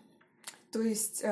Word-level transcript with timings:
То 0.72 0.80
есть 0.80 1.22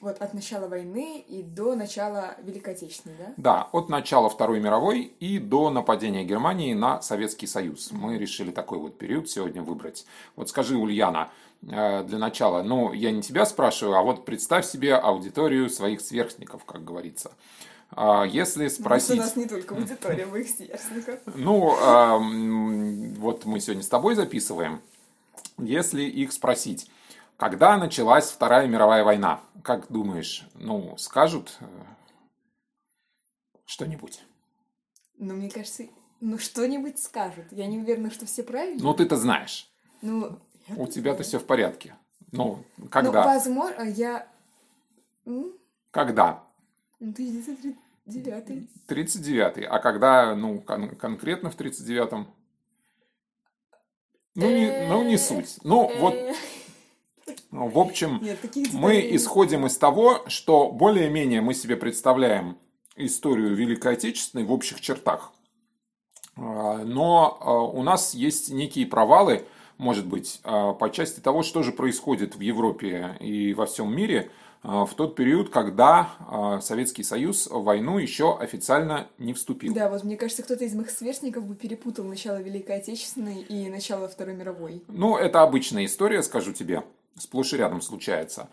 вот 0.00 0.20
от 0.22 0.32
начала 0.32 0.66
войны 0.66 1.24
и 1.28 1.42
до 1.42 1.74
начала 1.74 2.34
Великой 2.42 2.74
Отечественной, 2.74 3.16
да? 3.18 3.32
Да, 3.36 3.68
от 3.72 3.88
начала 3.88 4.30
Второй 4.30 4.60
мировой 4.60 5.12
и 5.20 5.38
до 5.38 5.70
нападения 5.70 6.24
Германии 6.24 6.72
на 6.72 7.02
Советский 7.02 7.46
Союз. 7.46 7.90
Мы 7.92 8.16
решили 8.16 8.50
такой 8.50 8.78
вот 8.78 8.96
период 8.96 9.28
сегодня 9.28 9.62
выбрать. 9.62 10.06
Вот 10.36 10.48
скажи, 10.48 10.76
Ульяна, 10.76 11.30
э, 11.62 12.02
для 12.04 12.18
начала, 12.18 12.62
ну, 12.62 12.92
я 12.92 13.10
не 13.10 13.22
тебя 13.22 13.44
спрашиваю, 13.44 13.96
а 13.96 14.02
вот 14.02 14.24
представь 14.24 14.66
себе 14.66 14.94
аудиторию 14.94 15.68
своих 15.68 16.00
сверстников, 16.00 16.64
как 16.64 16.82
говорится. 16.82 17.32
А 17.90 18.24
если 18.24 18.68
спросить... 18.68 19.18
у 19.18 19.22
нас 19.22 19.36
не 19.36 19.46
только 19.46 19.74
аудитория 19.74 20.24
моих 20.24 20.48
сверстников. 20.48 21.18
Ну, 21.34 21.76
вот 23.18 23.44
мы 23.44 23.60
сегодня 23.60 23.82
с 23.82 23.88
тобой 23.88 24.14
записываем. 24.14 24.80
Если 25.58 26.04
их 26.04 26.32
спросить, 26.32 26.88
когда 27.40 27.78
началась 27.78 28.30
Вторая 28.30 28.68
мировая 28.68 29.02
война? 29.02 29.40
Как 29.64 29.90
думаешь, 29.90 30.46
ну, 30.54 30.94
скажут 30.98 31.56
э, 31.60 31.64
что-нибудь? 33.64 34.22
Ну, 35.16 35.34
мне 35.34 35.48
кажется, 35.50 35.84
ну, 36.20 36.38
что-нибудь 36.38 36.98
скажут. 37.02 37.46
Я 37.50 37.66
не 37.66 37.78
уверена, 37.78 38.10
что 38.10 38.26
все 38.26 38.42
правильно. 38.42 38.82
Ну, 38.82 38.92
ты-то 38.92 39.16
знаешь. 39.16 39.70
Ну, 40.02 40.38
У 40.76 40.86
тебя-то 40.86 41.22
все 41.22 41.38
в 41.38 41.46
порядке. 41.46 41.96
Ну, 42.30 42.62
когда? 42.90 43.22
Ну, 43.22 43.28
возможно, 43.28 43.82
я... 43.84 44.28
Когда? 45.90 46.44
Ну, 47.00 47.10
1939. 47.12 48.86
39 48.86 49.66
А 49.66 49.78
когда, 49.78 50.34
ну, 50.34 50.60
кон- 50.60 50.94
конкретно 50.94 51.50
в 51.50 51.56
39-м? 51.56 52.26
Ну, 54.34 54.46
не, 54.46 54.88
ну, 54.88 55.04
не 55.04 55.16
суть. 55.16 55.58
Ну, 55.64 55.90
вот 55.98 56.14
ну, 57.50 57.68
в 57.68 57.78
общем, 57.78 58.20
Нет, 58.22 58.38
мы 58.72 59.08
исходим 59.14 59.66
из 59.66 59.76
того, 59.76 60.24
что 60.26 60.70
более-менее 60.70 61.40
мы 61.40 61.54
себе 61.54 61.76
представляем 61.76 62.56
историю 62.96 63.54
Великой 63.54 63.94
Отечественной 63.94 64.44
в 64.44 64.52
общих 64.52 64.80
чертах. 64.80 65.32
А, 66.36 66.78
Но 66.84 67.38
а, 67.40 67.60
у 67.62 67.82
нас 67.82 68.14
есть 68.14 68.50
некие 68.50 68.86
провалы, 68.86 69.44
может 69.78 70.06
быть, 70.06 70.40
а, 70.44 70.72
по 70.72 70.90
части 70.90 71.20
того, 71.20 71.42
что 71.42 71.62
же 71.62 71.72
происходит 71.72 72.36
в 72.36 72.40
Европе 72.40 73.16
и 73.20 73.54
во 73.54 73.66
всем 73.66 73.94
мире 73.94 74.30
в 74.62 74.90
тот 74.94 75.16
период, 75.16 75.48
когда 75.48 76.60
Советский 76.60 77.02
Союз 77.02 77.46
в 77.46 77.62
войну 77.62 77.96
еще 77.96 78.36
официально 78.36 79.08
не 79.16 79.32
вступил. 79.32 79.72
Да, 79.72 79.88
вот 79.88 80.04
мне 80.04 80.18
кажется, 80.18 80.42
кто-то 80.42 80.66
из 80.66 80.74
моих 80.74 80.90
сверстников 80.90 81.46
бы 81.46 81.54
перепутал 81.54 82.04
начало 82.04 82.42
Великой 82.42 82.76
Отечественной 82.76 83.40
и 83.40 83.70
начало 83.70 84.06
Второй 84.06 84.34
мировой. 84.34 84.82
Ну, 84.88 85.16
это 85.16 85.40
обычная 85.40 85.86
история, 85.86 86.22
скажу 86.22 86.52
тебе. 86.52 86.82
Сплошь 87.16 87.52
и 87.52 87.56
рядом 87.56 87.82
случается. 87.82 88.48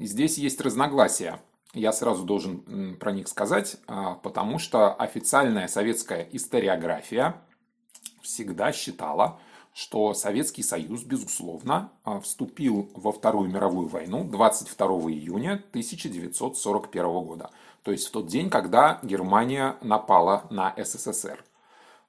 Здесь 0.00 0.36
есть 0.36 0.60
разногласия. 0.60 1.40
Я 1.72 1.92
сразу 1.92 2.24
должен 2.24 2.96
про 2.96 3.12
них 3.12 3.28
сказать, 3.28 3.76
а, 3.86 4.14
потому 4.16 4.58
что 4.58 4.92
официальная 4.92 5.68
советская 5.68 6.28
историография 6.32 7.40
всегда 8.22 8.72
считала, 8.72 9.38
что 9.72 10.12
Советский 10.14 10.64
Союз, 10.64 11.04
безусловно, 11.04 11.92
а, 12.02 12.18
вступил 12.20 12.90
во 12.94 13.12
Вторую 13.12 13.50
мировую 13.50 13.86
войну 13.86 14.24
22 14.24 14.86
июня 15.12 15.62
1941 15.70 17.24
года. 17.24 17.50
То 17.84 17.92
есть 17.92 18.08
в 18.08 18.10
тот 18.10 18.26
день, 18.26 18.50
когда 18.50 18.98
Германия 19.02 19.76
напала 19.80 20.46
на 20.50 20.74
СССР. 20.76 21.44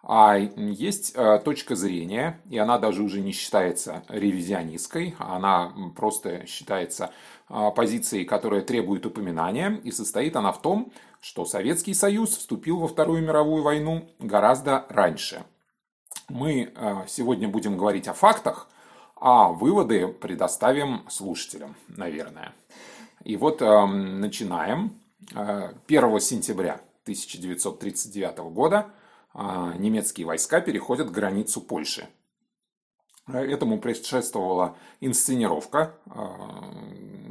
А 0.03 0.35
есть 0.37 1.13
э, 1.15 1.39
точка 1.45 1.75
зрения, 1.75 2.41
и 2.49 2.57
она 2.57 2.79
даже 2.79 3.03
уже 3.03 3.21
не 3.21 3.31
считается 3.31 4.03
ревизионистской, 4.09 5.15
она 5.19 5.73
просто 5.95 6.47
считается 6.47 7.11
э, 7.49 7.69
позицией, 7.75 8.25
которая 8.25 8.61
требует 8.61 9.05
упоминания, 9.05 9.79
и 9.83 9.91
состоит 9.91 10.35
она 10.35 10.51
в 10.51 10.61
том, 10.61 10.91
что 11.19 11.45
Советский 11.45 11.93
Союз 11.93 12.35
вступил 12.35 12.79
во 12.79 12.87
Вторую 12.87 13.21
мировую 13.21 13.61
войну 13.61 14.09
гораздо 14.17 14.87
раньше. 14.89 15.43
Мы 16.29 16.73
э, 16.75 16.95
сегодня 17.07 17.47
будем 17.47 17.77
говорить 17.77 18.07
о 18.07 18.13
фактах, 18.13 18.67
а 19.15 19.49
выводы 19.49 20.07
предоставим 20.07 21.05
слушателям, 21.09 21.75
наверное. 21.87 22.53
И 23.23 23.37
вот 23.37 23.61
эм, 23.61 24.19
начинаем. 24.19 24.99
Э, 25.35 25.73
1 25.87 26.19
сентября 26.19 26.81
1939 27.03 28.37
года 28.51 28.87
немецкие 29.33 30.27
войска 30.27 30.61
переходят 30.61 31.11
границу 31.11 31.61
Польши. 31.61 32.07
Этому 33.27 33.79
предшествовала 33.79 34.75
инсценировка. 34.99 35.95
А, 36.07 36.63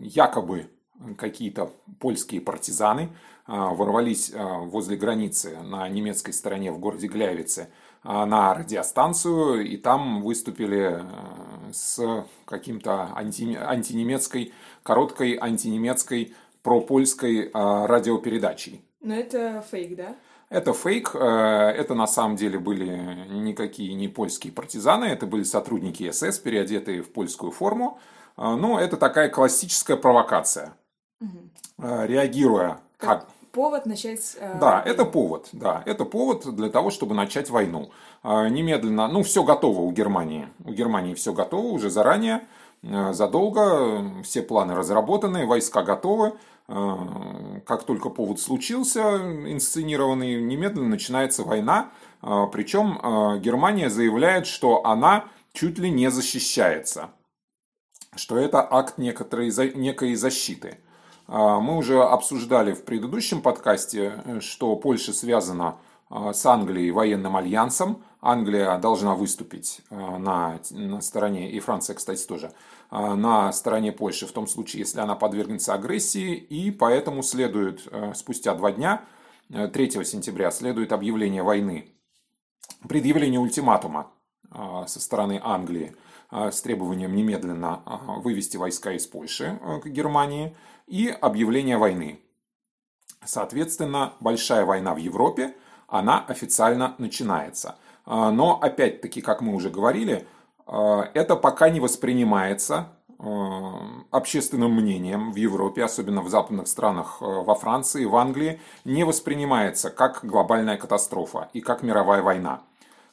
Якобы 0.02 0.70
какие-то 1.18 1.72
польские 1.98 2.40
партизаны 2.40 3.10
а, 3.46 3.70
ворвались 3.70 4.32
а, 4.34 4.60
возле 4.60 4.96
границы 4.96 5.58
на 5.62 5.88
немецкой 5.88 6.32
стороне 6.32 6.72
в 6.72 6.78
городе 6.78 7.06
Глявице 7.06 7.70
а, 8.02 8.24
на 8.24 8.54
радиостанцию 8.54 9.66
и 9.66 9.76
там 9.76 10.22
выступили 10.22 11.00
а, 11.02 11.70
с 11.72 12.24
каким-то 12.46 13.12
анти- 13.16 13.56
антинемецкой, 13.56 14.52
короткой 14.82 15.36
антинемецкой 15.40 16.34
пропольской 16.62 17.50
а, 17.52 17.86
радиопередачей. 17.86 18.84
Но 19.00 19.14
это 19.14 19.64
фейк, 19.70 19.96
да? 19.96 20.16
Это 20.50 20.72
фейк, 20.72 21.12
э, 21.14 21.18
это 21.18 21.94
на 21.94 22.06
самом 22.08 22.34
деле 22.36 22.58
были 22.58 22.96
никакие 23.30 23.94
не 23.94 24.08
польские 24.08 24.52
партизаны, 24.52 25.04
это 25.04 25.26
были 25.26 25.44
сотрудники 25.44 26.10
СС, 26.10 26.38
переодетые 26.40 27.02
в 27.02 27.12
польскую 27.12 27.52
форму. 27.52 27.98
Э, 28.36 28.56
Ну, 28.56 28.76
это 28.78 28.96
такая 28.96 29.28
классическая 29.28 29.96
провокация. 29.96 30.74
Э, 31.78 32.06
Реагируя 32.06 32.80
как... 32.98 33.28
Повод 33.52 33.86
начать... 33.86 34.36
э, 34.40 34.58
Да, 34.60 34.82
это 34.84 35.04
повод, 35.04 35.48
да, 35.52 35.82
это 35.86 36.04
повод 36.04 36.44
для 36.56 36.68
того, 36.68 36.90
чтобы 36.90 37.14
начать 37.14 37.48
войну. 37.50 37.90
Э, 38.24 38.48
Немедленно, 38.48 39.06
ну, 39.08 39.22
все 39.22 39.44
готово 39.44 39.80
у 39.82 39.92
Германии. 39.92 40.48
У 40.64 40.72
Германии 40.72 41.14
все 41.14 41.32
готово 41.32 41.66
уже 41.66 41.90
заранее, 41.90 42.40
э, 42.82 43.12
задолго, 43.12 44.04
все 44.24 44.42
планы 44.42 44.74
разработаны, 44.74 45.46
войска 45.46 45.82
готовы. 45.82 46.32
Э, 46.70 47.60
Как 47.66 47.82
только 47.84 48.10
повод 48.10 48.40
случился, 48.40 49.00
инсценированный, 49.00 50.40
немедленно 50.40 50.88
начинается 50.88 51.42
война. 51.42 51.90
Э, 52.22 52.46
Причем 52.52 52.98
э, 53.02 53.38
Германия 53.40 53.90
заявляет, 53.90 54.46
что 54.46 54.86
она 54.86 55.24
чуть 55.52 55.78
ли 55.78 55.90
не 55.90 56.10
защищается, 56.10 57.10
что 58.14 58.36
это 58.38 58.66
акт 58.70 58.98
некоторой, 58.98 59.52
некой 59.74 60.14
защиты. 60.14 60.78
Мы 61.26 61.76
уже 61.76 62.02
обсуждали 62.02 62.72
в 62.72 62.84
предыдущем 62.84 63.40
подкасте, 63.40 64.40
что 64.40 64.74
Польша 64.74 65.12
связана 65.12 65.76
с 66.10 66.44
Англией 66.44 66.90
военным 66.90 67.36
альянсом. 67.36 68.02
Англия 68.20 68.76
должна 68.78 69.14
выступить 69.14 69.80
на, 69.90 70.58
на 70.70 71.00
стороне, 71.00 71.52
и 71.52 71.60
Франция, 71.60 71.94
кстати, 71.94 72.26
тоже, 72.26 72.52
на 72.90 73.52
стороне 73.52 73.92
Польши 73.92 74.26
в 74.26 74.32
том 74.32 74.46
случае, 74.46 74.80
если 74.80 75.00
она 75.00 75.14
подвергнется 75.14 75.74
агрессии. 75.74 76.34
И 76.34 76.70
поэтому 76.70 77.22
следует 77.22 77.86
э, 77.90 78.12
спустя 78.14 78.54
два 78.54 78.72
дня, 78.72 79.04
э, 79.50 79.68
3 79.68 80.04
сентября, 80.04 80.50
следует 80.50 80.92
объявление 80.92 81.42
войны, 81.42 81.88
предъявление 82.88 83.40
ультиматума 83.40 84.10
а, 84.50 84.86
со 84.86 85.00
стороны 85.00 85.40
Англии 85.42 85.94
а, 86.30 86.50
с 86.50 86.60
требованием 86.62 87.14
немедленно 87.14 87.82
а, 87.84 87.96
вывести 88.20 88.56
войска 88.56 88.92
из 88.92 89.06
Польши 89.06 89.58
а, 89.62 89.78
к 89.78 89.86
Германии 89.86 90.56
и 90.86 91.08
объявление 91.08 91.78
войны. 91.78 92.20
Соответственно, 93.24 94.14
большая 94.20 94.64
война 94.64 94.94
в 94.94 94.96
Европе, 94.96 95.54
она 95.86 96.24
официально 96.24 96.94
начинается. 96.98 97.76
А, 98.04 98.30
Но, 98.30 98.58
опять-таки, 98.60 99.20
как 99.20 99.40
мы 99.40 99.54
уже 99.54 99.70
говорили, 99.70 100.14
а, 100.16 100.26
это 100.70 101.36
пока 101.36 101.68
не 101.70 101.80
воспринимается 101.80 102.88
а, 103.22 103.82
общественным 104.10 104.72
мнением 104.72 105.32
в 105.32 105.36
Европе, 105.36 105.84
особенно 105.84 106.22
в 106.22 106.30
западных 106.30 106.68
странах, 106.68 107.18
а, 107.20 107.42
во 107.42 107.54
Франции, 107.54 108.06
в 108.06 108.16
Англии, 108.16 108.60
не 108.86 109.04
воспринимается 109.04 109.90
как 109.90 110.20
глобальная 110.22 110.78
катастрофа 110.78 111.50
и 111.52 111.60
как 111.60 111.82
мировая 111.82 112.22
война. 112.22 112.62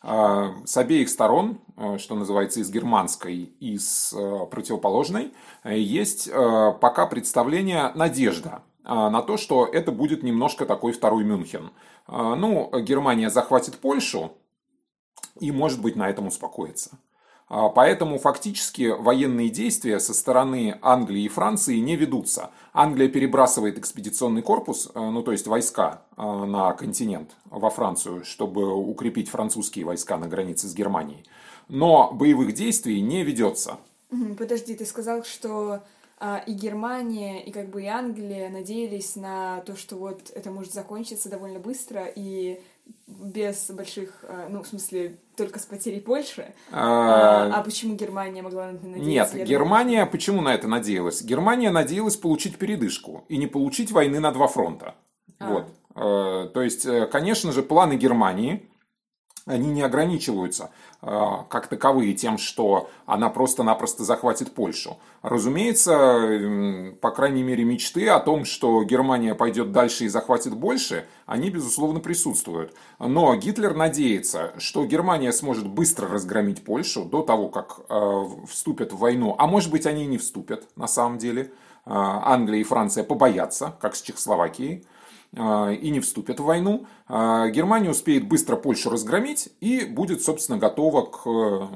А, 0.02 0.54
С 0.66 0.78
обеих 0.78 1.10
сторон, 1.10 1.60
а, 1.76 1.98
что 1.98 2.16
называется, 2.16 2.62
из 2.62 2.72
германской 2.72 3.36
и 3.36 3.78
с 3.78 4.14
а, 4.14 4.46
противоположной, 4.46 5.34
а, 5.64 5.74
есть 5.74 6.30
а, 6.32 6.72
пока 6.72 7.06
представление 7.06 7.92
«надежда». 7.94 8.62
на 8.84 9.22
то, 9.22 9.36
что 9.36 9.66
это 9.66 9.92
будет 9.92 10.24
немножко 10.24 10.66
такой 10.66 10.94
второй 10.94 11.26
Мюнхен. 11.26 11.72
Ну, 12.08 12.72
Германия 12.80 13.30
захватит 13.30 13.80
Польшу 13.80 14.32
и, 15.42 15.52
может 15.52 15.82
быть, 15.82 15.98
на 15.98 16.10
этом 16.10 16.28
успокоится. 16.28 16.98
А, 17.50 17.70
поэтому 17.70 18.20
фактически 18.20 18.94
военные 18.98 19.50
действия 19.50 20.00
со 20.00 20.14
стороны 20.14 20.78
Англии 20.82 21.24
и 21.24 21.30
Франции 21.30 21.78
не 21.78 21.96
ведутся. 21.96 22.52
Англия 22.74 23.08
перебрасывает 23.08 23.78
экспедиционный 23.78 24.42
корпус, 24.42 24.90
э, 24.94 25.00
ну 25.00 25.24
то 25.24 25.32
есть 25.32 25.48
войска 25.48 26.02
э, 26.18 26.22
на 26.22 26.74
континент, 26.74 27.32
во 27.46 27.70
Францию, 27.70 28.26
чтобы 28.26 28.74
укрепить 28.76 29.30
французские 29.30 29.86
войска 29.86 30.18
на 30.18 30.28
границе 30.28 30.68
с 30.68 30.76
Германией. 30.76 31.24
Но 31.70 32.12
боевых 32.12 32.54
действий 32.54 33.02
не 33.02 33.24
ведется. 33.24 33.78
Подожди, 34.38 34.76
ты 34.76 34.86
сказал, 34.86 35.24
что 35.24 35.82
а, 36.20 36.42
и 36.46 36.54
Германия, 36.54 37.44
и 37.44 37.52
как 37.52 37.70
бы 37.70 37.84
и 37.84 37.88
Англия 37.88 38.50
надеялись 38.50 39.16
на 39.16 39.62
то, 39.62 39.76
что 39.76 39.98
вот 39.98 40.32
это 40.34 40.50
может 40.50 40.74
закончиться 40.74 41.30
довольно 41.30 41.60
быстро, 41.60 42.06
и 42.14 42.60
без 43.06 43.70
больших, 43.70 44.24
а, 44.24 44.48
ну, 44.50 44.64
в 44.64 44.68
смысле, 44.68 45.18
только 45.38 45.60
с 45.60 45.66
потерей 45.66 46.02
Польши. 46.02 46.54
А, 46.72 47.46
а, 47.54 47.60
а 47.60 47.64
почему 47.64 47.96
Германия 47.96 48.42
могла 48.42 48.72
на 48.72 48.76
это 48.76 48.88
надеяться? 48.88 49.38
Нет, 49.38 49.48
Германия 49.48 50.06
почему 50.06 50.42
на 50.42 50.54
это 50.54 50.68
надеялась? 50.68 51.22
Германия 51.22 51.70
надеялась 51.70 52.18
получить 52.18 52.58
передышку 52.58 53.24
и 53.30 53.38
не 53.38 53.48
получить 53.48 53.92
войны 53.92 54.20
на 54.20 54.32
два 54.32 54.48
фронта. 54.48 54.96
А. 55.40 55.48
Вот. 55.50 55.68
Э, 55.96 56.50
то 56.52 56.62
есть, 56.62 56.86
э, 56.86 57.06
конечно 57.06 57.52
же, 57.52 57.62
планы 57.62 57.96
Германии, 57.96 58.68
они 59.46 59.70
не 59.70 59.82
ограничиваются 59.84 60.72
как 61.02 61.68
таковые 61.68 62.14
тем, 62.14 62.38
что 62.38 62.90
она 63.06 63.30
просто-напросто 63.30 64.04
захватит 64.04 64.54
Польшу. 64.54 64.98
Разумеется, 65.22 66.96
по 67.02 67.12
крайней 67.12 67.44
мере, 67.44 67.64
мечты 67.64 68.08
о 68.10 68.20
том, 68.20 68.46
что 68.46 68.84
Германия 68.84 69.36
пойдет 69.36 69.72
дальше 69.72 70.06
и 70.06 70.08
захватит 70.08 70.56
больше, 70.56 71.06
они, 71.26 71.50
безусловно, 71.50 72.00
присутствуют. 72.00 72.74
Но 73.00 73.36
Гитлер 73.36 73.76
надеется, 73.76 74.54
что 74.58 74.86
Германия 74.86 75.32
сможет 75.32 75.68
быстро 75.68 76.08
разгромить 76.08 76.64
Польшу 76.64 77.06
до 77.06 77.22
того, 77.22 77.50
как 77.50 77.82
э, 77.90 78.24
вступят 78.50 78.92
в 78.94 78.98
войну. 78.98 79.36
А 79.38 79.46
может 79.48 79.70
быть, 79.70 79.86
они 79.86 80.08
не 80.08 80.18
вступят, 80.18 80.68
на 80.76 80.88
самом 80.88 81.18
деле. 81.18 81.52
Э, 81.86 81.92
Англия 81.94 82.62
и 82.62 82.64
Франция 82.64 83.04
побоятся, 83.04 83.76
как 83.80 83.96
с 83.96 84.02
Чехословакией. 84.02 84.86
А, 85.36 85.72
и 85.72 85.90
не 85.90 86.00
вступят 86.00 86.40
в 86.40 86.44
войну, 86.44 86.88
а, 87.08 87.50
Германия 87.50 87.90
успеет 87.90 88.28
быстро 88.28 88.56
Польшу 88.56 88.90
разгромить 88.90 89.50
и 89.60 89.86
будет, 89.86 90.22
собственно, 90.24 90.58
готова 90.58 91.06
к, 91.06 91.70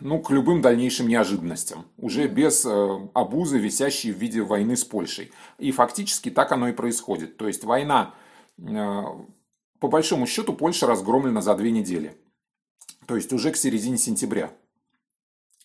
ну, 0.00 0.18
к 0.20 0.30
любым 0.30 0.62
дальнейшим 0.62 1.06
неожиданностям, 1.06 1.84
уже 1.98 2.26
без 2.26 2.64
э, 2.64 3.08
обузы, 3.12 3.58
висящей 3.58 4.12
в 4.12 4.16
виде 4.16 4.40
войны 4.40 4.76
с 4.76 4.84
Польшей. 4.84 5.30
И 5.58 5.72
фактически 5.72 6.30
так 6.30 6.52
оно 6.52 6.68
и 6.68 6.72
происходит. 6.72 7.36
То 7.36 7.46
есть 7.46 7.64
война, 7.64 8.14
э, 8.58 9.02
по 9.78 9.88
большому 9.88 10.26
счету, 10.26 10.54
Польша 10.54 10.86
разгромлена 10.86 11.42
за 11.42 11.54
две 11.54 11.70
недели. 11.70 12.16
То 13.06 13.16
есть 13.16 13.32
уже 13.32 13.50
к 13.50 13.56
середине 13.56 13.98
сентября. 13.98 14.52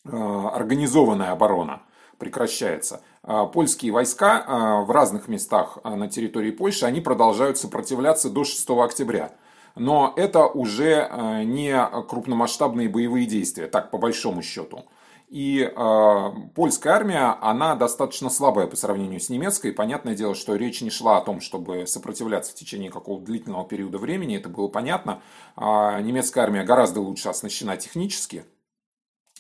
Э, 0.03 0.49
организованная 0.53 1.31
оборона 1.31 1.81
прекращается. 2.17 3.01
А, 3.27 3.47
польские 3.47 3.91
войска 3.91 4.43
а, 4.45 4.81
в 4.81 4.91
разных 4.91 5.27
местах 5.27 5.79
а, 5.83 5.95
на 5.95 6.07
территории 6.07 6.51
Польши, 6.51 6.85
они 6.85 7.01
продолжают 7.01 7.57
сопротивляться 7.57 8.29
до 8.29 8.43
6 8.43 8.69
октября. 8.69 9.31
Но 9.75 10.13
это 10.15 10.45
уже 10.45 11.09
не 11.43 11.75
крупномасштабные 12.07 12.87
боевые 12.87 13.25
действия, 13.25 13.67
так 13.67 13.91
по 13.91 13.97
большому 13.97 14.41
счету. 14.41 14.85
И 15.27 15.59
э, 15.59 16.29
польская 16.53 16.91
армия, 16.91 17.37
она 17.41 17.75
достаточно 17.75 18.29
слабая 18.29 18.67
по 18.67 18.77
сравнению 18.77 19.19
с 19.19 19.29
немецкой. 19.29 19.73
Понятное 19.73 20.15
дело, 20.15 20.33
что 20.33 20.55
речь 20.55 20.81
не 20.81 20.89
шла 20.89 21.17
о 21.17 21.21
том, 21.21 21.41
чтобы 21.41 21.87
сопротивляться 21.87 22.53
в 22.53 22.55
течение 22.55 22.89
какого-то 22.89 23.25
длительного 23.25 23.67
периода 23.67 23.97
времени, 23.97 24.37
это 24.37 24.47
было 24.47 24.69
понятно. 24.69 25.21
Э, 25.57 25.99
немецкая 26.01 26.41
армия 26.41 26.63
гораздо 26.63 27.01
лучше 27.01 27.27
оснащена 27.27 27.75
технически, 27.75 28.45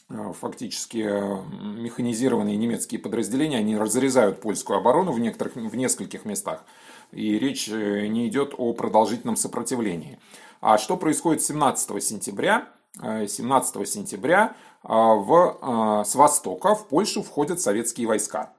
фактически 0.09 0.99
э, 0.99 1.41
механизированные 1.61 2.57
немецкие 2.57 2.99
подразделения, 2.99 3.57
они 3.57 3.75
разрезают 3.75 4.39
польскую 4.39 4.77
оборону 4.77 5.11
в, 5.11 5.19
некоторых, 5.19 5.55
в 5.55 5.75
нескольких 5.75 6.25
местах. 6.25 6.63
И 7.11 7.39
речь 7.39 7.67
э, 7.69 8.07
не 8.07 8.27
идет 8.27 8.53
о 8.57 8.73
продолжительном 8.73 9.35
сопротивлении. 9.35 10.19
А 10.61 10.77
что 10.77 10.97
происходит 10.97 11.41
17 11.41 12.03
сентября? 12.03 12.69
17 12.97 13.89
сентября 13.89 14.55
в, 14.81 16.03
с 16.05 16.15
востока 16.15 16.75
в 16.75 16.87
Польшу 16.87 17.23
входят 17.23 17.59
советские 17.59 18.07
войска. 18.07 18.53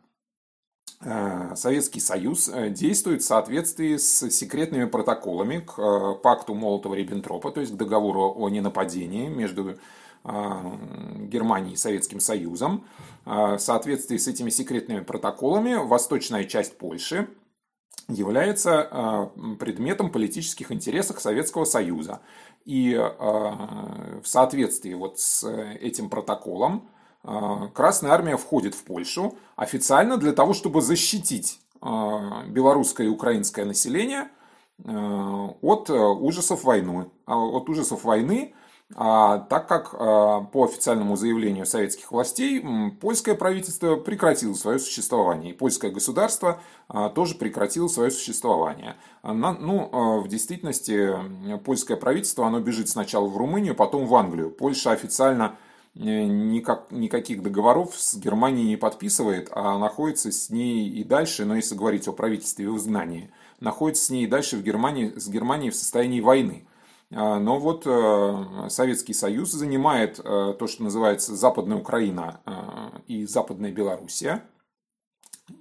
Советский 1.54 2.00
Союз 2.00 2.50
действует 2.68 3.22
в 3.22 3.24
соответствии 3.24 3.96
с 3.96 4.30
секретными 4.30 4.84
протоколами 4.84 5.60
к 5.60 6.20
пакту 6.22 6.54
Молотова-Риббентропа, 6.54 7.50
то 7.50 7.60
есть 7.60 7.72
к 7.72 7.76
договору 7.76 8.34
о 8.36 8.50
ненападении 8.50 9.28
между 9.28 9.78
Германией 10.26 11.74
и 11.74 11.76
Советским 11.76 12.20
Союзом. 12.20 12.84
А, 13.24 13.56
в 13.56 13.60
соответствии 13.60 14.16
с 14.16 14.26
этими 14.26 14.50
секретными 14.50 15.00
протоколами 15.00 15.74
восточная 15.74 16.44
часть 16.44 16.78
Польши 16.78 17.28
является 18.08 18.88
а, 18.90 19.26
предметом 19.58 20.10
политических 20.10 20.72
интересов 20.72 21.20
Советского 21.20 21.64
Союза. 21.64 22.20
И 22.64 22.96
в 22.96 24.24
соответствии 24.24 24.92
вот 24.94 25.20
с 25.20 25.48
этим 25.48 26.10
протоколом 26.10 26.90
Красная 27.22 28.10
Армия 28.10 28.36
входит 28.36 28.74
в 28.74 28.82
Польшу 28.82 29.36
официально 29.54 30.16
для 30.16 30.32
того, 30.32 30.52
чтобы 30.52 30.82
защитить 30.82 31.60
белорусское 31.80 33.06
и 33.06 33.10
украинское 33.10 33.64
население 33.64 34.30
от 34.84 35.90
ужасов 35.90 36.64
войны. 36.64 37.08
От 37.24 37.68
ужасов 37.68 38.02
войны, 38.02 38.52
а, 38.52 38.65
так 38.94 39.66
как 39.66 39.94
а, 39.98 40.42
по 40.42 40.64
официальному 40.64 41.16
заявлению 41.16 41.66
советских 41.66 42.12
властей 42.12 42.64
польское 43.00 43.34
правительство 43.34 43.96
прекратило 43.96 44.54
свое 44.54 44.78
существование, 44.78 45.52
и 45.52 45.56
польское 45.56 45.90
государство 45.90 46.60
а, 46.88 47.08
тоже 47.08 47.34
прекратило 47.34 47.88
свое 47.88 48.12
существование. 48.12 48.96
Ну, 49.24 50.20
в 50.22 50.28
действительности 50.28 51.12
польское 51.64 51.96
правительство, 51.96 52.46
оно 52.46 52.60
бежит 52.60 52.88
сначала 52.88 53.26
в 53.26 53.36
Румынию, 53.36 53.74
потом 53.74 54.06
в 54.06 54.14
Англию. 54.14 54.50
Польша 54.50 54.92
официально 54.92 55.56
э, 55.96 55.98
никак, 55.98 56.92
никаких 56.92 57.42
договоров 57.42 57.94
с 57.96 58.16
Германией 58.16 58.68
не 58.68 58.76
подписывает, 58.76 59.48
а 59.50 59.78
находится 59.78 60.30
с 60.30 60.48
ней 60.48 60.88
и 60.88 61.02
дальше, 61.02 61.44
но 61.44 61.56
если 61.56 61.74
говорить 61.74 62.06
о 62.06 62.12
правительстве 62.12 62.70
в 62.70 62.76
изгнании, 62.76 63.32
находится 63.58 64.04
с 64.04 64.10
ней 64.10 64.24
и 64.24 64.28
дальше 64.28 64.56
в 64.56 64.62
Германии, 64.62 65.12
с 65.16 65.28
Германией 65.28 65.70
в 65.70 65.76
состоянии 65.76 66.20
войны. 66.20 66.66
А, 67.16 67.38
но 67.38 67.58
вот 67.58 67.86
э, 67.86 68.68
Советский 68.68 69.14
Союз 69.14 69.50
занимает 69.50 70.18
э, 70.18 70.54
то, 70.58 70.66
что 70.66 70.82
называется 70.82 71.34
Западная 71.34 71.78
Украина 71.78 72.42
э, 72.44 73.00
и 73.06 73.24
Западная 73.24 73.72
Белоруссия, 73.72 74.44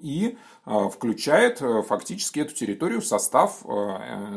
и 0.02 0.38
включает 0.66 1.60
фактически 1.60 2.40
эту 2.40 2.56
территорию 2.56 3.02
в 3.02 3.06
состав 3.06 3.64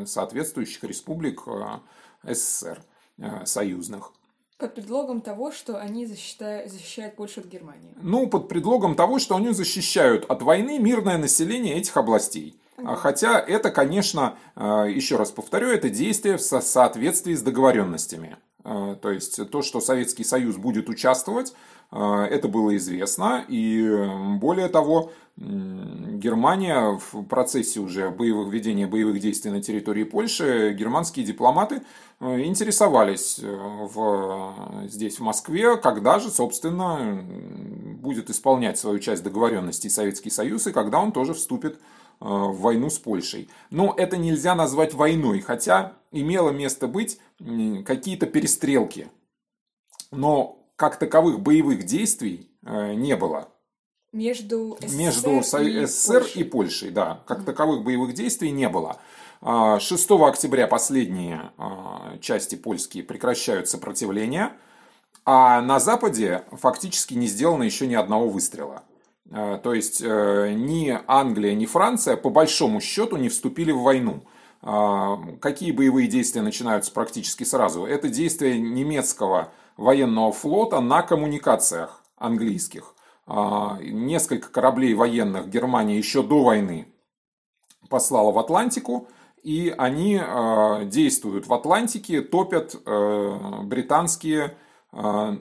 соответствующих 0.04 0.84
республик 0.84 1.44
СССР 2.22 2.84
союзных. 3.46 4.12
Под 4.58 4.74
предлогом 4.74 5.22
того, 5.22 5.50
что 5.50 5.78
они 5.78 6.04
защищают, 6.04 6.70
защищают 6.70 7.16
Польшу 7.16 7.40
от 7.40 7.46
Германии. 7.46 7.94
Ну, 8.02 8.28
под 8.28 8.48
предлогом 8.48 8.94
того, 8.94 9.18
что 9.18 9.36
они 9.36 9.52
защищают 9.52 10.26
от 10.26 10.42
войны 10.42 10.78
мирное 10.78 11.16
население 11.16 11.76
этих 11.76 11.96
областей. 11.96 12.60
А 12.84 12.94
хотя 12.94 13.40
это, 13.40 13.70
конечно, 13.70 14.36
а, 14.54 14.84
еще 14.84 15.16
раз 15.16 15.30
повторю, 15.30 15.68
это 15.68 15.90
действие 15.90 16.36
в 16.36 16.42
соответствии 16.42 17.34
с 17.34 17.42
договоренностями. 17.42 18.36
А, 18.64 18.94
то 18.94 19.10
есть 19.10 19.50
то, 19.50 19.62
что 19.62 19.80
Советский 19.80 20.24
Союз 20.24 20.56
будет 20.56 20.88
участвовать, 20.88 21.54
это 21.90 22.48
было 22.48 22.76
известно. 22.76 23.46
И 23.48 23.90
более 24.38 24.68
того, 24.68 25.10
Германия 25.38 26.98
в 26.98 27.22
процессе 27.22 27.80
уже 27.80 28.10
боевых, 28.10 28.52
ведения 28.52 28.86
боевых 28.86 29.20
действий 29.20 29.50
на 29.50 29.62
территории 29.62 30.04
Польши, 30.04 30.74
германские 30.78 31.24
дипломаты 31.24 31.80
интересовались 32.20 33.40
в, 33.40 34.54
здесь, 34.84 35.18
в 35.18 35.22
Москве, 35.22 35.78
когда 35.78 36.18
же, 36.18 36.28
собственно, 36.28 37.24
будет 38.02 38.28
исполнять 38.28 38.76
свою 38.76 38.98
часть 38.98 39.22
договоренностей 39.22 39.88
Советский 39.88 40.28
Союз 40.28 40.66
и 40.66 40.72
когда 40.72 41.00
он 41.00 41.10
тоже 41.10 41.32
вступит 41.32 41.76
в 41.76 41.78
Э, 41.78 42.07
в 42.20 42.60
войну 42.60 42.90
с 42.90 42.98
Польшей. 42.98 43.48
Но 43.70 43.94
это 43.96 44.16
нельзя 44.16 44.54
назвать 44.54 44.94
войной, 44.94 45.40
хотя 45.40 45.94
имело 46.10 46.50
место 46.50 46.88
быть 46.88 47.18
какие-то 47.84 48.26
перестрелки. 48.26 49.08
Но 50.10 50.58
как 50.78 50.96
таковых 50.96 51.40
боевых 51.40 51.84
действий 51.84 52.50
э, 52.64 52.94
не 52.94 53.16
было. 53.16 53.48
Между 54.12 54.78
СССР, 54.80 54.96
Между 54.96 55.30
и, 55.82 55.86
СССР 55.86 56.20
Польшей. 56.20 56.40
и 56.40 56.44
Польшей, 56.44 56.90
да. 56.90 57.22
Как 57.26 57.44
таковых 57.44 57.82
боевых 57.82 58.14
действий 58.14 58.50
не 58.52 58.68
было. 58.68 58.98
6 59.42 60.10
а, 60.10 60.28
октября 60.28 60.66
последние 60.66 61.52
а, 61.58 62.16
части 62.20 62.54
польские 62.54 63.04
прекращают 63.04 63.68
сопротивление, 63.68 64.52
а 65.24 65.60
на 65.60 65.78
Западе 65.78 66.44
фактически 66.52 67.14
не 67.14 67.26
сделано 67.26 67.64
еще 67.64 67.86
ни 67.86 67.94
одного 67.94 68.28
выстрела. 68.28 68.82
То 69.30 69.74
есть 69.74 70.00
ни 70.00 70.98
Англия, 71.06 71.54
ни 71.54 71.66
Франция 71.66 72.16
по 72.16 72.30
большому 72.30 72.80
счету 72.80 73.16
не 73.16 73.28
вступили 73.28 73.72
в 73.72 73.82
войну. 73.82 74.24
Какие 75.40 75.72
боевые 75.72 76.08
действия 76.08 76.42
начинаются 76.42 76.92
практически 76.92 77.44
сразу? 77.44 77.84
Это 77.84 78.08
действия 78.08 78.58
немецкого 78.58 79.52
военного 79.76 80.32
флота 80.32 80.80
на 80.80 81.02
коммуникациях 81.02 82.02
английских. 82.16 82.94
Несколько 83.26 84.48
кораблей 84.48 84.94
военных 84.94 85.48
Германия 85.48 85.98
еще 85.98 86.22
до 86.22 86.42
войны 86.42 86.88
послала 87.88 88.32
в 88.32 88.38
Атлантику, 88.38 89.08
и 89.42 89.74
они 89.76 90.20
э, 90.20 90.84
действуют 90.86 91.46
в 91.46 91.54
Атлантике, 91.54 92.22
топят 92.22 92.74
э, 92.74 93.60
британские 93.62 94.44
э, 94.46 94.50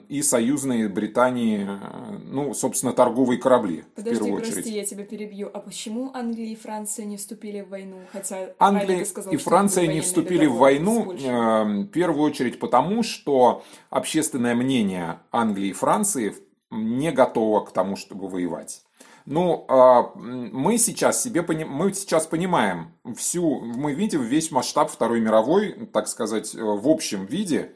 и 0.08 0.22
союзные 0.22 0.88
Британии, 0.88 1.66
э, 1.66 2.18
ну, 2.24 2.52
собственно, 2.52 2.92
торговые 2.92 3.38
корабли. 3.38 3.84
Подожди, 3.94 4.16
в 4.16 4.22
первую 4.22 4.42
прости, 4.42 4.60
очередь. 4.60 4.74
я 4.74 4.84
тебя 4.84 5.04
перебью. 5.04 5.50
А 5.52 5.60
почему 5.60 6.10
Англия 6.12 6.52
и 6.52 6.54
Франция 6.54 7.06
не 7.06 7.16
вступили 7.16 7.62
в 7.62 7.70
войну? 7.70 7.96
Хотя 8.12 8.50
Англия 8.58 9.04
сказал, 9.06 9.32
и 9.32 9.36
Франция 9.38 9.86
не 9.86 10.02
вступили 10.02 10.44
в 10.44 10.56
войну 10.56 11.06
Польшей. 11.06 11.28
э, 11.28 11.64
в 11.64 11.86
первую 11.86 12.24
очередь 12.24 12.58
потому, 12.58 13.02
что 13.02 13.64
общественное 13.88 14.54
мнение 14.54 15.20
Англии 15.32 15.68
и 15.68 15.72
Франции 15.72 16.34
не 16.70 17.10
готово 17.10 17.64
к 17.64 17.72
тому, 17.72 17.96
чтобы 17.96 18.28
воевать. 18.28 18.82
Ну, 19.30 19.66
а, 19.68 20.10
мы 20.14 20.78
сейчас 20.78 21.22
себе 21.22 21.42
мы 21.42 21.92
сейчас 21.92 22.26
понимаем 22.26 22.94
всю, 23.14 23.60
мы 23.60 23.92
видим 23.92 24.22
весь 24.22 24.50
масштаб 24.50 24.90
Второй 24.90 25.20
мировой, 25.20 25.86
так 25.92 26.08
сказать, 26.08 26.54
э, 26.54 26.62
в 26.62 26.88
общем 26.88 27.26
виде 27.26 27.72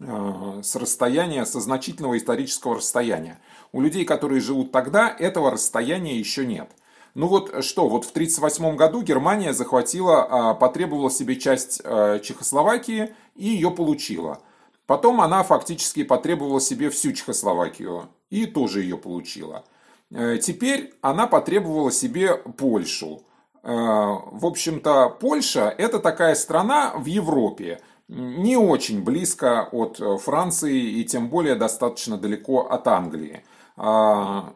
с 0.00 0.76
расстояния, 0.76 1.46
со 1.46 1.60
значительного 1.60 2.18
исторического 2.18 2.76
расстояния. 2.76 3.38
У 3.72 3.80
людей, 3.80 4.04
которые 4.04 4.40
живут 4.40 4.72
тогда, 4.72 5.08
этого 5.08 5.50
расстояния 5.50 6.18
еще 6.18 6.44
нет. 6.44 6.68
Ну 7.14 7.28
вот 7.28 7.64
что, 7.64 7.88
вот 7.88 8.04
в 8.04 8.10
1938 8.10 8.76
году 8.76 9.02
Германия 9.02 9.52
захватила, 9.52 10.50
а, 10.50 10.54
потребовала 10.54 11.10
себе 11.10 11.36
часть 11.36 11.80
э, 11.84 12.18
Чехословакии 12.22 13.14
и 13.36 13.46
ее 13.46 13.70
получила. 13.70 14.40
Потом 14.86 15.20
она 15.20 15.44
фактически 15.44 16.02
потребовала 16.02 16.60
себе 16.60 16.90
всю 16.90 17.12
Чехословакию 17.12 18.08
и 18.30 18.46
тоже 18.46 18.82
ее 18.82 18.98
получила. 18.98 19.64
Э, 20.10 20.38
Теперь 20.38 20.92
она 21.02 21.28
потребовала 21.28 21.92
себе 21.92 22.34
Польшу. 22.36 23.22
Э, 23.62 23.68
В 23.70 24.44
общем-то, 24.44 25.10
Польша 25.20 25.72
это 25.78 26.00
такая 26.00 26.34
страна 26.34 26.94
в 26.96 27.06
Европе, 27.06 27.80
не 28.08 28.56
очень 28.56 29.02
близко 29.02 29.68
от 29.72 30.00
э, 30.00 30.18
Франции 30.18 30.78
и 30.78 31.04
тем 31.04 31.28
более 31.28 31.54
достаточно 31.54 32.18
далеко 32.18 32.60
от 32.60 32.86
Англии. 32.86 33.44
А, 33.76 34.52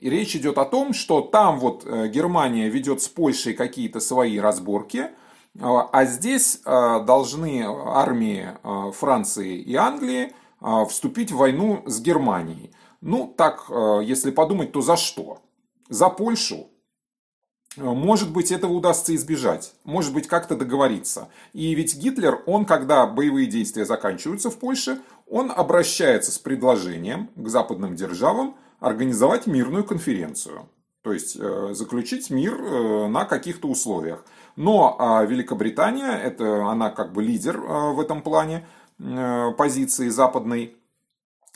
И 0.00 0.10
речь 0.10 0.36
идет 0.36 0.58
о 0.58 0.64
том, 0.64 0.92
что 0.92 1.20
там 1.22 1.58
вот 1.58 1.84
э, 1.86 2.08
Германия 2.08 2.68
ведет 2.68 3.02
с 3.02 3.08
Польшей 3.08 3.54
какие-то 3.54 4.00
свои 4.00 4.38
разборки, 4.38 5.10
а 5.60 5.88
а 5.92 6.04
здесь 6.04 6.60
э, 6.64 7.04
должны 7.04 7.64
армии 7.66 8.48
Франции 8.92 9.56
и 9.58 9.74
Англии 9.74 10.32
вступить 10.88 11.32
в 11.32 11.38
войну 11.38 11.82
с 11.86 12.00
Германией. 12.00 12.70
Ну, 13.00 13.34
так, 13.36 13.68
если 14.04 14.30
подумать, 14.30 14.70
то 14.70 14.80
за 14.80 14.96
что? 14.96 15.40
За 15.88 16.08
Польшу? 16.08 16.68
Может 17.76 18.32
быть, 18.32 18.52
этого 18.52 18.72
удастся 18.72 19.14
избежать. 19.14 19.74
Может 19.84 20.12
быть, 20.12 20.28
как-то 20.28 20.56
договориться. 20.56 21.28
И 21.52 21.74
ведь 21.74 21.96
Гитлер, 21.96 22.42
он, 22.46 22.66
когда 22.66 23.06
боевые 23.06 23.46
действия 23.46 23.86
заканчиваются 23.86 24.50
в 24.50 24.58
Польше, 24.58 25.00
он 25.26 25.50
обращается 25.50 26.32
с 26.32 26.38
предложением 26.38 27.30
к 27.34 27.48
западным 27.48 27.96
державам 27.96 28.56
организовать 28.80 29.46
мирную 29.46 29.84
конференцию. 29.84 30.68
То 31.02 31.12
есть 31.12 31.36
э, 31.38 31.70
заключить 31.72 32.30
мир 32.30 32.54
э, 32.54 33.06
на 33.08 33.24
каких-то 33.24 33.68
условиях. 33.68 34.24
Но 34.54 34.96
а, 34.98 35.24
Великобритания, 35.24 36.12
это 36.12 36.66
она 36.66 36.90
как 36.90 37.12
бы 37.12 37.22
лидер 37.22 37.56
э, 37.56 37.92
в 37.92 38.00
этом 38.00 38.22
плане 38.22 38.66
позиции 39.58 40.08
западной, 40.10 40.76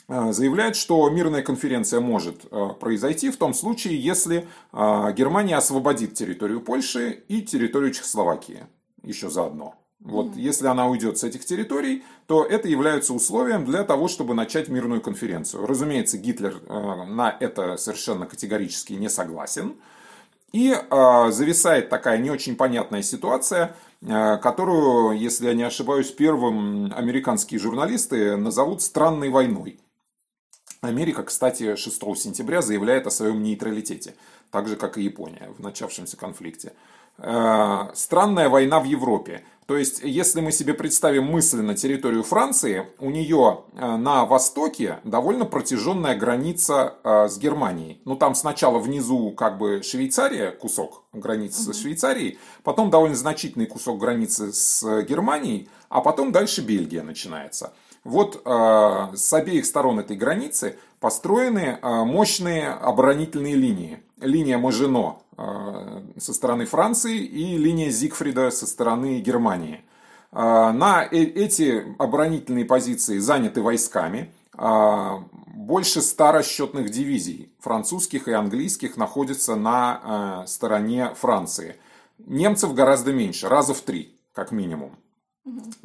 заявляет, 0.07 0.75
что 0.75 1.09
мирная 1.09 1.41
конференция 1.41 1.99
может 1.99 2.45
э, 2.49 2.69
произойти 2.79 3.29
в 3.29 3.37
том 3.37 3.53
случае, 3.53 4.01
если 4.01 4.47
э, 4.71 5.13
Германия 5.13 5.57
освободит 5.57 6.13
территорию 6.13 6.61
Польши 6.61 7.23
и 7.27 7.41
территорию 7.41 7.91
Чехословакии 7.91 8.67
еще 9.03 9.29
заодно. 9.29 9.75
Вот 9.99 10.35
если 10.35 10.67
она 10.67 10.87
уйдет 10.87 11.17
с 11.17 11.23
этих 11.23 11.43
территорий, 11.43 12.03
то 12.27 12.45
это 12.45 12.67
является 12.67 13.13
условием 13.13 13.65
для 13.65 13.83
того, 13.83 14.07
чтобы 14.07 14.35
начать 14.35 14.69
мирную 14.69 15.01
конференцию. 15.01 15.65
Разумеется, 15.65 16.17
Гитлер 16.17 16.61
э, 16.65 17.03
на 17.05 17.35
это 17.39 17.77
совершенно 17.77 18.25
категорически 18.27 18.93
не 18.93 19.09
согласен. 19.09 19.75
И 20.53 20.71
э, 20.71 21.31
зависает 21.31 21.89
такая 21.89 22.19
не 22.19 22.29
очень 22.29 22.55
понятная 22.55 23.01
ситуация, 23.01 23.75
э, 24.01 24.37
которую, 24.37 25.17
если 25.17 25.47
я 25.47 25.53
не 25.53 25.63
ошибаюсь, 25.63 26.11
первым 26.11 26.93
американские 26.95 27.59
журналисты 27.59 28.37
назовут 28.37 28.81
странной 28.83 29.29
войной. 29.29 29.79
Америка, 30.81 31.23
кстати, 31.23 31.75
6 31.75 32.01
сентября 32.17 32.61
заявляет 32.61 33.07
о 33.07 33.11
своем 33.11 33.41
нейтралитете, 33.41 34.15
так 34.51 34.67
же, 34.67 34.75
как 34.75 34.97
и 34.97 35.03
Япония 35.03 35.49
в 35.57 35.61
начавшемся 35.61 36.17
конфликте. 36.17 36.73
Э, 37.17 37.89
Странная 37.93 38.49
война 38.49 38.79
в 38.79 38.83
Европе. 38.83 39.43
То 39.65 39.75
есть, 39.75 39.99
если 40.01 40.39
мы 40.39 40.53
себе 40.53 40.73
представим 40.73 41.25
мысленно 41.25 41.75
территорию 41.75 42.23
Франции, 42.23 42.87
у 42.99 43.09
нее 43.09 43.63
э, 43.73 43.97
на 43.97 44.23
востоке 44.25 44.99
довольно 45.03 45.43
протяженная 45.43 46.15
граница 46.15 46.93
э, 47.03 47.27
с 47.27 47.37
Германией. 47.37 47.99
Ну, 48.05 48.15
там 48.15 48.33
сначала 48.33 48.79
внизу 48.79 49.31
как 49.31 49.57
бы 49.57 49.81
Швейцария, 49.83 50.51
кусок 50.51 51.03
границы 51.11 51.63
со 51.63 51.73
Швейцарией, 51.73 52.37
потом 52.63 52.89
довольно 52.89 53.15
значительный 53.15 53.65
кусок 53.65 53.97
границы 53.99 54.53
с 54.53 55.01
Германией, 55.01 55.69
а 55.89 56.01
потом 56.01 56.31
дальше 56.31 56.61
Бельгия 56.61 57.01
начинается. 57.01 57.73
Вот 58.07 58.41
э, 58.45 59.07
с 59.17 59.33
обеих 59.33 59.65
сторон 59.65 59.99
этой 59.99 60.15
границы 60.15 60.77
построены 61.01 61.77
э, 61.81 62.03
мощные 62.05 62.69
оборонительные 62.69 63.55
линии. 63.55 63.99
Линия 64.21 64.57
Мажино 64.57 65.17
э, 65.37 66.03
со 66.17 66.33
стороны 66.33 66.65
Франции 66.65 67.17
и 67.17 67.57
линия 67.57 67.89
Зигфрида 67.89 68.49
со 68.51 68.65
стороны 68.65 69.19
Германии. 69.19 69.81
Э, 70.31 70.71
на 70.71 71.03
э- 71.03 71.17
эти 71.17 71.83
оборонительные 71.99 72.63
позиции 72.63 73.17
заняты 73.17 73.61
войсками. 73.61 74.31
Э, 74.57 75.17
больше 75.47 76.01
ста 76.01 76.31
расчетных 76.31 76.89
дивизий 76.89 77.51
французских 77.59 78.29
и 78.29 78.31
английских 78.31 78.95
находится 78.95 79.57
на 79.57 80.43
э, 80.45 80.47
стороне 80.47 81.13
Франции. 81.13 81.75
Немцев 82.19 82.73
гораздо 82.73 83.11
меньше, 83.11 83.49
раза 83.49 83.73
в 83.73 83.81
три, 83.81 84.17
как 84.31 84.53
минимум. 84.53 84.97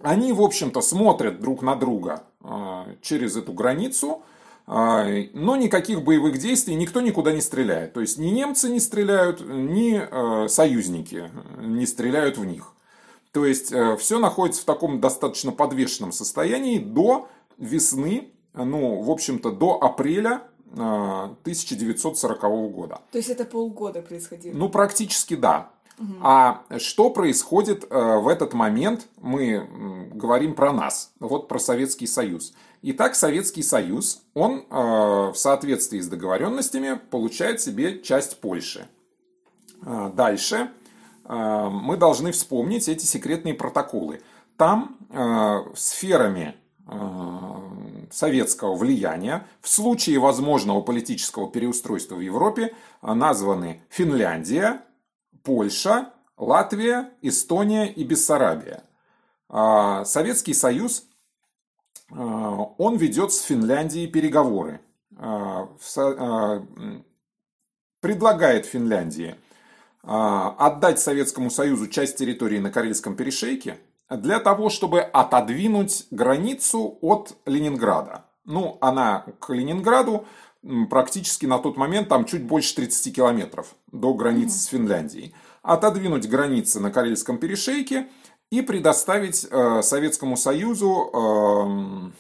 Они, 0.03 0.33
в 0.33 0.43
общем-то, 0.43 0.81
смотрят 0.81 1.41
друг 1.41 1.63
на 1.63 1.77
друга 1.77 2.23
э, 2.43 2.97
через 3.01 3.37
эту 3.37 3.53
границу, 3.53 4.23
э, 4.67 5.29
но 5.33 5.57
никаких 5.57 6.03
боевых 6.03 6.39
действий 6.39 6.75
никто 6.75 7.01
никуда 7.01 7.33
не 7.33 7.41
стреляет. 7.41 7.93
То 7.93 8.01
есть 8.01 8.19
ни 8.19 8.29
немцы 8.29 8.69
не 8.69 8.81
стреляют, 8.81 9.41
ни 9.41 10.01
э, 10.01 10.49
союзники 10.49 11.31
не 11.59 11.87
стреляют 11.87 12.39
в 12.39 12.45
них. 12.45 12.73
То 13.33 13.47
есть 13.47 13.73
все 13.99 14.19
находится 14.19 14.61
в 14.61 14.67
таком 14.67 15.01
достаточно 15.01 15.53
подвешенном 15.53 16.13
состоянии 16.13 16.79
до 16.79 17.29
весны, 17.57 18.29
ну, 18.55 19.01
в 19.01 19.11
общем-то, 19.11 19.51
до 19.51 19.83
апреля 19.83 20.43
э, 20.73 21.29
1940 21.43 22.41
года. 22.73 23.01
То 23.11 23.19
есть 23.19 23.31
это 23.31 23.45
полгода 23.45 24.03
происходило. 24.03 24.55
Ну, 24.55 24.69
практически 24.69 25.35
да. 25.35 25.71
А 26.21 26.65
что 26.79 27.11
происходит 27.11 27.85
э, 27.89 28.19
в 28.19 28.29
этот 28.29 28.55
момент, 28.55 29.09
мы 29.21 30.09
говорим 30.13 30.55
про 30.55 30.73
нас, 30.73 31.13
вот 31.21 31.49
про 31.49 31.59
Советский 31.59 32.07
Союз. 32.07 32.55
Итак, 32.83 33.15
Советский 33.15 33.63
Союз, 33.63 34.23
он 34.35 34.65
э, 34.69 34.75
в 34.75 35.35
соответствии 35.35 36.01
с 36.01 36.09
договоренностями 36.09 37.01
получает 37.11 37.61
себе 37.61 38.01
часть 38.03 38.41
Польши. 38.41 38.89
Э, 39.85 40.11
Дальше 40.15 40.71
мы 41.25 41.97
должны 41.97 42.33
вспомнить 42.33 42.89
эти 42.89 43.05
секретные 43.07 43.55
протоколы. 43.55 44.21
Там 44.57 44.99
сферами 45.77 46.57
советского 48.11 48.75
влияния 48.75 49.47
в 49.61 49.69
случае 49.69 50.19
возможного 50.19 50.81
политического 50.81 51.49
переустройства 51.49 52.17
в 52.17 52.21
Европе 52.21 52.75
названы 53.03 53.83
Финляндия, 53.89 54.83
Польша, 55.43 56.13
Латвия, 56.37 57.11
Эстония 57.23 57.87
и 57.87 58.05
Бессарабия. 58.05 58.85
А, 59.49 60.05
Советский 60.05 60.55
Союз, 60.55 61.05
а, 62.11 62.17
он 62.79 62.97
ведет 62.97 63.33
с 63.33 63.43
Финляндией 63.43 64.09
переговоры. 64.09 64.81
А, 65.19 65.69
Предлагает 68.01 68.67
Финляндии 68.67 69.37
отдать 70.03 70.99
Советскому 70.99 71.51
Союзу 71.51 71.87
часть 71.87 72.19
территории 72.19 72.59
на 72.59 72.73
Карельском 72.73 73.15
перешейке 73.15 73.79
для 74.11 74.41
того, 74.41 74.71
чтобы 74.71 75.03
отодвинуть 75.03 76.09
границу 76.11 76.99
от 77.01 77.37
Ленинграда. 77.47 78.25
Ну, 78.45 78.77
она 78.81 79.25
к 79.39 79.51
Ленинграду 79.51 80.27
практически 80.89 81.47
на 81.47 81.59
тот 81.59 81.77
момент 81.77 82.09
там 82.09 82.25
чуть 82.25 82.45
больше 82.45 82.75
30 82.77 83.15
километров 83.15 83.75
до 83.91 84.15
границы 84.15 84.59
с 84.59 84.67
Финляндией. 84.67 85.35
Отодвинуть 85.63 86.29
границы 86.29 86.81
на 86.81 86.91
Карельском 86.91 87.39
перешейке 87.39 88.09
и 88.51 88.63
предоставить 88.63 89.47
э, 89.51 89.83
Советскому 89.83 90.37
Союзу 90.37 91.11
эм, 91.13 92.15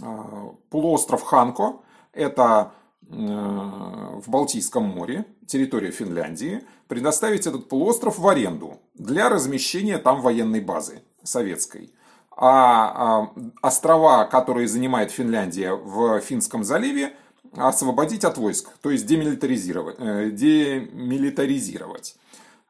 э, 0.00 0.50
полуостров 0.70 1.22
Ханко. 1.22 1.80
Это 2.12 2.72
э, 3.02 3.14
в 3.14 4.24
Балтийском 4.28 4.84
море, 4.84 5.26
территория 5.46 5.90
Финляндии, 5.90 6.64
предоставить 6.88 7.46
этот 7.46 7.68
полуостров 7.68 8.18
в 8.18 8.26
аренду 8.26 8.80
для 8.94 9.28
размещения 9.28 9.98
там 9.98 10.22
военной 10.22 10.60
базы 10.60 11.02
советской 11.22 11.92
а, 12.40 13.24
а 13.24 13.30
острова, 13.62 14.24
которые 14.24 14.68
занимает 14.68 15.10
Финляндия 15.10 15.72
в 15.74 16.20
Финском 16.20 16.62
заливе, 16.62 17.14
освободить 17.52 18.24
от 18.24 18.38
войск, 18.38 18.70
то 18.82 18.90
есть 18.90 19.06
демилитаризировать. 19.06 19.96
Э, 19.98 20.30
демилитаризировать. 20.30 22.16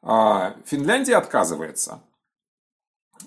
А, 0.03 0.55
Финляндия 0.65 1.17
отказывается. 1.17 2.01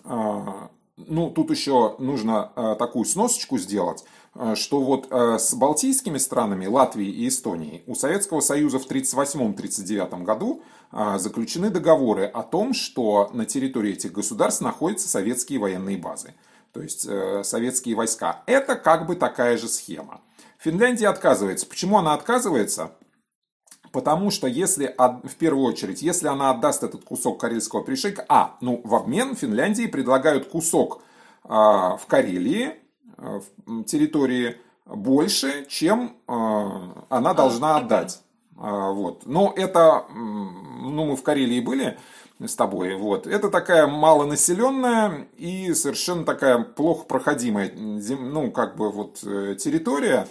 А, 0.04 0.70
ну, 0.98 1.30
тут 1.30 1.50
еще 1.52 1.96
нужно 2.00 2.76
такую 2.78 3.06
сносочку 3.06 3.58
сделать, 3.58 4.04
что 4.54 4.82
вот 4.82 5.08
с 5.12 5.54
балтийскими 5.56 6.20
странами, 6.20 6.68
Латвией 6.68 7.12
и 7.12 7.28
Эстонией, 7.28 7.84
у 7.88 7.96
Советского 7.96 8.40
Союза 8.40 8.78
в 8.78 8.90
1938-1939 8.90 10.24
году 10.24 10.62
заключены 11.18 11.72
договоры 11.72 12.26
о 12.26 12.44
том, 12.44 12.74
что 12.74 13.32
на 13.34 13.46
территории 13.46 13.94
этих 13.94 14.12
государств 14.12 14.62
находятся 14.62 15.10
советские 15.10 15.60
военные 15.60 15.98
базы, 15.98 16.36
то 16.74 16.82
есть 16.82 17.06
э, 17.08 17.44
советские 17.44 17.96
войска. 17.96 18.44
Это 18.46 18.76
как 18.76 19.06
бы 19.06 19.16
такая 19.16 19.58
же 19.58 19.68
схема. 19.68 20.22
Финляндия 20.62 21.08
отказывается. 21.08 21.66
Почему 21.66 21.98
она 21.98 22.14
отказывается? 22.14 22.92
Потому 23.92 24.30
что 24.30 24.48
если, 24.48 24.96
в 24.98 25.36
первую 25.38 25.66
очередь, 25.66 26.04
если 26.04 26.28
она 26.28 26.52
отдаст 26.52 26.84
этот 26.84 27.04
кусок 27.04 27.42
карельского 27.42 27.84
перешейка, 27.84 28.24
а, 28.30 28.58
ну, 28.62 28.80
в 28.84 28.94
обмен 28.94 29.36
Финляндии 29.36 29.88
предлагают 29.88 30.48
кусок 30.48 31.02
а, 31.44 31.98
в 31.98 32.06
Карелии, 32.06 32.76
э, 33.18 33.42
в 33.66 33.84
территории, 33.86 34.58
больше, 34.86 35.66
чем 35.68 36.16
а, 36.28 37.06
она 37.10 37.34
должна 37.34 37.78
отдать. 37.78 38.22
А, 38.56 38.92
вот. 38.92 39.26
Но 39.26 39.52
это, 39.56 40.06
ну, 40.14 41.06
мы 41.06 41.16
в 41.16 41.24
Карелии 41.24 41.60
были 41.60 41.98
с 42.40 42.56
тобой, 42.56 42.96
вот. 42.96 43.26
Это 43.26 43.50
такая 43.50 43.88
малонаселенная 43.88 45.28
и 45.38 45.74
совершенно 45.74 46.24
такая 46.24 46.60
плохо 46.60 47.06
проходимая, 47.06 47.72
ну, 47.76 48.52
как 48.52 48.78
бы 48.78 48.92
вот 48.92 49.20
э, 49.24 49.56
территория, 49.60 50.28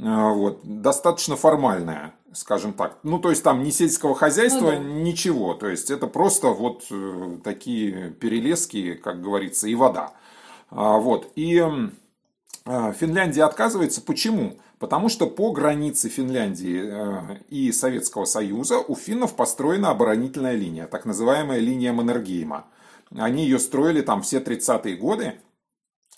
вот, 0.00 0.60
достаточно 0.64 1.36
формальная, 1.36 2.14
скажем 2.32 2.72
так. 2.72 2.98
Ну, 3.02 3.18
то 3.18 3.30
есть 3.30 3.42
там 3.42 3.62
ни 3.62 3.70
сельского 3.70 4.14
хозяйства, 4.14 4.72
ну, 4.72 4.78
да. 4.78 4.78
ничего. 4.78 5.54
То 5.54 5.68
есть 5.68 5.90
это 5.90 6.06
просто 6.06 6.48
вот 6.48 6.86
э, 6.90 7.38
такие 7.44 8.10
перелески, 8.10 8.94
как 8.94 9.20
говорится, 9.20 9.68
и 9.68 9.74
вода. 9.74 10.12
А, 10.70 10.98
вот. 10.98 11.30
И 11.36 11.64
Финляндия 12.64 13.44
отказывается. 13.44 14.00
Почему? 14.00 14.56
Потому 14.80 15.10
что 15.10 15.26
по 15.26 15.52
границе 15.52 16.08
Финляндии 16.08 16.82
э, 16.82 17.36
и 17.50 17.70
Советского 17.70 18.24
Союза 18.24 18.78
у 18.78 18.96
финнов 18.96 19.36
построена 19.36 19.90
оборонительная 19.90 20.54
линия, 20.54 20.86
так 20.86 21.04
называемая 21.04 21.58
линия 21.58 21.92
Маннергейма. 21.92 22.64
Они 23.14 23.44
ее 23.44 23.58
строили 23.58 24.00
там 24.00 24.22
все 24.22 24.38
30-е 24.38 24.96
годы. 24.96 25.34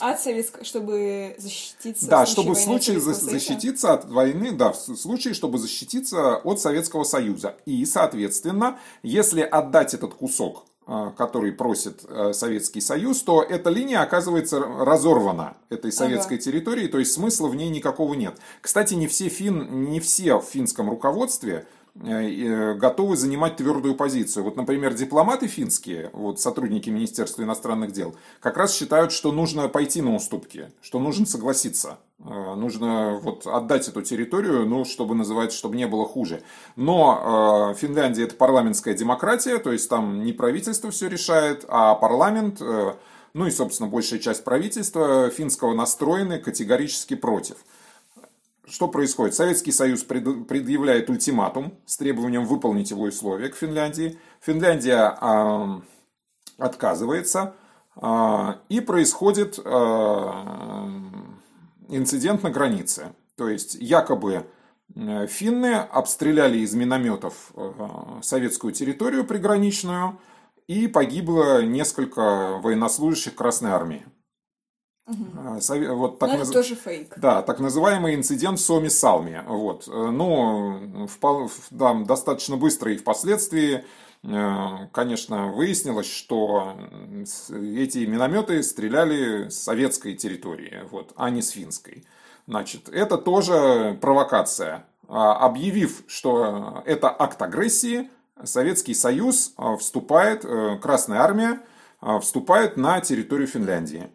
От 0.03 0.21
Советского, 0.21 0.65
чтобы 0.65 1.37
защититься. 1.39 2.09
Да, 2.09 2.27
чтобы 2.27 2.55
в 2.55 2.59
случае 2.59 2.99
защититься 2.99 3.93
от 3.93 4.05
войны, 4.11 4.51
да, 4.51 4.73
в 4.73 4.77
случае, 4.77 5.33
чтобы 5.33 5.59
защититься 5.59 6.39
от 6.39 6.61
Советского 6.61 7.05
Союза. 7.05 7.55
И, 7.67 7.85
соответственно, 7.87 8.81
если 9.05 9.43
отдать 9.43 9.95
этот 9.95 10.15
кусок 10.15 10.65
а, 10.85 11.11
который 11.11 11.53
просит 11.53 12.05
э, 12.09 12.33
Советский 12.33 12.81
Союз, 12.81 13.23
то 13.23 13.41
эта 13.41 13.71
линия 13.71 14.03
оказывается 14.03 14.59
разорвана 14.59 15.57
этой 15.71 15.93
советской 15.93 16.35
ага. 16.35 16.43
территории, 16.43 16.89
то 16.89 16.99
есть 16.99 17.13
смысла 17.13 17.47
в 17.47 17.55
ней 17.55 17.71
никакого 17.71 18.15
нет. 18.15 18.35
Кстати, 18.61 18.95
не 18.95 19.07
все, 19.07 19.29
фин, 19.29 19.91
не 19.91 20.01
все 20.01 20.41
в 20.41 20.45
финском 20.45 20.91
руководстве 20.91 21.67
готовы 21.95 23.17
занимать 23.17 23.57
твердую 23.57 23.95
позицию. 23.95 24.45
Вот, 24.45 24.57
например, 24.57 24.95
дипломаты 24.95 25.47
финские, 25.47 26.11
вот 26.13 26.41
сотрудники 26.41 26.89
Министерства 26.89 27.43
иностранных 27.43 27.93
дел, 27.93 28.15
как 28.41 28.57
раз 28.57 28.75
считают, 28.75 29.13
что 29.13 29.31
нужно 29.31 29.69
пойти 29.69 30.01
на 30.01 30.15
уступки, 30.15 30.73
что 30.81 30.99
нужно 30.99 31.27
согласиться. 31.27 31.99
Э, 32.25 32.55
нужно 32.55 33.19
вот 33.21 33.47
отдать 33.47 33.89
эту 33.89 34.03
территорию, 34.03 34.67
ну, 34.67 34.85
чтобы 34.85 35.15
называть, 35.15 35.53
чтобы 35.53 35.77
не 35.77 35.87
было 35.87 36.07
хуже. 36.07 36.43
Но 36.77 37.73
э, 37.73 37.79
Финляндия 37.79 38.25
это 38.25 38.37
парламентская 38.37 38.95
демократия, 38.95 39.59
то 39.59 39.73
есть 39.73 39.89
там 39.89 40.23
не 40.25 40.33
правительство 40.33 40.91
все 40.91 41.09
решает, 41.09 41.65
а 41.69 41.95
парламент, 41.95 42.59
э, 42.61 42.95
ну 43.35 43.47
и, 43.47 43.51
собственно, 43.51 43.89
большая 43.89 44.21
часть 44.21 44.45
правительства 44.45 45.31
финского 45.31 45.75
настроены 45.75 46.39
категорически 46.39 47.17
против. 47.17 47.57
Что 48.65 48.87
происходит? 48.87 49.35
Советский 49.35 49.73
Союз 49.73 50.05
предъявляет 50.05 51.11
ультиматум 51.11 51.75
с 51.85 51.97
требованием 51.97 52.45
выполнить 52.47 52.91
его 52.91 53.05
условия 53.05 53.49
к 53.49 53.57
Финляндии. 53.57 54.19
Финляндия 54.41 55.19
э, 55.21 55.81
отказывается, 56.59 57.55
э, 58.01 58.55
и 58.69 58.81
происходит 58.81 59.59
э, 59.59 59.71
инцидент 61.89 62.45
на 62.45 62.51
границе. 62.51 63.15
То 63.37 63.49
есть 63.49 63.75
якобы 63.75 64.47
э, 64.95 65.27
финны 65.27 65.75
обстреляли 65.75 66.59
из 66.59 66.73
минометов 66.75 67.53
э, 67.57 67.73
советскую 68.23 68.73
территорию 68.73 69.25
приграничную 69.25 70.21
и 70.69 70.87
погибло 70.87 71.63
несколько 71.63 72.61
военнослужащих 72.63 73.35
Красной 73.35 73.73
Армии. 73.73 74.07
Угу. 75.07 75.95
Вот, 75.95 76.19
так 76.19 76.31
наз... 76.31 76.43
это 76.43 76.53
тоже 76.53 76.77
фейк. 76.77 77.19
Да, 77.19 77.43
так 77.43 77.59
называемый 77.59 78.15
инцидент 78.15 78.61
Соми 78.61 78.89
Салми. 78.89 79.43
Вот. 79.47 79.87
Но 79.89 81.07
впол... 81.09 81.51
да, 81.71 81.95
достаточно 81.95 82.57
быстро 82.57 82.93
и 82.93 82.97
впоследствии, 82.97 83.85
конечно, 84.23 85.53
выяснилось, 85.53 86.07
что 86.07 86.77
эти 87.51 88.07
минометы 88.07 88.63
стреляли 88.63 89.49
с 89.49 89.59
советской 89.59 90.15
территории, 90.15 90.85
вот, 90.91 91.13
а 91.17 91.31
не 91.31 91.43
с 91.43 91.51
финской. 91.51 92.05
Значит, 92.47 92.89
это 92.89 93.19
тоже 93.19 93.99
провокация. 94.01 94.85
А, 95.09 95.35
объявив, 95.45 96.05
что 96.07 96.83
это 96.87 97.15
акт 97.17 97.43
агрессии, 97.43 98.09
Советский 98.45 98.95
Союз 98.95 99.55
вступает, 99.79 100.45
э, 100.45 100.79
Красная 100.81 101.21
Армия 101.21 101.61
вступает 102.21 102.77
на 102.77 103.01
территорию 103.01 103.47
Финляндии. 103.47 104.09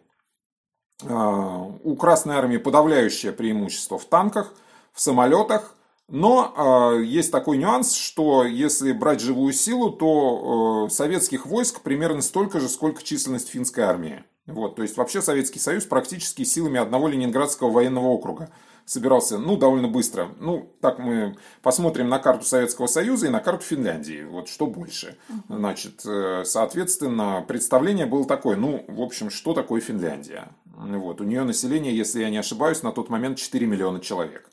А, 1.06 1.72
у 1.84 1.96
Красной 1.96 2.36
Армии 2.36 2.56
подавляющее 2.56 3.32
преимущество 3.32 3.98
в 3.98 4.04
танках, 4.04 4.52
в 4.92 5.00
самолетах, 5.00 5.74
но 6.08 6.96
э, 6.96 7.04
есть 7.04 7.30
такой 7.30 7.58
нюанс, 7.58 7.92
что 7.92 8.44
если 8.44 8.92
брать 8.92 9.20
живую 9.20 9.52
силу, 9.52 9.90
то 9.90 10.86
э, 10.86 10.90
советских 10.90 11.44
войск 11.44 11.82
примерно 11.82 12.22
столько 12.22 12.60
же, 12.60 12.68
сколько 12.70 13.02
численность 13.02 13.50
финской 13.50 13.84
армии. 13.84 14.24
Вот, 14.46 14.76
то 14.76 14.82
есть 14.82 14.96
вообще 14.96 15.20
Советский 15.20 15.58
Союз 15.58 15.84
практически 15.84 16.44
силами 16.44 16.80
одного 16.80 17.08
Ленинградского 17.08 17.70
военного 17.70 18.06
округа 18.06 18.50
собирался, 18.88 19.38
ну, 19.38 19.56
довольно 19.56 19.86
быстро. 19.86 20.30
Ну, 20.40 20.74
так 20.80 20.98
мы 20.98 21.36
посмотрим 21.62 22.08
на 22.08 22.18
карту 22.18 22.44
Советского 22.44 22.86
Союза 22.86 23.26
и 23.26 23.30
на 23.30 23.40
карту 23.40 23.64
Финляндии. 23.64 24.24
Вот 24.24 24.48
что 24.48 24.66
больше. 24.66 25.18
Значит, 25.48 26.04
э, 26.06 26.44
соответственно, 26.44 27.44
представление 27.46 28.06
было 28.06 28.26
такое, 28.26 28.56
ну, 28.56 28.84
в 28.88 29.02
общем, 29.02 29.28
что 29.30 29.52
такое 29.52 29.82
Финляндия? 29.82 30.48
Вот, 30.64 31.20
у 31.20 31.24
нее 31.24 31.44
население, 31.44 31.94
если 31.94 32.20
я 32.20 32.30
не 32.30 32.38
ошибаюсь, 32.38 32.82
на 32.82 32.92
тот 32.92 33.10
момент 33.10 33.36
4 33.38 33.66
миллиона 33.66 34.00
человек. 34.00 34.50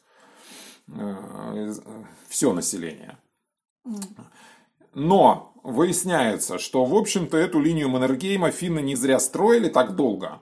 Э, 0.89 1.73
все 2.27 2.51
население. 2.51 3.17
Но 4.93 5.53
выясняется, 5.63 6.59
что, 6.59 6.83
в 6.83 6.93
общем-то, 6.93 7.37
эту 7.37 7.61
линию 7.61 7.87
Маннергейма 7.87 8.51
финны 8.51 8.81
не 8.81 8.95
зря 8.95 9.19
строили 9.19 9.69
так 9.69 9.95
долго. 9.95 10.41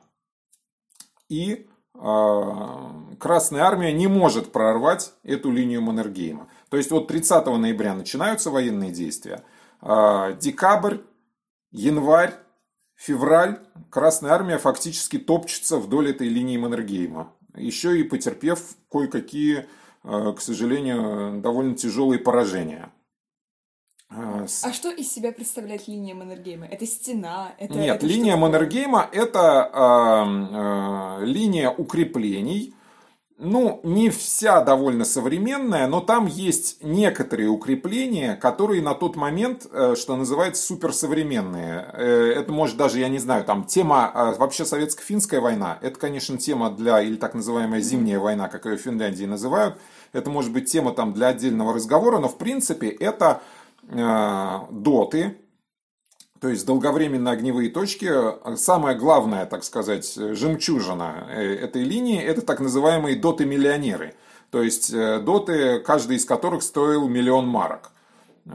И 1.29 1.67
Красная 3.19 3.61
Армия 3.61 3.93
не 3.93 4.07
может 4.07 4.51
прорвать 4.51 5.13
эту 5.23 5.51
линию 5.51 5.81
Маннергейма. 5.81 6.49
То 6.69 6.75
есть 6.75 6.91
вот 6.91 7.07
30 7.07 7.45
ноября 7.45 7.93
начинаются 7.93 8.51
военные 8.51 8.91
действия. 8.91 9.43
Э, 9.81 10.35
декабрь, 10.37 10.97
январь, 11.71 12.33
февраль 12.95 13.59
Красная 13.89 14.31
Армия 14.31 14.57
фактически 14.57 15.17
топчется 15.17 15.77
вдоль 15.77 16.09
этой 16.09 16.27
линии 16.27 16.57
Маннергейма. 16.57 17.31
Еще 17.55 17.99
и 17.99 18.03
потерпев 18.03 18.75
кое-какие 18.91 19.67
Э, 20.03 20.33
к 20.35 20.41
сожалению, 20.41 21.41
довольно 21.41 21.75
тяжелые 21.75 22.19
поражения. 22.19 22.91
Э, 24.15 24.45
а 24.63 24.73
что 24.73 24.91
из 24.91 25.11
себя 25.11 25.31
представляет 25.31 25.87
линия 25.87 26.15
Маннергейма? 26.15 26.67
Это 26.67 26.85
стена? 26.85 27.53
Это, 27.57 27.73
Нет, 27.73 27.97
это 27.97 28.05
линия 28.05 28.35
Маннергейма– 28.35 29.09
это 29.11 29.69
э, 29.73 31.21
э, 31.21 31.25
линия 31.25 31.69
укреплений, 31.69 32.73
ну, 33.39 33.81
не 33.83 34.09
вся 34.09 34.61
довольно 34.61 35.05
современная, 35.05 35.87
но 35.87 36.01
там 36.01 36.27
есть 36.27 36.83
некоторые 36.83 37.49
укрепления, 37.49 38.35
которые 38.35 38.81
на 38.81 38.93
тот 38.93 39.15
момент, 39.15 39.67
э, 39.71 39.95
что 39.97 40.15
называется, 40.15 40.63
суперсовременные. 40.63 41.85
Э, 41.93 42.33
это 42.37 42.51
может 42.51 42.77
даже, 42.77 42.99
я 42.99 43.09
не 43.09 43.19
знаю, 43.19 43.43
там 43.43 43.65
тема, 43.65 44.11
э, 44.13 44.33
вообще 44.37 44.63
советско-финская 44.63 45.41
война, 45.41 45.77
это, 45.81 45.99
конечно, 45.99 46.37
тема 46.37 46.69
для, 46.69 47.01
или 47.01 47.15
так 47.15 47.33
называемая 47.33 47.81
зимняя 47.81 48.19
война, 48.19 48.47
как 48.47 48.65
ее 48.65 48.77
в 48.77 48.81
Финляндии 48.81 49.25
называют, 49.25 49.77
это 50.13 50.29
может 50.29 50.53
быть 50.53 50.71
тема 50.71 50.93
там 50.93 51.13
для 51.13 51.27
отдельного 51.27 51.73
разговора, 51.73 52.19
но 52.19 52.29
в 52.29 52.37
принципе 52.37 52.87
это 52.87 53.41
доты, 53.89 55.37
то 56.43 56.49
есть 56.49 56.65
долговременные 56.65 57.31
огневые 57.31 57.69
точки, 57.69 58.11
самая 58.57 58.95
главная, 58.95 59.45
так 59.45 59.63
сказать, 59.63 60.13
жемчужина 60.13 61.25
э, 61.29 61.55
этой 61.55 61.83
линии, 61.83 62.21
это 62.21 62.41
так 62.41 62.59
называемые 62.59 63.15
доты-миллионеры. 63.15 64.13
То 64.49 64.61
есть 64.61 64.91
э, 64.93 65.21
доты, 65.21 65.79
каждый 65.79 66.17
из 66.17 66.25
которых 66.25 66.63
стоил 66.63 67.07
миллион 67.07 67.47
марок 67.47 67.91
э, 68.45 68.51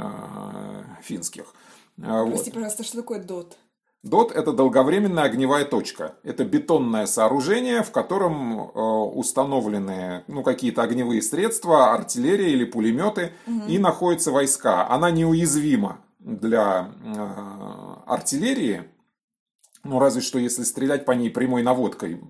финских. 1.02 1.54
Прости, 1.96 2.50
вот. 2.50 2.52
пожалуйста, 2.52 2.84
что 2.84 2.98
такое 2.98 3.22
дот? 3.22 3.56
Дот– 4.04 4.30
это 4.34 4.52
долговременная 4.52 5.24
огневая 5.24 5.64
точка. 5.64 6.14
Это 6.22 6.44
бетонное 6.44 7.06
сооружение, 7.06 7.82
в 7.82 7.90
котором 7.90 8.70
установлены 9.16 10.22
ну, 10.28 10.42
какие-то 10.42 10.82
огневые 10.82 11.20
средства, 11.20 11.92
артиллерия 11.92 12.50
или 12.52 12.64
пулеметы, 12.64 13.32
угу. 13.46 13.66
и 13.66 13.78
находятся 13.78 14.30
войска. 14.30 14.88
Она 14.88 15.10
неуязвима 15.10 15.98
для 16.20 16.90
э, 17.04 17.26
артиллерии, 18.06 18.84
ну, 19.84 19.98
разве 19.98 20.20
что 20.20 20.38
если 20.38 20.64
стрелять 20.64 21.04
по 21.04 21.12
ней 21.12 21.30
прямой 21.30 21.62
наводкой, 21.62 22.20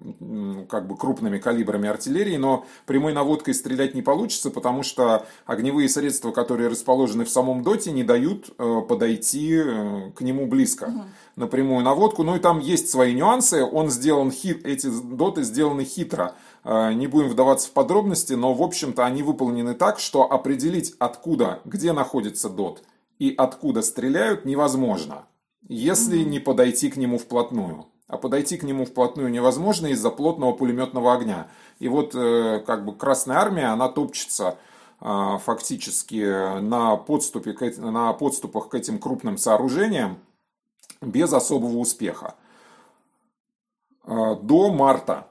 как 0.68 0.86
бы 0.86 0.96
крупными 0.96 1.38
калибрами 1.38 1.88
артиллерии, 1.88 2.36
но 2.36 2.66
прямой 2.86 3.12
наводкой 3.12 3.54
стрелять 3.54 3.94
не 3.94 4.02
получится, 4.02 4.50
потому 4.50 4.82
что 4.82 5.26
огневые 5.46 5.88
средства, 5.88 6.30
которые 6.30 6.68
расположены 6.68 7.24
в 7.24 7.30
самом 7.30 7.62
доте, 7.62 7.90
не 7.90 8.04
дают 8.04 8.50
э, 8.58 8.82
подойти 8.88 9.54
э, 9.56 10.10
к 10.14 10.20
нему 10.20 10.46
близко 10.46 10.84
угу. 10.84 11.04
на 11.36 11.46
прямую 11.46 11.84
наводку. 11.84 12.22
Ну 12.22 12.36
и 12.36 12.38
там 12.38 12.60
есть 12.60 12.90
свои 12.90 13.14
нюансы. 13.14 13.64
Он 13.64 13.90
сделан 13.90 14.30
хит, 14.30 14.64
эти 14.66 14.88
доты 14.88 15.42
сделаны 15.42 15.84
хитро. 15.84 16.34
Не 16.64 17.06
будем 17.06 17.28
вдаваться 17.28 17.68
в 17.68 17.72
подробности, 17.72 18.34
но 18.34 18.52
в 18.52 18.62
общем-то 18.62 19.06
они 19.06 19.22
выполнены 19.22 19.74
так, 19.74 19.98
что 19.98 20.30
определить 20.30 20.94
откуда, 20.98 21.60
где 21.64 21.92
находится 21.92 22.50
дот– 22.50 22.82
и 23.18 23.34
откуда 23.36 23.82
стреляют, 23.82 24.44
невозможно, 24.44 25.26
если 25.68 26.18
не 26.18 26.40
подойти 26.40 26.90
к 26.90 26.96
нему 26.96 27.18
вплотную. 27.18 27.86
А 28.08 28.16
подойти 28.16 28.56
к 28.56 28.62
нему 28.62 28.86
вплотную 28.86 29.30
невозможно 29.30 29.88
из-за 29.88 30.10
плотного 30.10 30.52
пулеметного 30.52 31.14
огня. 31.14 31.48
И 31.78 31.88
вот 31.88 32.14
э, 32.14 32.62
как 32.66 32.86
бы 32.86 32.94
Красная 32.94 33.36
Армия, 33.36 33.66
она 33.66 33.88
топчется 33.90 34.56
э, 35.00 35.38
фактически 35.44 36.58
на, 36.60 36.96
подступе, 36.96 37.54
на 37.76 38.14
подступах 38.14 38.70
к 38.70 38.74
этим 38.74 38.98
крупным 38.98 39.36
сооружениям 39.36 40.18
без 41.02 41.32
особого 41.34 41.76
успеха. 41.76 42.34
Э, 44.04 44.36
до 44.40 44.72
марта, 44.72 45.28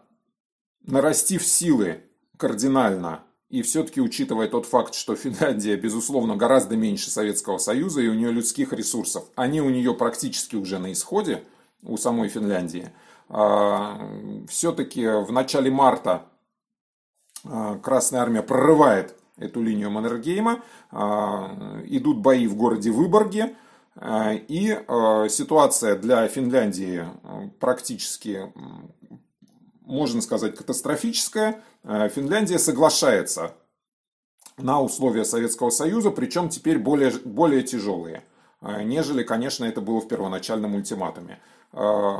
нарастив 0.85 1.43
силы 1.43 2.03
кардинально 2.37 3.23
и 3.49 3.61
все-таки, 3.61 4.01
учитывая 4.01 4.47
тот 4.49 4.65
факт, 4.65 4.93
что 4.93 5.15
Финляндия, 5.15 5.77
безусловно, 5.77 6.35
гораздо 6.35 6.75
меньше 6.75 7.09
Советского 7.09 7.57
Союза, 7.59 8.01
и 8.01 8.07
у 8.07 8.13
нее 8.13 8.31
людских 8.31 8.73
ресурсов, 8.73 9.25
они 9.35 9.61
у 9.61 9.69
нее 9.69 9.93
практически 9.93 10.57
уже 10.57 10.79
на 10.79 10.91
исходе, 10.91 11.43
у 11.83 11.95
самой 11.95 12.27
Финляндии, 12.27 12.91
а, 13.29 14.01
все-таки 14.49 15.05
в 15.05 15.31
начале 15.31 15.71
марта 15.71 16.25
а, 17.45 17.77
Красная 17.77 18.21
Армия 18.21 18.41
прорывает 18.41 19.15
эту 19.37 19.61
линию 19.61 19.91
Маннергейма, 19.91 20.63
а, 20.91 21.81
идут 21.85 22.17
бои 22.17 22.47
в 22.47 22.55
городе 22.55 22.91
Выборге, 22.91 23.55
и 23.99 24.79
ситуация 25.27 25.95
для 25.95 26.27
Финляндии 26.27 27.03
практически 27.59 28.53
можно 29.87 30.21
сказать, 30.21 30.55
катастрофическая. 30.55 31.61
Э, 31.83 32.09
Финляндия 32.09 32.59
соглашается 32.59 33.53
на 34.57 34.81
условия 34.81 35.25
Советского 35.25 35.69
Союза, 35.69 36.11
причем 36.11 36.49
теперь 36.49 36.77
более, 36.77 37.11
более 37.23 37.63
тяжелые, 37.63 38.23
э, 38.61 38.83
нежели, 38.83 39.23
конечно, 39.23 39.65
это 39.65 39.81
было 39.81 40.01
в 40.01 40.07
первоначальном 40.07 40.75
ультиматуме. 40.75 41.39
Э, 41.73 42.15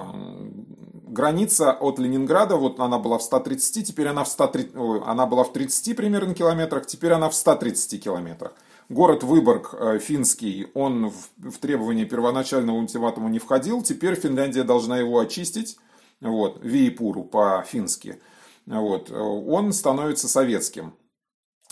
граница 1.08 1.74
от 1.74 2.00
Ленинграда, 2.00 2.56
вот 2.56 2.80
она 2.80 3.00
была 3.00 3.18
в 3.18 3.24
130, 3.24 3.86
теперь 3.88 4.08
она 4.08 4.24
в 4.24 4.30
130, 4.30 4.74
она 5.06 5.26
была 5.26 5.44
в 5.44 5.52
30 5.52 5.96
примерно 5.96 6.34
километрах, 6.34 6.86
теперь 6.86 7.12
она 7.12 7.30
в 7.30 7.36
130 7.36 8.02
километрах. 8.02 8.54
Город 8.90 9.24
Выборг 9.24 9.76
финский, 10.00 10.68
он 10.74 11.10
в, 11.10 11.52
в 11.52 11.58
требования 11.58 12.06
первоначального 12.06 12.78
ультиматума 12.78 13.30
не 13.30 13.40
входил, 13.40 13.82
теперь 13.82 14.16
Финляндия 14.16 14.64
должна 14.64 14.98
его 14.98 15.20
очистить 15.20 15.78
вот, 16.22 16.60
Виепуру 16.64 17.24
по-фински, 17.24 18.20
вот, 18.66 19.12
он 19.12 19.74
становится 19.74 20.28
советским. 20.28 20.94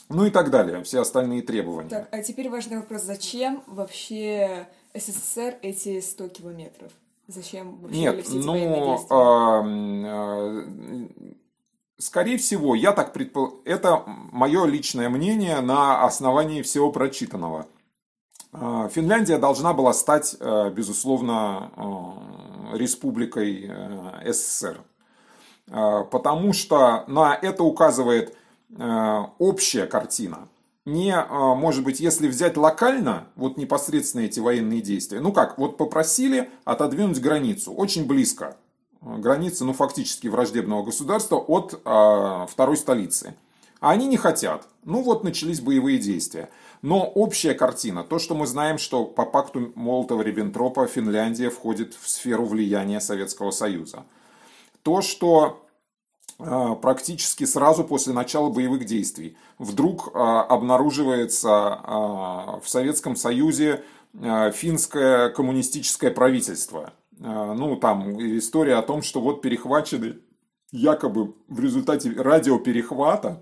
Ну 0.10 0.25
и 0.25 0.29
так 0.29 0.51
далее, 0.51 0.84
все 0.84 1.01
остальные 1.01 1.41
требования. 1.41 1.89
Так, 1.89 2.08
а 2.12 2.21
теперь 2.21 2.49
важный 2.49 2.77
вопрос, 2.77 3.01
зачем 3.01 3.63
вообще 3.65 4.67
СССР 4.93 5.55
эти 5.62 5.99
100 5.99 6.29
километров? 6.29 6.91
Зачем 7.27 7.77
вообще 7.77 7.99
Нет, 7.99 8.23
все 8.23 8.38
эти 8.38 8.45
ну, 8.45 9.05
а, 9.10 9.63
а, 9.65 10.55
скорее 11.97 12.38
всего, 12.38 12.75
я 12.75 12.91
так 12.91 13.13
предполагаю, 13.13 13.62
это 13.65 14.03
мое 14.05 14.65
личное 14.65 15.10
мнение 15.10 15.60
на 15.62 16.03
основании 16.03 16.62
всего 16.62 16.91
прочитанного. 16.91 17.65
А, 18.51 18.89
Финляндия 18.89 19.39
должна 19.39 19.73
была 19.73 19.91
стать, 19.93 20.36
э, 20.39 20.69
безусловно, 20.69 21.71
э, 21.75 22.44
республикой 22.73 23.65
э, 23.67 24.32
СССР. 24.32 24.82
Потому 25.67 26.54
что 26.54 27.06
на 27.08 27.34
это 27.34 27.63
указывает 27.63 28.38
общая 29.39 29.88
картина. 29.88 30.47
Не, 30.86 31.15
может 31.56 31.84
быть, 31.84 31.99
если 31.99 32.28
взять 32.28 32.56
локально, 32.56 33.28
вот 33.36 33.58
непосредственно 33.58 34.21
эти 34.21 34.39
военные 34.39 34.82
действия, 34.82 35.21
ну 35.21 35.32
как, 35.32 35.58
вот 35.58 35.78
попросили 35.78 36.51
отодвинуть 36.65 37.19
границу, 37.19 37.73
очень 37.73 38.06
близко, 38.06 38.58
границы, 39.01 39.65
ну 39.65 39.73
фактически 39.73 40.28
враждебного 40.28 40.84
государства 40.84 41.38
от 41.38 41.80
второй 42.51 42.78
столицы. 42.78 43.34
А 43.80 43.89
они 43.89 44.06
не 44.06 44.17
хотят. 44.17 44.67
Ну 44.84 45.01
вот 45.01 45.23
начались 45.23 45.62
боевые 45.62 45.97
действия. 45.97 46.49
Но 46.86 47.04
общая 47.04 47.56
картина, 47.56 48.04
то, 48.04 48.19
что 48.19 48.36
мы 48.36 48.45
знаем, 48.45 48.78
что 48.78 49.06
по 49.06 49.26
пакту 49.26 49.74
Молотова-Риббентропа 49.76 50.86
Финляндия 50.86 51.50
входит 51.50 51.95
в 52.00 52.08
сферу 52.08 52.45
влияния 52.45 53.02
Советского 53.02 53.50
Союза. 53.50 54.06
То, 54.84 55.02
что 55.02 55.65
э, 56.38 56.76
практически 56.80 57.45
сразу 57.45 57.86
после 57.86 58.13
начала 58.13 58.52
боевых 58.52 58.86
действий 58.86 59.36
вдруг 59.58 60.10
э, 60.13 60.19
обнаруживается 60.19 61.50
э, 61.50 61.89
в 62.63 62.65
Советском 62.67 63.15
Союзе 63.15 63.84
финское 64.54 65.30
коммунистическое 65.32 66.12
правительство. 66.12 66.93
Ну, 67.19 67.76
там 67.76 68.17
история 68.38 68.76
о 68.76 68.82
том, 68.82 69.02
что 69.02 69.19
вот 69.19 69.41
перехвачены 69.41 70.19
якобы 70.71 71.34
в 71.50 71.60
результате 71.60 72.12
радиоперехвата 72.12 73.41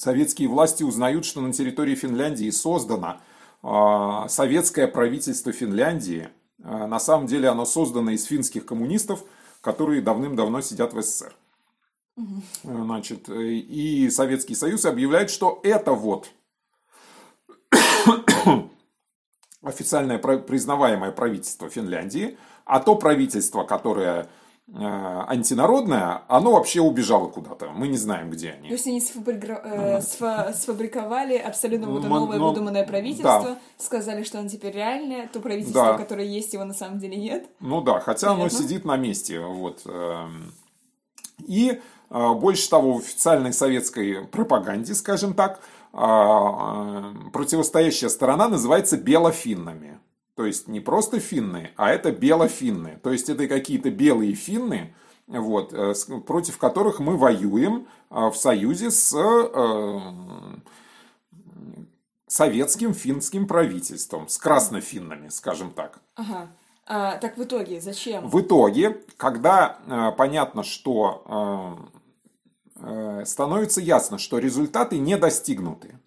советские 0.00 0.48
власти 0.48 0.82
узнают, 0.82 1.26
что 1.26 1.42
на 1.42 1.52
территории 1.52 1.94
Финляндии 1.94 2.48
создано 2.50 3.20
а, 3.62 4.28
советское 4.28 4.88
правительство 4.88 5.52
Финляндии. 5.52 6.30
А, 6.62 6.86
на 6.86 6.98
самом 6.98 7.26
деле 7.26 7.48
оно 7.48 7.66
создано 7.66 8.10
из 8.10 8.24
финских 8.24 8.64
коммунистов, 8.64 9.22
которые 9.60 10.00
давным-давно 10.00 10.62
сидят 10.62 10.94
в 10.94 11.02
СССР. 11.02 11.34
Значит, 12.64 13.28
и 13.28 14.10
Советский 14.10 14.54
Союз 14.54 14.84
объявляет, 14.84 15.30
что 15.30 15.60
это 15.62 15.92
вот 15.92 16.30
официальное 19.62 20.18
признаваемое 20.18 21.12
правительство 21.12 21.68
Финляндии, 21.68 22.38
а 22.64 22.80
то 22.80 22.94
правительство, 22.94 23.64
которое 23.64 24.28
антинародное, 24.72 26.22
оно 26.28 26.52
вообще 26.52 26.80
убежало 26.80 27.28
куда-то. 27.28 27.70
Мы 27.70 27.88
не 27.88 27.96
знаем, 27.96 28.30
где 28.30 28.50
они. 28.50 28.68
То 28.68 28.74
есть 28.74 28.86
они 28.86 29.02
э, 29.02 30.00
сфабриковали 30.00 31.36
абсолютно 31.36 31.88
вот 31.88 32.04
новое 32.04 32.38
но... 32.38 32.48
выдуманное 32.48 32.86
правительство, 32.86 33.42
да. 33.42 33.58
сказали, 33.78 34.22
что 34.22 34.38
оно 34.38 34.48
теперь 34.48 34.74
реальное, 34.74 35.28
то 35.28 35.40
правительство, 35.40 35.92
да. 35.92 35.98
которое 35.98 36.26
есть, 36.26 36.52
его 36.52 36.64
на 36.64 36.74
самом 36.74 37.00
деле 37.00 37.16
нет. 37.16 37.46
Ну 37.58 37.80
да, 37.80 38.00
хотя 38.00 38.28
Понятно. 38.28 38.44
оно 38.44 38.50
сидит 38.50 38.84
на 38.84 38.96
месте. 38.96 39.40
Вот. 39.40 39.82
Эм. 39.86 40.52
И 41.46 41.80
э, 42.10 42.34
больше 42.34 42.70
того, 42.70 42.94
в 42.94 42.98
официальной 43.00 43.52
советской 43.52 44.26
пропаганде, 44.26 44.94
скажем 44.94 45.34
так, 45.34 45.60
э, 45.92 47.14
противостоящая 47.32 48.08
сторона 48.08 48.48
называется 48.48 48.96
белофиннами. 48.96 49.98
То 50.40 50.46
есть 50.46 50.68
не 50.68 50.80
просто 50.80 51.20
финны, 51.20 51.72
а 51.76 51.90
это 51.90 52.12
белофинны. 52.12 52.98
То 53.02 53.12
есть 53.12 53.28
это 53.28 53.46
какие-то 53.46 53.90
белые 53.90 54.32
финны, 54.32 54.94
вот, 55.26 55.74
против 56.24 56.56
которых 56.56 56.98
мы 56.98 57.18
воюем 57.18 57.86
в 58.08 58.32
союзе 58.32 58.90
с 58.90 59.14
советским 62.26 62.94
финским 62.94 63.46
правительством, 63.46 64.28
с 64.30 64.38
краснофиннами, 64.38 65.28
скажем 65.28 65.72
так. 65.72 66.00
Ага. 66.14 66.48
А, 66.86 67.18
так 67.18 67.36
в 67.36 67.44
итоге 67.44 67.78
зачем? 67.82 68.26
В 68.26 68.40
итоге, 68.40 69.02
когда 69.18 69.76
э, 69.86 70.12
понятно, 70.16 70.62
что 70.62 71.86
э, 72.80 73.20
э, 73.20 73.24
становится 73.26 73.82
ясно, 73.82 74.16
что 74.16 74.38
результаты 74.38 74.96
не 74.96 75.18
достигнуты, 75.18 75.98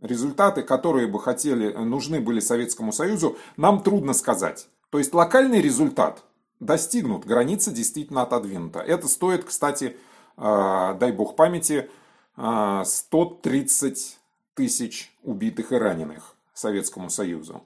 результаты, 0.00 0.62
которые 0.62 1.06
бы 1.06 1.20
хотели, 1.20 1.72
нужны 1.72 2.20
были 2.20 2.40
Советскому 2.40 2.92
Союзу, 2.92 3.36
нам 3.56 3.82
трудно 3.82 4.12
сказать. 4.12 4.68
То 4.90 4.98
есть 4.98 5.14
локальный 5.14 5.60
результат 5.60 6.22
достигнут, 6.60 7.24
граница 7.24 7.70
действительно 7.70 8.22
отодвинута. 8.22 8.80
Это 8.80 9.08
стоит, 9.08 9.44
кстати, 9.44 9.96
э, 10.36 10.96
дай 10.98 11.12
бог 11.12 11.36
памяти, 11.36 11.90
э, 12.36 12.82
130 12.84 14.18
тысяч 14.54 15.14
убитых 15.22 15.72
и 15.72 15.76
раненых 15.76 16.34
Советскому 16.54 17.10
Союзу. 17.10 17.62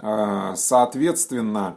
Соответственно, 0.00 1.76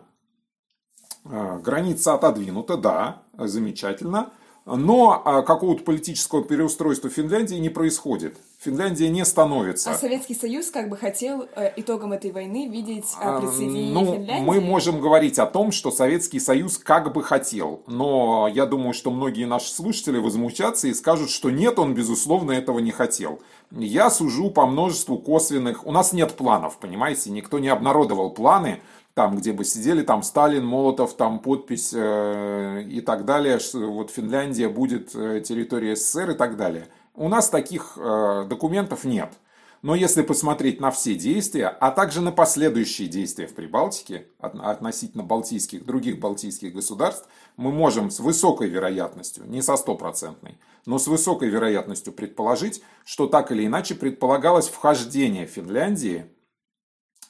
граница 1.24 2.16
отодвинута, 2.16 2.76
да, 2.76 3.22
замечательно. 3.38 4.34
Но 4.66 5.22
а, 5.26 5.42
какого-то 5.42 5.84
политического 5.84 6.44
переустройства 6.44 7.10
Финляндии 7.10 7.56
не 7.56 7.70
происходит. 7.70 8.38
Финляндия 8.60 9.10
не 9.10 9.26
становится. 9.26 9.90
А 9.90 9.96
Советский 9.96 10.36
Союз 10.36 10.70
как 10.70 10.88
бы 10.88 10.98
хотел 10.98 11.48
э, 11.56 11.72
итогом 11.78 12.14
этой 12.14 12.32
войны 12.32 12.68
видеть 12.68 13.08
э, 13.20 13.40
присоединение 13.42 13.92
ну, 13.92 14.14
Финляндии? 14.14 14.46
Мы 14.46 14.62
можем 14.62 15.02
говорить 15.02 15.40
о 15.40 15.48
том, 15.48 15.72
что 15.72 15.90
Советский 15.90 16.40
Союз 16.40 16.78
как 16.78 17.12
бы 17.12 17.24
хотел. 17.24 17.82
Но 17.88 18.48
я 18.54 18.68
думаю, 18.68 18.94
что 18.94 19.10
многие 19.10 19.46
наши 19.46 19.72
слушатели 19.72 20.20
возмутятся 20.20 20.90
и 20.90 20.94
скажут, 20.94 21.32
что 21.32 21.50
нет, 21.50 21.80
он 21.80 21.96
безусловно 21.96 22.52
этого 22.52 22.78
не 22.78 22.92
хотел. 22.92 23.42
Я 23.72 24.12
сужу 24.12 24.52
по 24.52 24.68
множеству 24.68 25.18
косвенных... 25.18 25.88
У 25.88 25.92
нас 25.92 26.14
нет 26.14 26.34
планов, 26.34 26.78
понимаете? 26.78 27.32
Никто 27.32 27.58
не 27.58 27.70
обнародовал 27.70 28.30
планы 28.30 28.80
там, 29.14 29.36
где 29.36 29.54
бы 29.54 29.66
сидели, 29.66 30.04
там 30.04 30.24
Сталин, 30.24 30.66
Молотов, 30.66 31.16
там 31.16 31.40
подпись 31.40 31.92
э, 31.94 32.84
и 32.84 33.02
так 33.02 33.26
далее, 33.26 33.60
что 33.60 33.80
вот 33.92 34.12
Финляндия 34.12 34.70
будет 34.70 35.16
э, 35.16 35.42
территорией 35.42 35.96
СССР 35.96 36.32
и 36.32 36.36
так 36.36 36.56
далее. 36.56 36.88
У 37.14 37.28
нас 37.28 37.50
таких 37.50 37.98
э, 37.98 38.46
документов 38.50 39.04
нет. 39.04 39.34
Но 39.82 39.96
если 39.96 40.22
посмотреть 40.22 40.80
на 40.80 40.92
все 40.92 41.16
действия, 41.16 41.68
а 41.68 41.90
также 41.90 42.22
на 42.22 42.32
последующие 42.32 43.08
действия 43.08 43.48
в 43.48 43.56
Прибалтике 43.56 44.28
относительно 44.40 45.24
балтийских, 45.24 45.86
других 45.86 46.20
балтийских 46.20 46.72
государств, 46.74 47.28
мы 47.58 47.72
можем 47.72 48.12
с 48.12 48.20
высокой 48.20 48.70
вероятностью, 48.70 49.44
не 49.48 49.64
со 49.64 49.76
стопроцентной, 49.76 50.60
но 50.86 51.00
с 51.00 51.08
высокой 51.08 51.50
вероятностью 51.50 52.14
предположить, 52.14 52.84
что 53.06 53.26
так 53.26 53.52
или 53.52 53.66
иначе 53.66 53.96
предполагалось 53.96 54.70
вхождение 54.70 55.48
Финляндии 55.48 56.28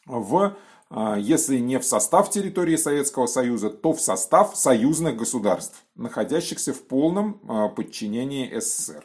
в 0.06 0.58
если 1.18 1.58
не 1.60 1.80
в 1.80 1.86
состав 1.86 2.30
территории 2.30 2.76
Советского 2.76 3.26
Союза, 3.28 3.70
то 3.70 3.94
в 3.94 4.02
состав 4.02 4.56
союзных 4.58 5.16
государств, 5.16 5.84
находящихся 5.96 6.74
в 6.74 6.82
полном 6.84 7.40
а, 7.48 7.70
подчинении 7.70 8.60
СССР. 8.60 9.04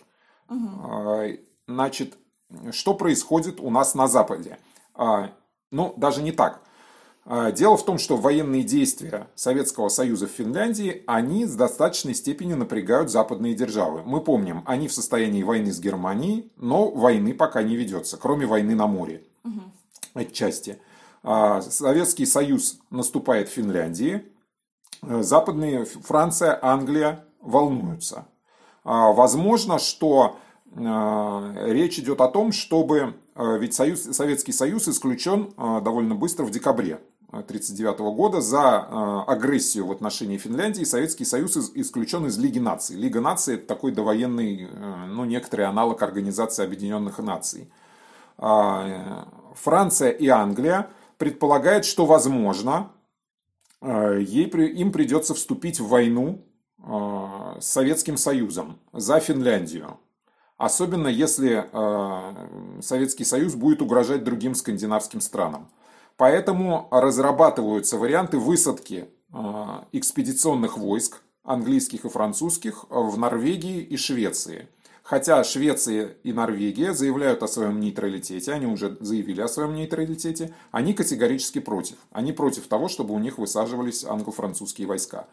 Угу. 0.49 1.39
Значит, 1.69 2.15
что 2.71 2.95
происходит 2.95 3.61
у 3.61 3.71
нас 3.71 3.95
на 3.95 4.09
Западе? 4.09 4.59
Ну, 5.71 5.95
даже 5.97 6.23
не 6.23 6.33
так. 6.33 6.63
Дело 7.55 7.77
в 7.77 7.85
том, 7.85 7.99
что 7.99 8.17
военные 8.17 8.63
действия 8.63 9.27
Советского 9.35 9.89
Союза 9.89 10.29
в 10.29 10.31
Финляндии, 10.31 11.03
они 11.09 11.45
с 11.45 11.57
достаточной 11.57 12.15
степенью 12.15 12.57
напрягают 12.57 13.11
западные 13.11 13.55
державы. 13.55 14.03
Мы 14.05 14.21
помним, 14.21 14.63
они 14.65 14.87
в 14.87 14.93
состоянии 14.93 15.43
войны 15.43 15.73
с 15.73 15.81
Германией, 15.81 16.53
но 16.57 16.89
войны 16.89 17.35
пока 17.35 17.65
не 17.65 17.75
ведется, 17.75 18.17
кроме 18.17 18.47
войны 18.47 18.77
на 18.77 18.87
море. 18.87 19.25
Угу. 19.43 19.61
Отчасти. 20.15 20.79
А, 21.29 21.61
Советский 21.61 22.25
Союз 22.25 22.79
наступает 22.89 23.49
в 23.49 23.53
Финляндии, 23.53 24.25
э, 25.03 25.23
западные 25.23 25.85
Франция, 25.85 26.57
Англия 26.63 27.25
волнуются. 27.41 28.29
А, 28.85 29.11
возможно, 29.11 29.81
что 29.81 30.37
э, 30.71 31.73
речь 31.73 31.99
идет 31.99 32.21
о 32.21 32.29
том, 32.29 32.53
чтобы, 32.53 33.15
э, 33.35 33.59
ведь 33.59 33.75
Союз, 33.75 34.05
Советский 34.05 34.53
Союз 34.53 34.87
исключен 34.87 35.53
довольно 35.57 36.15
быстро 36.15 36.45
в 36.45 36.53
декабре 36.53 37.01
1939 37.33 38.15
года 38.15 38.41
за 38.41 39.25
агрессию 39.25 39.87
в 39.87 39.91
отношении 39.91 40.39
Финляндии. 40.39 40.85
Советский 40.85 41.25
Союз 41.25 41.57
исключен 41.75 42.27
из 42.27 42.39
Лиги 42.39 42.61
наций. 42.61 42.95
Лига 42.95 43.21
наций 43.21 43.57
это 43.57 43.67
такой 43.67 43.91
довоенный, 43.91 44.69
ну, 45.09 45.25
некоторый 45.25 45.67
аналог 45.67 46.01
Организации 46.03 46.65
Объединенных 46.65 47.19
Наций. 47.19 47.69
А, 48.39 49.27
Франция 49.55 50.11
и 50.11 50.29
Англия 50.29 50.89
предполагает, 51.19 51.85
что, 51.85 52.07
возможно, 52.07 52.93
э, 53.81 54.21
ей, 54.21 54.49
им 54.49 54.93
придется 54.93 55.35
вступить 55.35 55.81
в 55.81 55.89
войну 55.89 56.45
э, 56.79 57.61
с 57.61 57.67
Советским 57.67 58.17
Союзом 58.17 58.79
за 58.93 59.21
Финляндию. 59.21 59.99
Особенно 60.57 61.09
если 61.09 61.69
э, 61.71 62.81
Советский 62.81 63.25
Союз 63.25 63.55
будет 63.55 63.83
угрожать 63.83 64.25
другим 64.25 64.55
скандинавским 64.55 65.21
странам. 65.21 65.71
Поэтому 66.17 66.89
разрабатываются 66.91 67.99
варианты 67.99 68.39
высадки 68.39 69.11
экспедиционных 69.93 70.79
войск 70.79 71.21
английских 71.43 72.07
и 72.07 72.09
французских 72.09 72.87
в 72.89 73.19
Норвегии 73.19 73.83
и 73.83 73.99
Швеции. 73.99 74.69
Хотя 75.07 75.45
Швеция 75.45 76.17
и 76.25 76.33
Норвегия 76.33 76.93
заявляют 76.93 77.41
о 77.45 77.47
своем 77.47 77.79
нейтралитете, 77.79 78.53
они 78.53 78.67
уже 78.67 78.97
заявили 78.99 79.41
о 79.41 79.47
своем 79.47 79.73
нейтралитете, 79.73 80.53
они 80.73 80.95
категорически 80.95 81.61
против. 81.61 81.95
Они 82.11 82.33
против 82.33 82.67
того, 82.67 82.89
чтобы 82.89 83.15
у 83.15 83.21
них 83.21 83.39
высаживались 83.39 84.05
англо-французские 84.05 84.89
войска. 84.89 85.29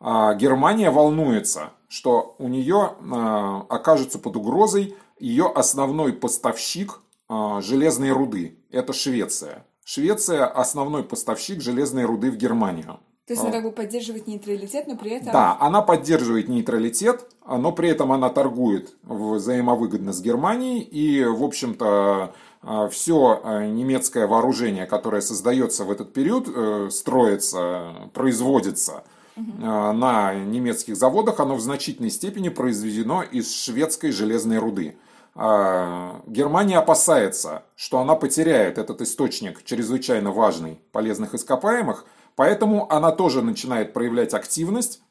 А 0.00 0.34
Германия 0.34 0.90
волнуется, 0.90 1.70
что 1.86 2.34
у 2.40 2.48
нее 2.48 2.96
а, 3.12 3.64
окажется 3.68 4.18
под 4.18 4.34
угрозой 4.34 4.96
ее 5.20 5.46
основной 5.46 6.12
поставщик 6.12 7.00
а, 7.28 7.60
железной 7.60 8.10
руды. 8.10 8.58
Это 8.72 8.92
Швеция. 8.92 9.64
Швеция 9.84 10.44
основной 10.44 11.04
поставщик 11.04 11.62
железной 11.62 12.04
руды 12.04 12.32
в 12.32 12.36
Германию. 12.36 12.98
То 13.26 13.32
есть 13.32 13.42
она 13.42 13.52
как 13.52 13.62
бы 13.62 13.72
поддерживает 13.72 14.26
нейтралитет, 14.26 14.86
но 14.86 14.96
при 14.96 15.12
этом... 15.12 15.32
Да, 15.32 15.56
она 15.58 15.80
поддерживает 15.80 16.48
нейтралитет, 16.48 17.26
но 17.46 17.72
при 17.72 17.88
этом 17.88 18.12
она 18.12 18.28
торгует 18.28 18.94
взаимовыгодно 19.02 20.12
с 20.12 20.20
Германией. 20.20 20.80
И, 20.80 21.24
в 21.24 21.42
общем-то, 21.42 22.34
а, 22.60 22.88
все 22.88 23.40
а, 23.42 23.66
немецкое 23.66 24.26
вооружение, 24.26 24.84
которое 24.84 25.22
создается 25.22 25.84
в 25.84 25.90
этот 25.90 26.12
период, 26.12 26.48
э, 26.54 26.88
строится, 26.90 28.10
производится 28.12 29.04
на 29.36 30.32
немецких 30.32 30.94
заводах, 30.94 31.40
оно 31.40 31.56
в 31.56 31.60
значительной 31.60 32.10
степени 32.10 32.50
произведено 32.50 33.24
из 33.24 33.52
шведской 33.52 34.12
железной 34.12 34.58
руды. 34.58 34.96
Германия 35.34 36.78
опасается, 36.78 37.64
что 37.74 37.98
она 37.98 38.14
потеряет 38.14 38.78
этот 38.78 39.00
источник 39.00 39.64
чрезвычайно 39.64 40.30
важный 40.30 40.78
полезных 40.92 41.34
ископаемых, 41.34 42.06
Поэтому 42.36 42.90
она 42.92 43.12
тоже 43.12 43.42
начинает 43.42 43.92
проявлять 43.92 44.34
активность. 44.34 45.02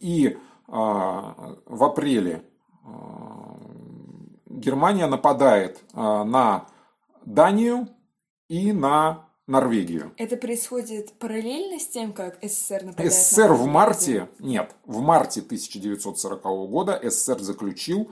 И 0.00 0.36
а, 0.68 1.56
в 1.66 1.84
апреле 1.84 2.42
а, 2.84 3.56
Германия 4.46 5.06
нападает 5.06 5.80
а, 5.94 6.24
на 6.24 6.66
Данию 7.24 7.88
и 8.48 8.72
на 8.72 9.26
Норвегию. 9.46 10.12
Это 10.18 10.36
происходит 10.36 11.12
параллельно 11.14 11.78
с 11.78 11.88
тем, 11.88 12.12
как 12.12 12.38
СССР 12.42 12.84
нападает 12.84 13.12
СССР 13.12 13.48
на 13.48 13.54
в 13.54 13.66
марте, 13.66 14.28
нет, 14.38 14.74
в 14.84 15.00
марте 15.00 15.40
1940 15.40 16.42
года 16.70 17.00
СССР 17.02 17.40
заключил 17.40 18.10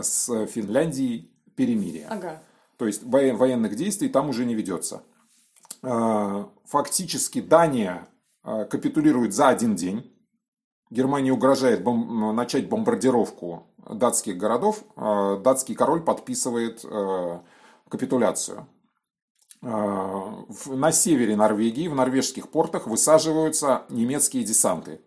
с 0.00 0.46
Финляндией 0.46 1.28
перемирие. 1.56 2.06
Ага. 2.08 2.40
То 2.76 2.86
есть 2.86 3.02
военных 3.02 3.74
действий 3.74 4.08
там 4.08 4.28
уже 4.28 4.44
не 4.44 4.54
ведется. 4.54 5.02
А, 5.82 6.48
фактически 6.64 7.40
Дания 7.40 8.08
а, 8.42 8.64
капитулирует 8.64 9.34
за 9.34 9.48
один 9.48 9.74
день. 9.74 10.12
Германия 10.90 11.32
угрожает 11.32 11.82
бом- 11.82 12.32
начать 12.32 12.68
бомбардировку 12.68 13.74
датских 13.88 14.36
городов. 14.36 14.84
А, 14.96 15.36
датский 15.36 15.74
король 15.74 16.02
подписывает 16.02 16.84
капитуляцию. 17.88 18.66
На 19.62 20.92
севере 20.92 21.34
Норвегии, 21.34 21.88
в 21.88 21.94
норвежских 21.94 22.50
портах 22.50 22.86
высаживаются 22.86 23.84
немецкие 23.88 24.44
десанты. 24.44 25.00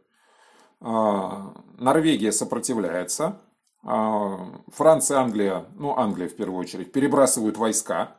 Норвегия 0.82 2.32
сопротивляется. 2.32 3.42
Франция, 3.84 5.20
Англия, 5.20 5.68
ну 5.76 5.96
Англия 5.96 6.28
в 6.28 6.36
первую 6.36 6.60
очередь, 6.60 6.92
перебрасывают 6.92 7.58
войска 7.58 8.18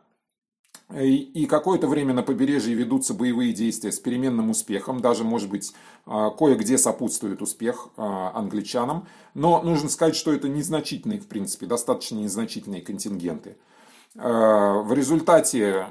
и 0.92 1.46
какое-то 1.46 1.86
время 1.86 2.12
на 2.14 2.22
побережье 2.22 2.74
ведутся 2.74 3.14
боевые 3.14 3.52
действия 3.52 3.92
с 3.92 4.00
переменным 4.00 4.50
успехом, 4.50 5.00
даже, 5.00 5.22
может 5.22 5.48
быть, 5.48 5.72
а, 6.06 6.30
кое-где 6.30 6.78
сопутствует 6.78 7.42
успех 7.42 7.88
а, 7.96 8.32
англичанам. 8.34 9.06
Но 9.34 9.62
нужно 9.62 9.88
сказать, 9.88 10.16
что 10.16 10.32
это 10.32 10.48
незначительные, 10.48 11.20
в 11.20 11.28
принципе, 11.28 11.66
достаточно 11.66 12.16
незначительные 12.16 12.82
контингенты. 12.82 13.56
А, 14.16 14.80
в 14.82 14.92
результате 14.92 15.86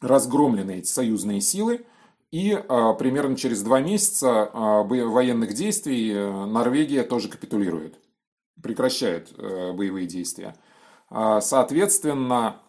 разгромлены 0.00 0.78
эти 0.78 0.86
союзные 0.86 1.40
силы, 1.40 1.84
и 2.30 2.50
примерно 2.98 3.36
через 3.36 3.62
два 3.62 3.80
месяца 3.80 4.50
военных 4.52 5.54
действий 5.54 6.12
Норвегия 6.12 7.04
тоже 7.04 7.28
капитулирует, 7.28 7.98
прекращает 8.60 9.32
боевые 9.38 10.06
действия. 10.06 10.54
А, 11.08 11.40
соответственно, 11.40 12.60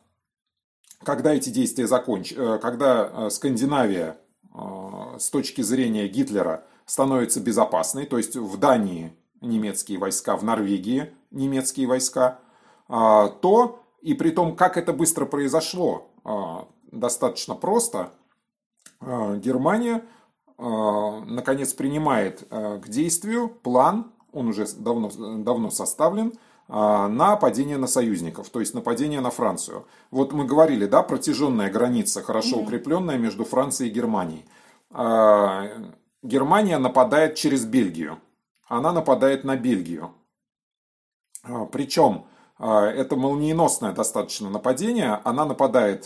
когда 1.06 1.34
эти 1.34 1.50
действия 1.50 1.88
закончатся, 1.88 2.42
э, 2.42 2.60
когда 2.60 3.10
э, 3.12 3.30
Скандинавия 3.30 4.18
э, 4.54 4.58
с 5.20 5.30
точки 5.30 5.62
зрения 5.62 6.08
Гитлера 6.08 6.64
становится 6.86 7.40
безопасной, 7.40 8.06
то 8.06 8.18
есть 8.18 8.36
в 8.36 8.58
Дании 8.58 9.16
немецкие 9.42 10.00
войска, 10.00 10.36
в 10.36 10.44
Норвегии 10.44 11.14
немецкие 11.32 11.88
войска, 11.88 12.40
а, 12.88 13.28
то, 13.28 13.84
и 14.02 14.14
при 14.14 14.30
том, 14.30 14.56
как 14.56 14.78
это 14.78 14.94
быстро 14.94 15.26
произошло, 15.26 16.12
а, 16.24 16.68
достаточно 16.92 17.56
просто, 17.56 18.12
Германия 19.02 20.06
наконец 20.58 21.74
принимает 21.74 22.48
к 22.50 22.88
действию 22.88 23.50
план, 23.50 24.14
он 24.32 24.48
уже 24.48 24.66
давно, 24.78 25.12
давно 25.44 25.70
составлен, 25.70 26.34
на 26.68 27.36
падение 27.36 27.78
на 27.78 27.88
союзников, 27.88 28.50
то 28.50 28.60
есть 28.60 28.74
нападение 28.74 29.22
на 29.22 29.30
Францию. 29.30 29.86
Вот 30.10 30.34
мы 30.34 30.46
говорили, 30.46 30.88
да, 30.88 31.04
протяженная 31.04 31.70
граница, 31.70 32.24
хорошо 32.24 32.58
укрепленная 32.58 33.18
между 33.18 33.46
Францией 33.46 33.92
и 33.92 33.94
Германией. 33.94 34.46
А, 34.92 35.68
Германия 36.24 36.78
нападает 36.80 37.36
через 37.36 37.66
Бельгию. 37.66 38.18
Она 38.68 38.92
нападает 38.92 39.44
на 39.44 39.56
Бельгию. 39.56 40.12
А, 41.44 41.66
Причем 41.66 42.26
это 42.58 43.18
молниеносное 43.18 43.92
достаточно 43.92 44.50
нападение. 44.50 45.20
Она 45.26 45.44
нападает 45.44 46.06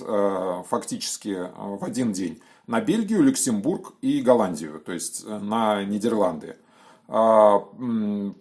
фактически 0.68 1.48
в 1.56 1.86
один 1.86 2.12
день 2.12 2.42
на 2.70 2.82
Бельгию, 2.82 3.24
Люксембург 3.24 3.94
и 4.02 4.22
Голландию, 4.22 4.80
то 4.80 4.92
есть 4.92 5.26
э, 5.26 5.40
на 5.40 5.84
Нидерланды. 5.84 6.56
А, 7.12 7.64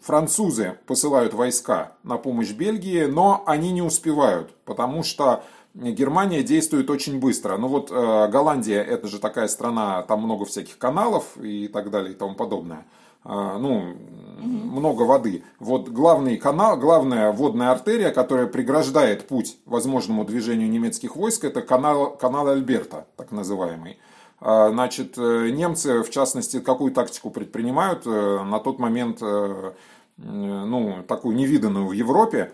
французы 0.02 0.78
посылают 0.87 1.33
войска 1.33 1.92
на 2.02 2.18
помощь 2.18 2.52
Бельгии, 2.52 3.07
но 3.07 3.42
они 3.46 3.72
не 3.72 3.81
успевают, 3.81 4.54
потому 4.66 5.02
что 5.02 5.42
Германия 5.72 6.42
действует 6.42 6.90
очень 6.90 7.18
быстро. 7.18 7.57
Ну 7.57 7.68
вот 7.68 7.90
э, 7.90 8.28
Голландия, 8.28 8.83
это 8.83 9.09
же 9.09 9.20
такая 9.20 9.48
страна, 9.48 10.02
там 10.02 10.22
много 10.22 10.44
всяких 10.44 10.76
каналов 10.76 11.38
и 11.40 11.68
так 11.68 11.90
далее 11.90 12.12
и 12.12 12.14
тому 12.14 12.35
подобное. 12.35 12.85
А, 13.24 13.59
ну, 13.59 13.94
много 14.38 15.02
воды. 15.02 15.44
Вот 15.61 15.88
главный 15.88 16.37
канал, 16.37 16.76
главная 16.76 17.33
водная 17.33 17.70
артерия, 17.70 18.11
которая 18.11 18.46
преграждает 18.46 19.26
путь 19.28 19.57
возможному 19.64 20.26
движению 20.26 20.68
немецких 20.68 21.16
войск, 21.16 21.44
это 21.44 21.62
канал, 21.62 22.16
канал 22.16 22.48
Альберта, 22.48 23.07
так 23.16 23.33
называемый. 23.33 23.98
А, 24.40 24.70
значит, 24.70 25.18
э, 25.18 25.51
немцы, 25.51 26.03
в 26.03 26.11
частности, 26.11 26.61
какую 26.61 26.92
тактику 26.92 27.31
предпринимают 27.31 28.07
э, 28.07 28.42
на 28.44 28.61
тот 28.61 28.79
момент, 28.79 29.18
э, 29.20 29.72
ну, 30.16 31.03
такую 31.07 31.37
невиданную 31.37 31.87
в 31.87 31.92
Европе, 31.92 32.53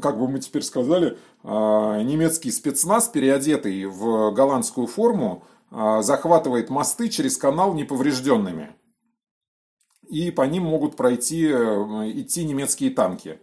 как 0.00 0.18
бы 0.18 0.28
мы 0.28 0.40
теперь 0.40 0.62
сказали, 0.62 1.18
а, 1.44 2.02
немецкий 2.02 2.50
спецназ, 2.50 3.08
переодетый 3.08 3.84
в 3.86 4.32
голландскую 4.32 4.88
форму, 4.88 5.44
а, 5.70 6.02
захватывает 6.02 6.70
мосты 6.70 7.08
через 7.08 7.36
канал 7.36 7.74
неповрежденными. 7.74 8.74
И 10.08 10.32
по 10.32 10.42
ним 10.42 10.64
могут 10.64 10.96
пройти, 10.96 11.46
идти 11.46 12.44
немецкие 12.44 12.90
танки, 12.90 13.40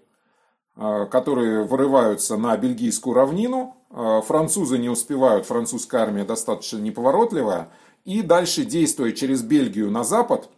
которые 0.76 1.64
вырываются 1.64 2.38
на 2.38 2.56
бельгийскую 2.56 3.16
равнину, 3.16 3.81
французы 3.92 4.78
не 4.78 4.90
успевают, 4.90 5.46
французская 5.46 6.04
армия 6.04 6.24
достаточно 6.24 6.78
неповоротливая. 6.78 7.70
И 8.06 8.22
дальше, 8.22 8.64
действуя 8.64 9.12
через 9.12 9.44
Бельгию 9.44 9.92
на 9.92 10.04
запад, 10.04 10.50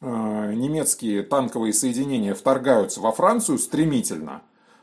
э, 0.00 0.06
немецкие 0.54 1.22
танковые 1.22 1.72
соединения 1.72 2.34
вторгаются 2.34 3.00
во 3.00 3.12
Францию 3.12 3.58
стремительно. 3.58 4.42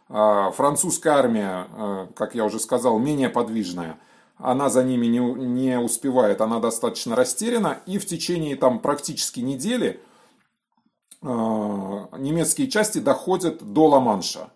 Э, 0.09 0.51
французская 0.53 1.11
армия, 1.11 1.67
как 2.15 2.35
я 2.35 2.45
уже 2.45 2.59
сказал, 2.59 2.99
менее 2.99 3.29
подвижная. 3.29 3.97
Она 4.37 4.69
за 4.69 4.83
ними 4.83 5.05
не, 5.07 5.19
не 5.19 5.79
успевает, 5.79 6.41
она 6.41 6.59
достаточно 6.59 7.15
растеряна. 7.15 7.79
И 7.85 7.97
в 7.97 8.05
течение 8.05 8.55
там 8.57 8.79
практически 8.79 9.39
недели 9.39 10.01
немецкие 11.21 12.69
части 12.69 12.99
доходят 12.99 13.63
до 13.63 13.87
Ла-Манша, 13.87 14.49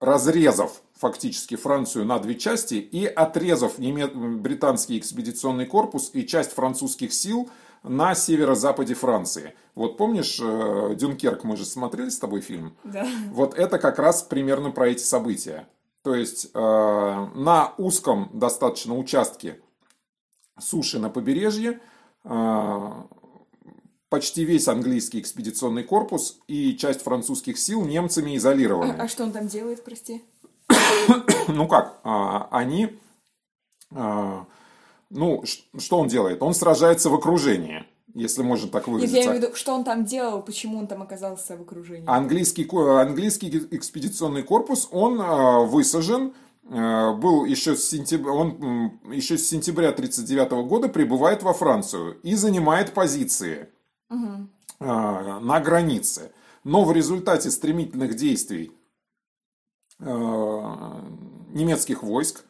разрезав 0.00 0.80
фактически 0.98 1.56
Францию 1.56 2.04
на 2.04 2.18
две 2.18 2.34
части 2.34 2.74
и 2.74 3.06
отрезав 3.06 3.78
британский 3.78 4.98
экспедиционный 4.98 5.66
корпус 5.66 6.10
и 6.12 6.26
часть 6.26 6.52
французских 6.52 7.12
сил 7.12 7.48
на 7.84 8.14
северо-западе 8.14 8.94
Франции. 8.94 9.54
Вот 9.74 9.96
помнишь 9.96 10.40
э, 10.42 10.94
Дюнкерк, 10.96 11.44
мы 11.44 11.56
же 11.56 11.64
смотрели 11.64 12.08
с 12.08 12.18
тобой 12.18 12.40
фильм? 12.40 12.76
Да. 12.82 13.06
Вот 13.30 13.54
это 13.54 13.78
как 13.78 13.98
раз 14.00 14.22
примерно 14.22 14.72
про 14.72 14.88
эти 14.88 15.02
события. 15.02 15.68
То 16.02 16.14
есть 16.14 16.50
э, 16.52 16.58
на 16.58 17.74
узком 17.78 18.30
достаточно 18.32 18.96
участке 18.96 19.60
суши 20.58 20.98
на 20.98 21.08
побережье 21.10 21.80
э, 22.24 22.92
почти 24.08 24.44
весь 24.44 24.66
английский 24.66 25.20
экспедиционный 25.20 25.84
корпус 25.84 26.40
и 26.48 26.76
часть 26.76 27.02
французских 27.02 27.58
сил 27.58 27.84
немцами 27.84 28.36
изолированы. 28.36 28.92
А, 28.92 29.04
а 29.04 29.08
что 29.08 29.22
он 29.22 29.32
там 29.32 29.46
делает, 29.46 29.84
прости? 29.84 30.24
ну 31.48 31.66
как, 31.66 32.00
а, 32.04 32.48
они, 32.50 32.98
а, 33.94 34.46
ну, 35.10 35.44
что 35.78 35.98
он 35.98 36.08
делает? 36.08 36.42
Он 36.42 36.54
сражается 36.54 37.10
в 37.10 37.14
окружении, 37.14 37.84
если 38.14 38.42
можно 38.42 38.68
так 38.68 38.88
выразиться. 38.88 39.14
Нет, 39.14 39.24
я 39.24 39.30
имею 39.30 39.40
в 39.40 39.44
виду, 39.44 39.56
что 39.56 39.74
он 39.74 39.84
там 39.84 40.04
делал, 40.04 40.42
почему 40.42 40.78
он 40.78 40.86
там 40.86 41.02
оказался 41.02 41.56
в 41.56 41.62
окружении? 41.62 42.08
Английский, 42.08 42.68
английский 42.70 43.66
экспедиционный 43.70 44.42
корпус, 44.42 44.88
он 44.90 45.20
а, 45.20 45.60
высажен, 45.60 46.34
был 46.64 47.46
еще 47.46 47.76
с 47.76 47.88
сентября, 47.88 48.30
он 48.30 49.00
еще 49.10 49.38
с 49.38 49.48
сентября 49.48 49.88
1939 49.88 50.68
года 50.68 50.90
прибывает 50.90 51.42
во 51.42 51.54
Францию 51.54 52.20
и 52.22 52.34
занимает 52.34 52.92
позиции 52.92 53.70
угу. 54.10 54.48
на 54.78 55.60
границе. 55.60 56.30
Но 56.64 56.84
в 56.84 56.92
результате 56.92 57.50
стремительных 57.50 58.16
действий 58.16 58.77
немецких 60.00 62.02
войск, 62.02 62.44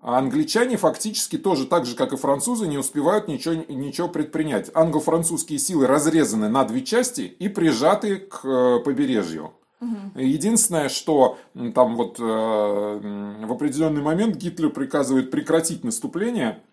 а 0.00 0.18
англичане 0.18 0.76
фактически 0.76 1.36
тоже 1.36 1.66
так 1.66 1.84
же, 1.84 1.96
как 1.96 2.12
и 2.12 2.16
французы, 2.16 2.68
не 2.68 2.78
успевают 2.78 3.28
ничего, 3.28 3.54
ничего 3.54 4.08
предпринять. 4.08 4.70
Англо-французские 4.74 5.58
силы 5.58 5.86
разрезаны 5.86 6.48
на 6.48 6.64
две 6.64 6.82
части 6.82 7.22
и 7.22 7.48
прижаты 7.48 8.18
к 8.18 8.44
э, 8.44 8.80
побережью. 8.84 9.52
Угу. 9.80 10.20
Единственное, 10.20 10.88
что 10.88 11.38
там 11.74 11.96
вот 11.96 12.20
э, 12.20 12.22
в 12.22 13.52
определенный 13.52 14.00
момент 14.00 14.36
Гитлер 14.36 14.70
приказывает 14.70 15.30
прекратить 15.30 15.84
наступление– 15.84 16.62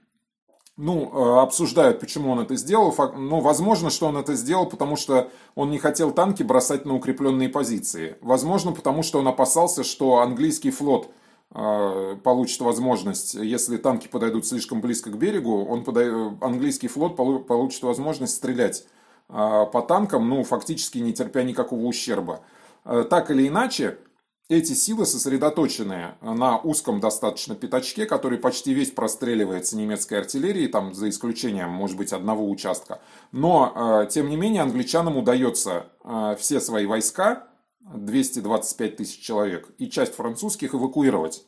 ну, 0.76 1.12
э, 1.14 1.42
обсуждают, 1.42 2.00
почему 2.00 2.32
он 2.32 2.40
это 2.40 2.56
сделал. 2.56 2.94
Ну, 3.16 3.40
возможно, 3.42 3.90
что 3.90 4.08
он 4.08 4.18
это 4.18 4.34
сделал, 4.34 4.66
потому 4.66 4.96
что 4.96 5.30
он 5.56 5.70
не 5.70 5.78
хотел 5.78 6.12
танки 6.12 6.42
бросать 6.42 6.86
на 6.86 6.96
укрепленные 6.96 7.50
позиции. 7.50 8.18
Возможно, 8.22 8.72
потому 8.72 9.04
что 9.04 9.20
он 9.20 9.28
опасался, 9.28 9.84
что 9.84 10.18
английский 10.18 10.72
флот 10.72 11.12
э, 11.52 12.16
получит 12.24 12.62
возможность, 12.62 13.36
если 13.36 13.78
танки 13.78 14.08
подойдут 14.08 14.48
слишком 14.48 14.82
близко 14.82 15.12
к 15.12 15.18
берегу, 15.18 15.64
он 15.64 15.84
подай... 15.84 16.10
английский 16.42 16.88
флот 16.88 17.16
получит 17.16 17.84
возможность 17.84 18.36
стрелять 18.36 18.86
э, 19.30 19.66
по 19.72 19.82
танкам, 19.88 20.28
ну, 20.28 20.44
фактически 20.44 20.98
не 20.98 21.14
терпя 21.14 21.44
никакого 21.44 21.86
ущерба. 21.86 22.42
Так 22.84 23.32
или 23.32 23.48
иначе, 23.48 23.98
эти 24.50 24.74
силы 24.74 25.06
сосредоточены 25.06 26.16
на 26.22 26.58
узком 26.58 27.00
достаточно 27.00 27.56
пятачке, 27.56 28.06
который 28.06 28.38
почти 28.38 28.74
весь 28.74 28.92
простреливается 28.92 29.78
немецкой 29.78 30.16
артиллерией, 30.16 30.68
там 30.68 30.94
за 30.94 31.10
исключением, 31.10 31.70
может 31.70 31.98
быть, 31.98 32.12
одного 32.12 32.50
участка. 32.50 33.02
Но, 33.32 34.04
э, 34.04 34.08
тем 34.10 34.30
не 34.30 34.36
менее, 34.36 34.64
англичанам 34.64 35.18
удается 35.18 35.88
э, 36.04 36.36
все 36.38 36.60
свои 36.60 36.86
войска, 36.86 37.48
225 37.80 38.98
тысяч 38.98 39.20
человек, 39.22 39.70
и 39.78 39.90
часть 39.90 40.16
французских 40.16 40.76
эвакуировать, 40.76 41.46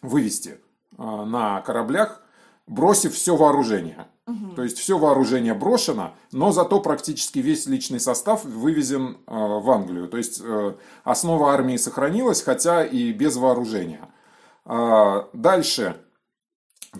вывести 0.00 0.58
э, 0.98 1.02
на 1.02 1.60
кораблях, 1.60 2.22
бросив 2.66 3.14
все 3.14 3.36
вооружение. 3.36 4.08
Угу. 4.26 4.54
То 4.54 4.62
есть 4.62 4.78
все 4.78 4.98
вооружение 4.98 5.52
брошено, 5.52 6.14
но 6.30 6.52
зато 6.52 6.80
практически 6.80 7.40
весь 7.40 7.66
личный 7.66 7.98
состав 7.98 8.44
вывезен 8.44 9.16
э, 9.26 9.34
в 9.34 9.68
Англию. 9.70 10.08
То 10.08 10.16
есть 10.16 10.40
э, 10.44 10.74
основа 11.02 11.52
армии 11.52 11.76
сохранилась, 11.76 12.42
хотя 12.42 12.84
и 12.84 13.12
без 13.12 13.36
вооружения. 13.36 14.08
Дальше 14.64 15.96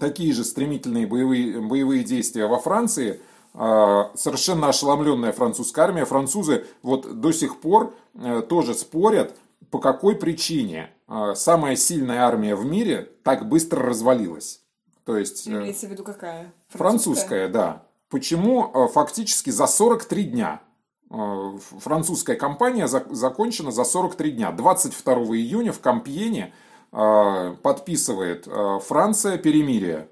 такие 0.01 0.33
же 0.33 0.43
стремительные 0.43 1.07
боевые, 1.07 1.61
боевые 1.61 2.03
действия 2.03 2.49
во 2.49 2.59
Франции. 2.59 3.21
Совершенно 3.53 4.69
ошеломленная 4.69 5.31
французская 5.31 5.83
армия. 5.83 6.05
Французы 6.05 6.67
вот 6.83 7.21
до 7.21 7.31
сих 7.31 7.61
пор 7.61 7.95
э, 8.15 8.43
тоже 8.49 8.75
спорят, 8.75 9.37
по 9.71 9.79
какой 9.79 10.17
причине 10.17 10.91
самая 11.35 11.77
сильная 11.77 12.23
армия 12.23 12.57
в 12.57 12.65
мире 12.67 13.09
так 13.23 13.49
быстро 13.49 13.83
развалилась. 13.83 14.62
То 15.05 15.17
есть... 15.17 15.47
Э, 15.47 15.51
Имеется 15.51 15.87
в 15.87 15.91
виду 15.91 16.05
какая? 16.05 16.53
Французская, 16.69 16.79
французская 16.79 17.49
да. 17.49 17.83
Почему 18.09 18.71
э, 18.73 18.89
фактически 18.89 19.51
за 19.51 19.67
43 19.67 20.25
дня 20.25 20.61
э, 21.11 21.59
французская 21.81 22.37
кампания 22.37 22.87
закончена 22.87 23.71
за 23.71 23.85
43 23.85 24.33
дня. 24.33 24.53
22 24.53 25.15
июня 25.37 25.73
в 25.73 25.81
Кампьене 25.81 26.53
подписывает 26.91 28.47
Франция 28.85 29.39
перемирие 29.39 30.11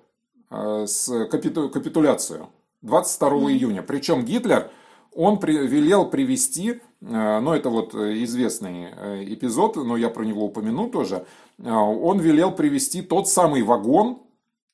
с 0.49 1.29
капитуляцию. 1.29 2.49
22 2.81 3.29
mm. 3.29 3.53
июня. 3.53 3.83
Причем 3.83 4.25
Гитлер, 4.25 4.71
он 5.15 5.39
велел 5.41 6.09
привести, 6.09 6.81
ну 7.03 7.53
это 7.53 7.69
вот 7.69 7.95
известный 7.95 8.87
эпизод, 9.35 9.77
но 9.77 9.99
я 9.99 10.09
про 10.09 10.25
него 10.25 10.47
упомяну 10.47 10.89
тоже, 10.89 11.27
он 11.63 12.19
велел 12.19 12.53
привести 12.53 13.03
тот 13.03 13.29
самый 13.29 13.63
вагон, 13.63 14.23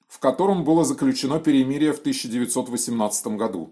в 0.08 0.18
котором 0.18 0.64
было 0.64 0.84
заключено 0.84 1.40
перемирие 1.40 1.92
в 1.92 1.98
1918 1.98 3.26
году, 3.28 3.70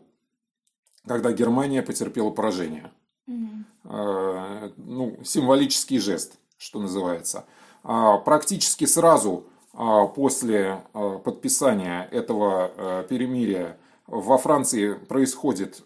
когда 1.07 1.33
Германия 1.33 1.83
потерпела 1.83 2.31
поражение. 2.31 2.91
Угу. 3.27 4.73
Ну, 4.77 5.19
символический 5.25 5.99
жест, 5.99 6.35
что 6.59 6.81
называется. 6.81 7.45
А, 7.83 8.19
практически 8.19 8.87
сразу 8.87 9.45
а, 9.73 10.07
после 10.07 10.83
подписания 10.93 12.09
этого 12.11 13.05
перемирия 13.09 13.79
во 14.07 14.39
Франции 14.39 14.95
происходит 14.95 15.85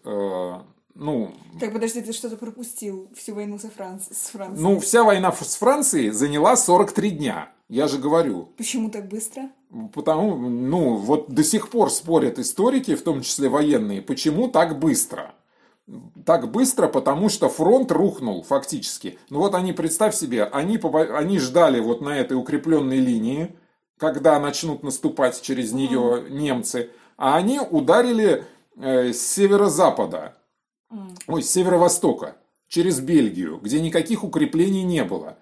ну... 0.99 1.33
Так, 1.59 1.71
подожди, 1.71 2.01
ты 2.01 2.11
что-то 2.11 2.35
пропустил 2.35 3.09
всю 3.15 3.33
войну 3.33 3.57
со 3.57 3.69
Франц... 3.69 4.07
с 4.11 4.29
Францией. 4.31 4.61
Ну, 4.61 4.79
вся 4.81 5.03
война 5.03 5.31
с 5.31 5.55
Францией 5.55 6.09
заняла 6.09 6.57
43 6.57 7.11
дня. 7.11 7.51
Я 7.69 7.87
же 7.87 7.99
говорю. 7.99 8.49
Почему 8.57 8.89
так 8.89 9.07
быстро? 9.07 9.49
Потому, 9.93 10.35
ну, 10.35 10.95
вот 10.95 11.29
до 11.29 11.43
сих 11.43 11.69
пор 11.69 11.91
спорят 11.91 12.39
историки, 12.39 12.95
в 12.95 13.03
том 13.03 13.21
числе 13.21 13.49
военные, 13.49 14.01
почему 14.01 14.47
так 14.47 14.79
быстро. 14.79 15.35
Так 16.25 16.51
быстро, 16.51 16.87
потому 16.87 17.29
что 17.29 17.49
фронт 17.49 17.91
рухнул 17.91 18.43
фактически. 18.43 19.17
Ну 19.29 19.39
вот 19.39 19.55
они, 19.55 19.73
представь 19.73 20.15
себе, 20.15 20.43
они, 20.43 20.77
они 20.77 21.39
ждали 21.39 21.79
вот 21.79 22.01
на 22.01 22.17
этой 22.17 22.33
укрепленной 22.33 22.99
линии, 22.99 23.55
когда 23.97 24.39
начнут 24.39 24.83
наступать 24.83 25.41
через 25.41 25.71
нее 25.71 26.23
mm. 26.23 26.29
немцы, 26.29 26.89
а 27.17 27.35
они 27.35 27.59
ударили 27.59 28.45
э, 28.77 29.13
с 29.13 29.21
северо-запада, 29.33 30.35
mm. 30.91 31.17
ой, 31.27 31.43
с 31.43 31.51
северо-востока, 31.51 32.37
через 32.67 32.99
Бельгию, 32.99 33.59
где 33.61 33.81
никаких 33.81 34.23
укреплений 34.23 34.83
не 34.83 35.03
было. 35.03 35.37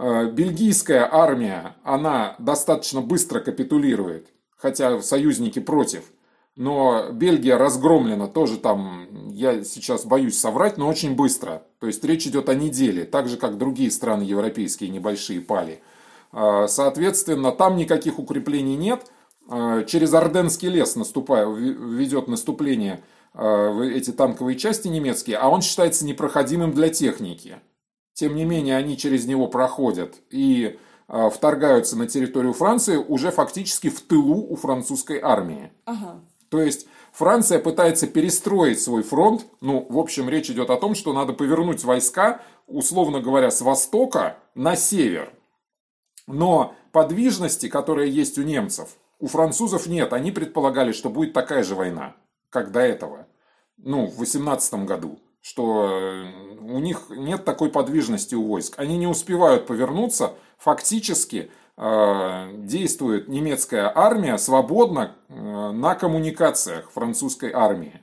Э, 0.00 0.30
бельгийская 0.30 1.08
армия, 1.10 1.74
она 1.82 2.36
достаточно 2.38 3.00
быстро 3.00 3.40
капитулирует, 3.40 4.28
хотя 4.56 5.02
союзники 5.02 5.58
против. 5.58 6.04
Но 6.54 7.10
Бельгия 7.10 7.56
разгромлена 7.56 8.28
тоже 8.28 8.58
там, 8.58 9.28
я 9.30 9.64
сейчас 9.64 10.04
боюсь 10.06 10.38
соврать, 10.38 10.76
но 10.78 10.88
очень 10.88 11.16
быстро. 11.16 11.64
То 11.80 11.88
есть 11.88 12.04
речь 12.04 12.26
идет 12.28 12.48
о 12.48 12.54
неделе, 12.54 13.04
так 13.04 13.28
же 13.28 13.36
как 13.36 13.58
другие 13.58 13.90
страны 13.90 14.22
европейские 14.22 14.90
небольшие 14.90 15.40
пали. 15.40 15.82
Э, 16.32 16.66
соответственно, 16.68 17.50
там 17.50 17.76
никаких 17.76 18.20
укреплений 18.20 18.76
нет. 18.76 19.10
Э, 19.50 19.82
через 19.84 20.14
Орденский 20.14 20.68
лес 20.68 20.94
наступая, 20.94 21.44
ведет 21.48 22.28
наступление 22.28 23.02
эти 23.34 24.10
танковые 24.10 24.56
части 24.56 24.88
немецкие, 24.88 25.36
а 25.36 25.48
он 25.48 25.60
считается 25.60 26.04
непроходимым 26.04 26.72
для 26.72 26.88
техники. 26.88 27.58
Тем 28.18 28.34
не 28.34 28.44
менее, 28.44 28.76
они 28.76 28.96
через 28.96 29.26
него 29.26 29.46
проходят 29.46 30.16
и 30.28 30.76
э, 31.06 31.30
вторгаются 31.32 31.96
на 31.96 32.08
территорию 32.08 32.52
Франции 32.52 32.96
уже 32.96 33.30
фактически 33.30 33.90
в 33.90 34.00
тылу 34.00 34.44
у 34.44 34.56
французской 34.56 35.20
армии. 35.20 35.70
Ага. 35.84 36.20
То 36.48 36.60
есть 36.60 36.88
Франция 37.12 37.60
пытается 37.60 38.08
перестроить 38.08 38.82
свой 38.82 39.04
фронт. 39.04 39.46
Ну, 39.60 39.86
в 39.88 39.96
общем, 39.96 40.28
речь 40.28 40.50
идет 40.50 40.70
о 40.70 40.78
том, 40.78 40.96
что 40.96 41.12
надо 41.12 41.32
повернуть 41.32 41.84
войска, 41.84 42.42
условно 42.66 43.20
говоря, 43.20 43.52
с 43.52 43.60
востока 43.60 44.38
на 44.56 44.74
север. 44.74 45.32
Но 46.26 46.74
подвижности, 46.90 47.68
которая 47.68 48.06
есть 48.06 48.36
у 48.36 48.42
немцев, 48.42 48.96
у 49.20 49.28
французов 49.28 49.86
нет. 49.86 50.12
Они 50.12 50.32
предполагали, 50.32 50.90
что 50.90 51.08
будет 51.08 51.34
такая 51.34 51.62
же 51.62 51.76
война, 51.76 52.16
как 52.50 52.72
до 52.72 52.80
этого. 52.80 53.28
Ну, 53.76 54.08
в 54.08 54.16
18 54.18 54.74
году 54.86 55.20
что 55.40 55.88
э, 55.88 56.58
у 56.60 56.78
них 56.78 57.06
нет 57.10 57.44
такой 57.44 57.70
подвижности 57.70 58.34
у 58.34 58.44
войск. 58.44 58.74
Они 58.78 58.96
не 58.96 59.06
успевают 59.06 59.66
повернуться. 59.66 60.34
Фактически 60.58 61.50
э, 61.76 62.50
действует 62.54 63.28
немецкая 63.28 63.90
армия 63.94 64.36
свободно 64.38 65.16
э, 65.28 65.70
на 65.72 65.94
коммуникациях 65.94 66.90
французской 66.90 67.52
армии. 67.52 68.00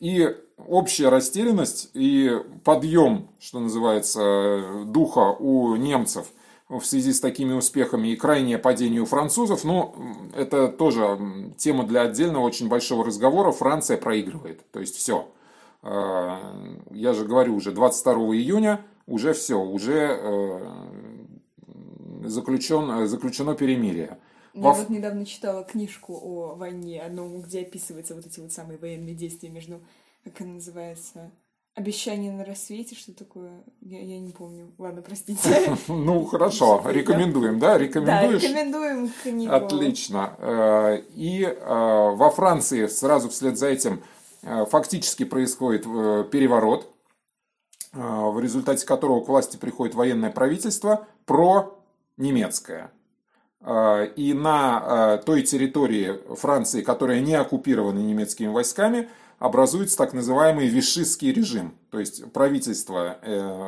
И 0.00 0.34
общая 0.56 1.08
растерянность 1.10 1.90
и 1.94 2.38
подъем, 2.64 3.28
что 3.38 3.60
называется, 3.60 4.84
духа 4.86 5.36
у 5.38 5.76
немцев 5.76 6.26
в 6.78 6.84
связи 6.84 7.12
с 7.12 7.20
такими 7.20 7.52
успехами 7.52 8.08
и 8.08 8.16
крайнее 8.16 8.56
падение 8.56 9.00
у 9.00 9.06
французов, 9.06 9.64
ну, 9.64 9.94
это 10.36 10.68
тоже 10.68 11.18
тема 11.56 11.84
для 11.84 12.02
отдельного 12.02 12.44
очень 12.44 12.68
большого 12.68 13.04
разговора. 13.04 13.50
Франция 13.50 13.96
проигрывает. 13.96 14.70
То 14.70 14.80
есть 14.80 14.96
все. 14.96 15.28
А, 15.82 16.38
я 16.90 17.12
же 17.12 17.24
говорю, 17.24 17.54
уже 17.54 17.72
22 17.72 18.14
июня 18.36 18.84
уже 19.06 19.32
все, 19.32 19.60
уже 19.60 20.18
э, 20.20 20.60
заключен, 22.24 23.06
заключено 23.06 23.54
перемирие. 23.54 24.18
Я 24.54 24.60
Во... 24.62 24.72
вот 24.72 24.90
недавно 24.90 25.24
читала 25.24 25.64
книжку 25.64 26.18
о 26.22 26.54
войне, 26.54 27.00
одну, 27.00 27.40
где 27.40 27.62
описываются 27.62 28.14
вот 28.14 28.26
эти 28.26 28.40
вот 28.40 28.52
самые 28.52 28.78
военные 28.78 29.14
действия 29.14 29.48
между, 29.48 29.80
как 30.24 30.40
она 30.40 30.54
называется, 30.54 31.30
Обещание 31.76 32.32
на 32.32 32.44
рассвете, 32.44 32.96
что 32.96 33.14
такое? 33.14 33.62
Я, 33.80 34.00
я 34.00 34.18
не 34.18 34.32
помню. 34.32 34.72
Ладно, 34.76 35.02
простите. 35.02 35.72
Ну, 35.88 36.24
хорошо. 36.26 36.82
Рекомендуем, 36.84 37.60
да? 37.60 37.78
Рекомендуешь? 37.78 38.42
Да, 38.42 38.48
рекомендуем 38.48 39.10
книгу. 39.22 39.52
Отлично. 39.52 40.34
Э, 40.38 41.00
и 41.14 41.44
э, 41.44 41.54
во 41.64 42.30
Франции 42.30 42.86
сразу 42.86 43.28
вслед 43.28 43.56
за 43.56 43.68
этим 43.68 43.94
Э, 43.94 44.19
фактически 44.42 45.24
происходит 45.24 45.84
э, 45.86 46.24
переворот, 46.30 46.90
э, 47.92 47.98
в 48.00 48.40
результате 48.40 48.86
которого 48.86 49.22
к 49.22 49.28
власти 49.28 49.56
приходит 49.56 49.94
военное 49.94 50.30
правительство 50.30 51.06
про-немецкое. 51.26 52.92
И 54.16 54.32
на 54.34 55.18
той 55.26 55.42
территории 55.42 56.18
Франции, 56.34 56.80
которая 56.80 57.20
не 57.20 57.34
оккупирована 57.34 57.98
немецкими 57.98 58.46
войсками, 58.46 59.10
образуется 59.38 59.98
так 59.98 60.14
называемый 60.14 60.66
вишистский 60.66 61.30
режим. 61.30 61.74
То 61.90 62.00
есть 62.00 62.32
правительство 62.32 63.18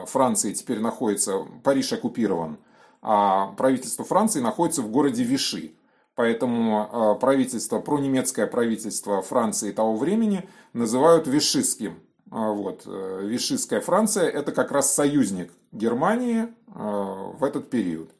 Франции 0.07 0.55
теперь 0.55 0.81
находится, 0.81 1.47
Париж 1.63 1.93
оккупирован, 1.93 2.57
а 3.03 3.49
правительство 3.59 4.03
Франции 4.03 4.41
находится 4.41 4.81
в 4.81 4.91
городе 4.91 5.25
Виши. 5.25 5.73
Поэтому 6.15 7.17
правительство, 7.21 7.79
пронемецкое 7.79 8.47
правительство 8.47 9.23
Франции 9.23 9.73
того 9.73 9.97
времени– 9.97 10.49
называют 10.73 11.27
вишистским. 11.27 12.01
А, 12.31 12.51
вот. 12.51 12.83
Э, 12.87 13.21
Вишистская 13.25 13.81
Франция– 13.81 14.29
это 14.31 14.53
как 14.53 14.73
раз 14.73 14.95
союзник 14.95 15.53
Германии 15.71 16.45
э, 16.45 16.49
в 16.75 17.45
этот 17.45 17.71
период. 17.71 18.11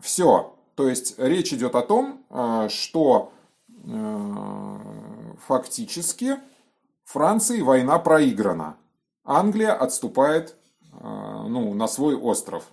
Все. 0.00 0.56
То 0.74 0.88
есть 0.88 1.18
речь 1.18 1.52
идет 1.52 1.74
о 1.74 1.82
том, 1.82 2.24
э, 2.30 2.68
что 2.70 3.32
фактически 5.46 6.36
Франции 7.04 7.62
война 7.62 7.98
проиграна. 7.98 8.76
Англия 9.24 9.72
отступает 9.72 10.56
ну, 11.02 11.74
на 11.74 11.88
свой 11.88 12.14
остров, 12.14 12.64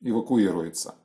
эвакуируется. 0.00 0.96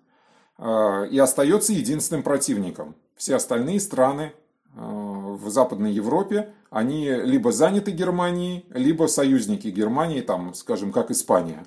И 0.60 1.18
остается 1.18 1.74
единственным 1.74 2.24
противником. 2.24 2.96
Все 3.16 3.36
остальные 3.36 3.80
страны 3.80 4.34
в 4.76 5.50
Западной 5.50 5.92
Европе 5.92 6.54
они 6.70 7.10
либо 7.10 7.52
заняты 7.52 7.92
Германией, 7.92 8.66
либо 8.70 9.06
союзники 9.06 9.68
Германии, 9.68 10.22
там, 10.22 10.54
скажем, 10.56 10.92
как 10.92 11.12
Испания. 11.12 11.64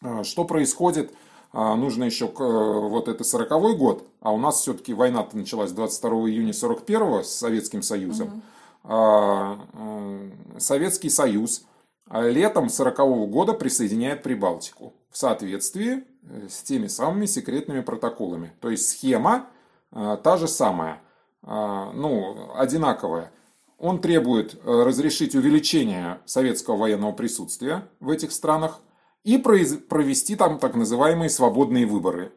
А, 0.00 0.22
что 0.22 0.44
происходит? 0.44 1.12
Нужно 1.52 2.04
еще 2.04 2.26
э, 2.26 2.30
вот 2.38 3.08
это 3.08 3.24
40 3.24 3.78
год, 3.78 4.06
а 4.20 4.30
у 4.32 4.36
нас 4.36 4.60
все-таки 4.60 4.92
война-то 4.92 5.36
началась 5.36 5.72
22 5.72 6.10
июня 6.28 6.52
41 6.52 7.24
с 7.24 7.28
Советским 7.28 7.82
Союзом. 7.82 8.42
Угу. 8.84 10.60
Советский 10.60 11.08
Союз 11.08 11.64
летом 12.10 12.68
40 12.68 13.30
года 13.30 13.52
присоединяет 13.54 14.22
Прибалтику. 14.22 14.92
В 15.10 15.16
соответствии 15.16 16.04
с 16.48 16.62
теми 16.62 16.86
самыми 16.86 17.26
секретными 17.26 17.80
протоколами. 17.80 18.52
То 18.60 18.70
есть 18.70 18.88
схема 18.88 19.46
та 19.90 20.36
же 20.36 20.48
самая, 20.48 21.00
ну, 21.42 22.50
одинаковая. 22.56 23.30
Он 23.78 24.00
требует 24.00 24.58
разрешить 24.64 25.34
увеличение 25.34 26.20
советского 26.24 26.76
военного 26.76 27.12
присутствия 27.12 27.88
в 28.00 28.10
этих 28.10 28.32
странах 28.32 28.80
и 29.24 29.38
провести 29.38 30.36
там 30.36 30.58
так 30.58 30.74
называемые 30.74 31.30
свободные 31.30 31.86
выборы, 31.86 32.32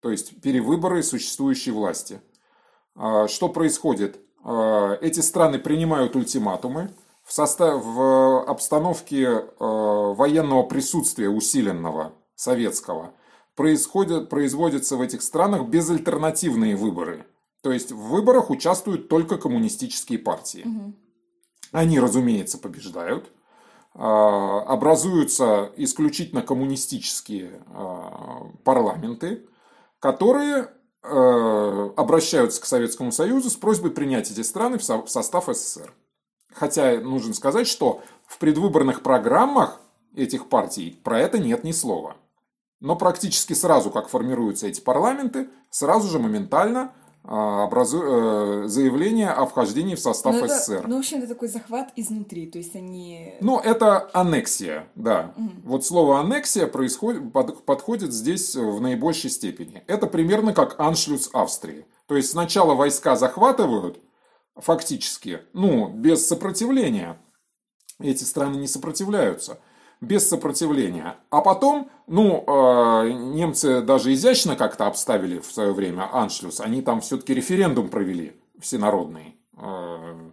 то 0.00 0.10
есть 0.10 0.40
перевыборы 0.40 1.02
существующей 1.02 1.70
власти. 1.70 2.20
Что 2.94 3.48
происходит? 3.48 4.20
Эти 4.44 5.20
страны 5.20 5.58
принимают 5.58 6.16
ультиматумы, 6.16 6.90
в, 7.24 7.32
состав, 7.32 7.82
в 7.82 8.44
обстановке 8.44 9.22
э, 9.24 9.44
военного 9.58 10.62
присутствия 10.64 11.28
усиленного 11.28 12.12
советского 12.34 13.14
происходят, 13.54 14.28
производятся 14.28 14.96
в 14.96 15.00
этих 15.00 15.22
странах 15.22 15.66
безальтернативные 15.68 16.76
выборы. 16.76 17.26
То 17.62 17.72
есть 17.72 17.92
в 17.92 17.98
выборах 17.98 18.50
участвуют 18.50 19.08
только 19.08 19.38
коммунистические 19.38 20.18
партии. 20.18 20.64
Угу. 20.66 20.92
Они, 21.72 21.98
разумеется, 21.98 22.58
побеждают. 22.58 23.30
Э, 23.94 24.00
образуются 24.66 25.72
исключительно 25.76 26.42
коммунистические 26.42 27.62
э, 27.66 28.00
парламенты, 28.64 29.46
которые 30.00 30.68
э, 31.02 31.90
обращаются 31.96 32.60
к 32.60 32.66
Советскому 32.66 33.12
Союзу 33.12 33.50
с 33.50 33.56
просьбой 33.56 33.92
принять 33.92 34.30
эти 34.30 34.40
страны 34.42 34.78
в 34.78 34.84
состав 34.84 35.46
СССР. 35.46 35.94
Хотя 36.52 37.00
нужно 37.00 37.34
сказать, 37.34 37.68
что 37.68 38.02
в 38.26 38.38
предвыборных 38.38 39.02
программах 39.02 39.80
этих 40.14 40.48
партий 40.48 41.00
про 41.04 41.20
это 41.20 41.38
нет 41.38 41.62
ни 41.64 41.72
слова. 41.72 42.16
Но 42.84 42.96
практически 42.96 43.54
сразу, 43.54 43.90
как 43.90 44.08
формируются 44.08 44.66
эти 44.66 44.82
парламенты, 44.82 45.48
сразу 45.70 46.06
же 46.06 46.18
моментально 46.18 46.92
а, 47.22 47.64
образу... 47.64 48.02
Э, 48.04 48.68
заявление 48.68 49.30
о 49.30 49.46
вхождении 49.46 49.94
в 49.94 50.00
состав 50.00 50.34
ну, 50.34 50.46
СССР. 50.46 50.84
Ну, 50.86 50.96
в 50.96 50.98
общем, 50.98 51.18
это 51.20 51.28
такой 51.28 51.48
захват 51.48 51.92
изнутри, 51.96 52.46
то 52.46 52.58
есть 52.58 52.76
они... 52.76 53.36
Ну, 53.40 53.58
это 53.58 54.10
аннексия, 54.12 54.86
да. 54.96 55.32
Угу. 55.34 55.50
Вот 55.64 55.86
слово 55.86 56.20
аннексия 56.20 56.66
происходит, 56.66 57.32
подходит 57.32 58.12
здесь 58.12 58.54
в 58.54 58.78
наибольшей 58.82 59.30
степени. 59.30 59.82
Это 59.86 60.06
примерно 60.06 60.52
как 60.52 60.78
аншлюс 60.78 61.30
Австрии. 61.32 61.86
То 62.06 62.16
есть 62.16 62.32
сначала 62.32 62.74
войска 62.74 63.16
захватывают, 63.16 63.98
фактически, 64.56 65.40
ну, 65.54 65.88
без 65.88 66.28
сопротивления. 66.28 67.18
Эти 67.98 68.24
страны 68.24 68.56
не 68.56 68.68
сопротивляются. 68.68 69.58
Без 70.04 70.28
сопротивления. 70.28 71.16
А 71.30 71.40
потом, 71.40 71.90
ну, 72.06 72.44
э, 72.46 73.10
немцы 73.12 73.80
даже 73.80 74.12
изящно 74.12 74.54
как-то 74.54 74.86
обставили 74.86 75.38
в 75.38 75.46
свое 75.46 75.72
время 75.72 76.08
Аншлюс. 76.12 76.60
Они 76.60 76.82
там 76.82 77.00
все-таки 77.00 77.32
референдум 77.32 77.88
провели 77.88 78.36
всенародный 78.60 79.36
э, 79.56 80.30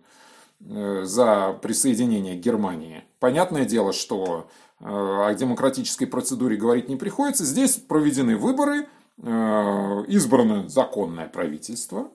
э, 0.59 1.01
за 1.03 1.57
присоединение 1.61 2.37
к 2.37 2.41
Германии. 2.41 3.03
Понятное 3.19 3.65
дело, 3.65 3.93
что 3.93 4.49
э, 4.79 4.85
о 4.85 5.33
демократической 5.33 6.05
процедуре 6.05 6.57
говорить 6.57 6.89
не 6.89 6.97
приходится. 6.97 7.45
Здесь 7.45 7.75
проведены 7.75 8.35
выборы, 8.35 8.87
э, 9.17 10.03
избрано 10.07 10.67
законное 10.67 11.27
правительство, 11.27 12.09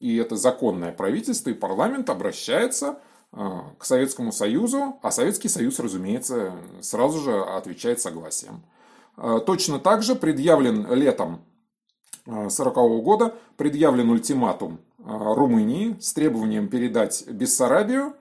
и 0.00 0.16
это 0.16 0.36
законное 0.36 0.92
правительство 0.92 1.50
и 1.50 1.54
парламент 1.54 2.10
обращается 2.10 2.88
а, 2.88 2.98
к 3.30 3.84
Советскому 3.84 4.32
Союзу, 4.32 4.96
а 5.02 5.10
Советский 5.10 5.48
Союз, 5.48 5.78
разумеется, 5.78 6.52
сразу 6.80 7.20
же 7.20 7.38
отвечает 7.42 8.00
согласием. 8.00 8.62
А, 9.18 9.40
точно 9.40 9.78
так 9.78 10.02
же 10.02 10.14
предъявлен 10.14 10.92
летом 10.92 11.44
1940 12.26 12.76
а, 12.76 13.02
года 13.02 13.34
предъявлен 13.56 14.10
ультиматум 14.10 14.80
Румынии 14.98 15.96
с 16.00 16.12
требованием 16.12 16.68
передать 16.68 17.26
Бессарабию 17.28 18.14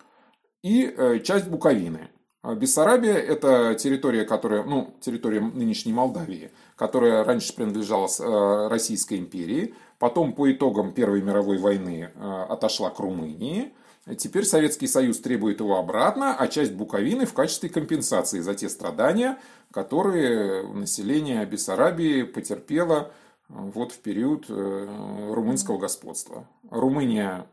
и 0.63 0.85
э, 0.85 1.19
часть 1.19 1.47
Буковины. 1.47 2.09
Бессарабия– 2.55 3.13
это 3.15 3.75
территория, 3.75 4.23
которая, 4.23 4.63
ну, 4.63 4.93
территория 5.01 5.41
нынешней 5.41 5.91
Молдавии, 5.91 6.51
которая 6.75 7.23
раньше 7.25 7.53
принадлежала 7.53 8.07
э, 8.07 8.67
Российской 8.69 9.17
империи, 9.17 9.73
потом 9.99 10.33
по 10.33 10.49
итогам 10.49 10.93
Первой 10.93 11.21
мировой 11.21 11.57
войны 11.57 12.09
э, 12.13 12.45
отошла 12.49 12.89
к 12.89 12.99
Румынии. 12.99 13.73
Теперь 14.17 14.45
Советский 14.45 14.87
Союз 14.87 15.19
требует 15.19 15.59
его 15.59 15.77
обратно, 15.77 16.35
а 16.37 16.47
часть 16.47 16.73
Буковины 16.73 17.25
в 17.25 17.33
качестве 17.33 17.69
компенсации 17.69 18.39
за 18.39 18.55
те 18.55 18.69
страдания, 18.69 19.37
которые 19.71 20.67
население 20.67 21.45
Бессарабии 21.45 22.23
потерпело 22.23 23.11
э, 23.49 23.53
вот 23.53 23.91
в 23.91 23.97
период 23.99 24.45
румынского 24.49 25.77
господства. 25.77 26.47
Румыния, 26.69 27.47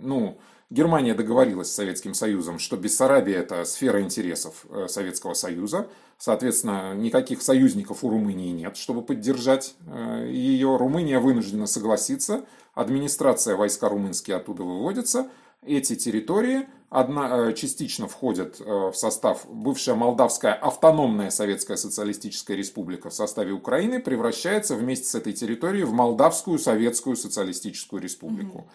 ну, 0.00 0.38
Германия 0.70 1.14
договорилась 1.14 1.70
с 1.70 1.74
Советским 1.74 2.14
Союзом, 2.14 2.58
что 2.58 2.76
Бессарабия– 2.76 3.38
это 3.40 3.64
сфера 3.64 4.00
интересов 4.00 4.66
э, 4.70 4.86
Советского 4.88 5.34
Союза. 5.34 5.86
Соответственно, 6.18 6.94
никаких 6.94 7.42
союзников 7.42 8.02
у 8.02 8.10
Румынии 8.10 8.50
нет, 8.50 8.76
чтобы 8.76 9.02
поддержать 9.02 9.76
э, 9.86 10.28
ее. 10.30 10.76
Румыния 10.76 11.20
вынуждена 11.20 11.66
согласиться. 11.66 12.44
Администрация 12.74 13.56
войска 13.56 13.88
румынские 13.88 14.36
оттуда 14.36 14.64
выводится. 14.64 15.28
Эти 15.66 15.96
территории 15.96 16.68
одна, 16.90 17.48
э, 17.48 17.52
частично 17.54 18.06
входят 18.08 18.60
в 18.60 18.92
состав 18.92 19.46
бывшая 19.48 19.94
Молдавская 19.94 20.54
автономная 20.54 21.30
Советская 21.30 21.76
Социалистическая 21.76 22.56
Республика 22.56 23.10
в 23.10 23.14
составе 23.14 23.52
Украины, 23.52 24.00
превращается 24.00 24.76
вместе 24.76 25.06
с 25.06 25.14
этой 25.14 25.32
территорией 25.32 25.84
в 25.84 25.92
Молдавскую 25.92 26.58
Советскую 26.58 27.16
Социалистическую 27.16 28.00
Республику. 28.00 28.66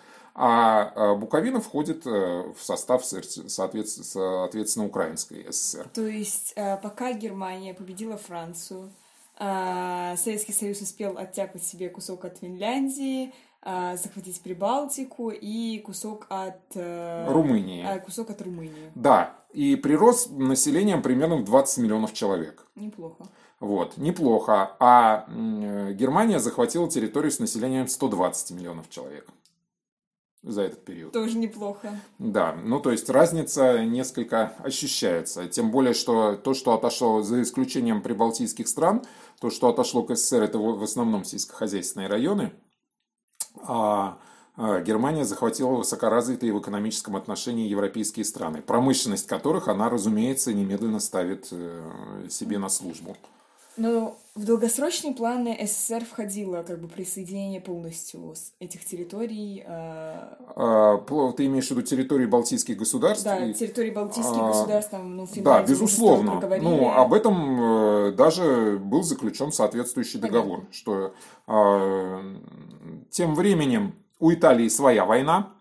А, 0.41 0.91
а 0.95 1.15
Буковина 1.15 1.59
входит 1.59 2.07
э, 2.07 2.09
в 2.57 2.63
состав, 2.63 3.03
соответственно, 3.05 4.85
Украинской 4.85 5.45
ССР. 5.51 5.89
То 5.93 6.07
есть, 6.07 6.53
э, 6.55 6.77
пока 6.77 7.11
Германия 7.11 7.73
победила 7.73 8.15
Францию, 8.15 8.89
э, 9.37 10.15
Советский 10.17 10.53
Союз 10.53 10.79
успел 10.79 11.17
оттяпать 11.17 11.65
себе 11.65 11.89
кусок 11.89 12.23
от 12.23 12.37
Финляндии, 12.37 13.33
захватить 13.64 14.41
Прибалтику 14.41 15.32
и 15.32 15.80
кусок 15.80 16.28
от 16.30 16.76
Румынии. 16.76 17.99
Кусок 18.05 18.30
от 18.30 18.41
Румынии. 18.41 18.91
Да, 18.95 19.36
и 19.53 19.76
прирос 19.76 20.30
населением 20.30 21.01
примерно 21.01 21.38
в 21.38 21.43
20 21.43 21.84
миллионов 21.84 22.14
человек. 22.14 22.66
Неплохо. 22.76 23.28
Вот, 23.60 23.97
неплохо. 23.97 24.76
А 24.80 25.26
Германия 25.30 26.39
захватила 26.39 26.89
территорию 26.89 27.32
с 27.32 27.39
населением 27.39 27.88
120 27.88 28.51
миллионов 28.51 28.89
человек 28.89 29.28
за 30.41 30.62
этот 30.62 30.86
период. 30.86 31.12
Тоже 31.12 31.38
неплохо. 31.38 31.99
Да, 32.18 32.55
ну 32.64 32.80
то 32.80 32.91
есть 32.91 33.10
разница 33.10 33.84
несколько 33.84 34.53
ощущается. 34.60 35.47
Тем 35.47 35.72
более, 35.72 35.93
что 35.93 36.36
то, 36.36 36.53
что 36.53 36.74
отошло, 36.74 37.22
за 37.22 37.41
исключением 37.41 38.01
прибалтийских 38.01 38.68
стран, 38.68 39.03
то, 39.41 39.49
что 39.49 39.68
отошло 39.68 40.03
к 40.03 40.16
СССР, 40.16 40.43
это 40.43 40.57
в 40.57 40.82
основном 40.82 41.26
сельскохозяйственные 41.26 42.07
районы, 42.07 42.43
а, 42.43 42.51
а 42.51 42.68
Германия 44.57 45.23
захватила 45.23 45.71
высокоразвитые 45.71 46.51
в 46.51 46.59
экономическом 46.59 47.15
отношении 47.15 47.69
европейские 47.69 48.25
страны, 48.25 48.61
промышленность 48.61 49.25
которых 49.25 49.69
она, 49.69 49.89
разумеется, 49.89 50.53
немедленно 50.53 50.99
ставит 50.99 51.47
э, 51.51 52.27
себе 52.29 52.57
на 52.57 52.67
службу. 52.67 53.15
Но 53.79 54.17
в 54.35 54.43
долгосрочные 54.43 55.13
планы 55.13 55.57
СССР 55.65 56.03
входило 56.03 56.63
как 56.63 56.81
бы 56.81 56.89
присоединение 56.89 57.61
полностью 57.61 58.33
этих 58.59 58.83
территорий. 58.83 59.63
Э... 59.65 60.35
А, 60.55 60.97
ты 61.37 61.45
имеешь 61.45 61.67
в 61.67 61.71
виду 61.71 61.81
территории 61.81 62.25
Балтийских 62.25 62.75
государств? 62.77 63.23
Да, 63.23 63.37
и... 63.37 63.53
территории 63.53 63.91
Балтийских 63.91 64.37
а... 64.37 64.47
государств, 64.49 64.91
там, 64.91 65.15
ну, 65.15 65.25
Финляндия. 65.25 65.43
Да, 65.43 65.63
безусловно. 65.63 66.41
Ну, 66.61 66.91
об 66.91 67.13
этом 67.13 67.61
э, 68.07 68.11
даже 68.11 68.77
был 68.83 69.03
заключен 69.03 69.53
соответствующий 69.53 70.19
Понятно. 70.19 70.39
договор, 70.39 70.65
что 70.71 71.13
э, 71.47 72.35
тем 73.10 73.36
временем 73.36 73.93
у 74.20 74.32
Италии 74.34 74.68
своя 74.68 75.05
война 75.05 75.53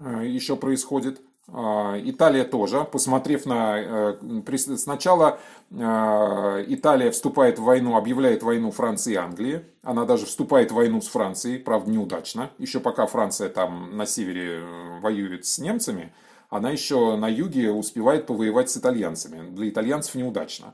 э, 0.00 0.26
еще 0.26 0.56
происходит. 0.56 1.20
А, 1.50 1.98
Италия 2.04 2.44
тоже, 2.44 2.84
посмотрев 2.84 3.46
на... 3.46 3.78
Э, 3.78 4.76
сначала 4.76 5.40
э, 5.70 6.64
Италия 6.68 7.10
вступает 7.10 7.58
в 7.58 7.64
войну, 7.64 7.96
объявляет 7.96 8.42
войну 8.42 8.70
Франции 8.70 9.14
и 9.14 9.16
Англии. 9.16 9.64
Она 9.82 10.04
даже 10.04 10.26
вступает 10.26 10.70
в 10.70 10.74
войну 10.74 11.00
с 11.00 11.08
Францией, 11.08 11.58
правда 11.58 11.90
неудачно. 11.90 12.50
Еще 12.58 12.80
пока 12.80 13.06
Франция 13.06 13.48
там 13.48 13.96
на 13.96 14.04
севере 14.04 14.60
воюет 15.00 15.46
с 15.46 15.58
немцами, 15.58 16.12
она 16.50 16.70
еще 16.70 17.16
на 17.16 17.28
юге 17.28 17.70
успевает 17.70 18.26
повоевать 18.26 18.70
с 18.70 18.76
итальянцами. 18.76 19.50
Для 19.50 19.68
итальянцев 19.68 20.14
неудачно. 20.14 20.72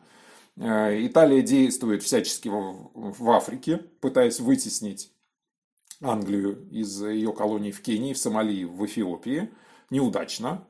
Италия 0.56 1.42
действует 1.42 2.04
всячески 2.04 2.48
в 2.48 3.30
Африке, 3.30 3.78
пытаясь 4.00 4.38
вытеснить 4.38 5.10
Англию 6.06 6.68
из 6.70 7.02
ее 7.02 7.32
колоний 7.32 7.72
в 7.72 7.80
Кении, 7.82 8.12
в 8.12 8.18
Сомали, 8.18 8.64
в 8.64 8.84
Эфиопии– 8.84 9.50
неудачно. 9.90 10.64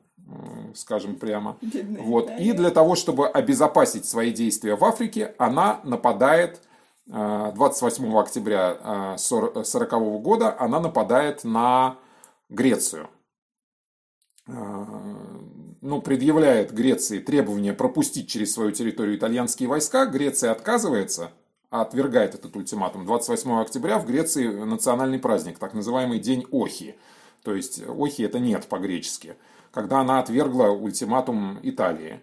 скажем 0.74 1.16
прямо. 1.16 1.58
Бедная 1.60 2.02
Вот. 2.02 2.26
Италия. 2.26 2.50
И 2.50 2.52
для 2.52 2.70
того, 2.70 2.94
чтобы 2.94 3.28
обезопасить 3.28 4.06
свои 4.06 4.32
действия 4.32 4.74
в 4.74 4.84
Африке, 4.84 5.34
она 5.38 5.80
нападает 5.84 6.62
э, 7.08 7.52
28 7.54 8.16
октября 8.16 8.70
1940 8.70 10.22
года, 10.22 10.56
она 10.58 10.80
нападает 10.80 11.44
на 11.44 11.98
Грецию. 12.48 13.08
Э, 14.46 14.52
Ну, 15.82 16.00
предъявляет 16.00 16.72
Греции 16.72 17.18
требование 17.18 17.74
пропустить 17.74 18.26
через 18.28 18.54
свою 18.54 18.70
территорию 18.72 19.16
итальянские 19.18 19.68
войска. 19.68 20.06
Греция 20.06 20.52
отказывается, 20.52 21.32
отвергает 21.80 22.34
этот 22.34 22.54
ультиматум. 22.56 23.04
28 23.04 23.60
октября 23.60 23.98
в 23.98 24.06
Греции 24.06 24.46
национальный 24.46 25.18
праздник, 25.18 25.58
так 25.58 25.74
называемый 25.74 26.20
День 26.20 26.46
Охи. 26.52 26.94
То 27.42 27.54
есть 27.54 27.82
Охи 27.86 28.22
это 28.22 28.38
нет 28.38 28.66
по-гречески. 28.66 29.36
Когда 29.72 30.00
она 30.00 30.20
отвергла 30.20 30.68
ультиматум 30.68 31.58
Италии. 31.62 32.20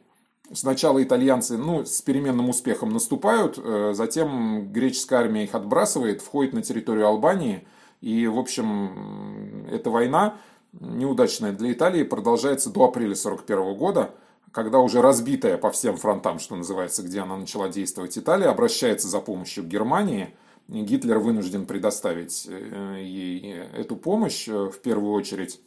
Сначала 0.54 1.02
итальянцы 1.04 1.58
ну, 1.58 1.86
с 1.86 2.02
переменным 2.02 2.50
успехом 2.50 2.90
наступают, 2.90 3.58
э, 3.58 3.92
затем 3.94 4.72
греческая 4.72 5.22
армия 5.22 5.46
их 5.46 5.56
отбрасывает, 5.56 6.22
входит 6.22 6.54
на 6.54 6.62
территорию 6.62 7.08
Албании. 7.08 7.66
И, 8.02 8.28
в 8.28 8.38
общем, 8.38 9.66
эта 9.70 9.90
война, 9.90 10.36
неудачная 10.74 11.54
для 11.54 11.72
Италии, 11.72 12.04
продолжается 12.04 12.70
до 12.70 12.86
апреля 12.86 13.14
1941 13.14 13.78
года, 13.78 14.12
когда 14.52 14.80
уже 14.80 15.02
разбитая 15.02 15.58
по 15.58 15.72
всем 15.72 15.98
фронтам, 15.98 16.40
что 16.40 16.56
называется, 16.56 17.04
где 17.04 17.22
она 17.22 17.38
начала 17.38 17.70
действовать, 17.70 18.18
Италия 18.18 18.48
обращается 18.48 19.08
за 19.08 19.20
помощью 19.20 19.64
к 19.64 19.68
Германии. 19.68 20.34
Гитлер 20.68 21.20
вынужден 21.20 21.66
предоставить 21.66 22.46
э, 22.48 22.98
ей 23.02 23.54
эту 23.74 23.96
помощь. 23.96 24.48
Э, 24.48 24.70
В 24.70 24.80
первую 24.80 25.14
очередь 25.14 25.60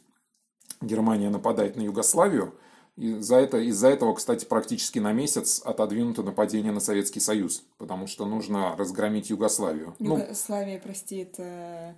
Германия 0.81 1.29
нападает 1.29 1.75
на 1.75 1.81
Югославию. 1.81 2.53
И 2.95 3.19
за 3.19 3.35
это, 3.35 3.57
из-за 3.57 3.89
этого, 3.89 4.13
кстати, 4.13 4.45
практически 4.45 4.99
на 4.99 5.11
месяц 5.11 5.61
отодвинуто 5.63 6.23
нападение 6.23 6.71
на 6.71 6.79
Советский 6.79 7.19
Союз, 7.19 7.63
потому 7.77 8.07
что 8.07 8.25
нужно 8.25 8.75
разгромить 8.77 9.29
Югославию. 9.29 9.95
Ну, 9.99 10.17
Югославия, 10.17 10.79
прости, 10.79 11.17
это 11.17 11.93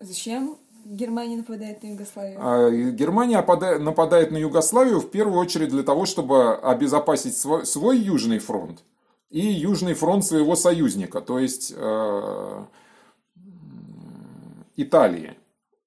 зачем 0.00 0.56
Германия 0.88 1.36
нападает 1.36 1.82
на 1.82 1.88
Югославию? 1.88 2.38
А 2.40 2.70
Германия 2.70 3.38
опада- 3.38 3.78
нападает 3.78 4.30
на 4.30 4.38
Югославию 4.38 5.00
в 5.00 5.10
первую 5.10 5.38
очередь 5.38 5.68
для 5.68 5.82
того, 5.82 6.06
чтобы 6.06 6.54
обезопасить 6.56 7.36
свой, 7.36 7.66
свой 7.66 7.98
южный 7.98 8.38
фронт 8.38 8.82
и 9.28 9.40
южный 9.40 9.94
фронт 9.94 10.24
своего 10.24 10.56
союзника, 10.56 11.20
то 11.20 11.38
есть 11.38 11.74
э, 11.76 12.64
Италии. 14.76 15.36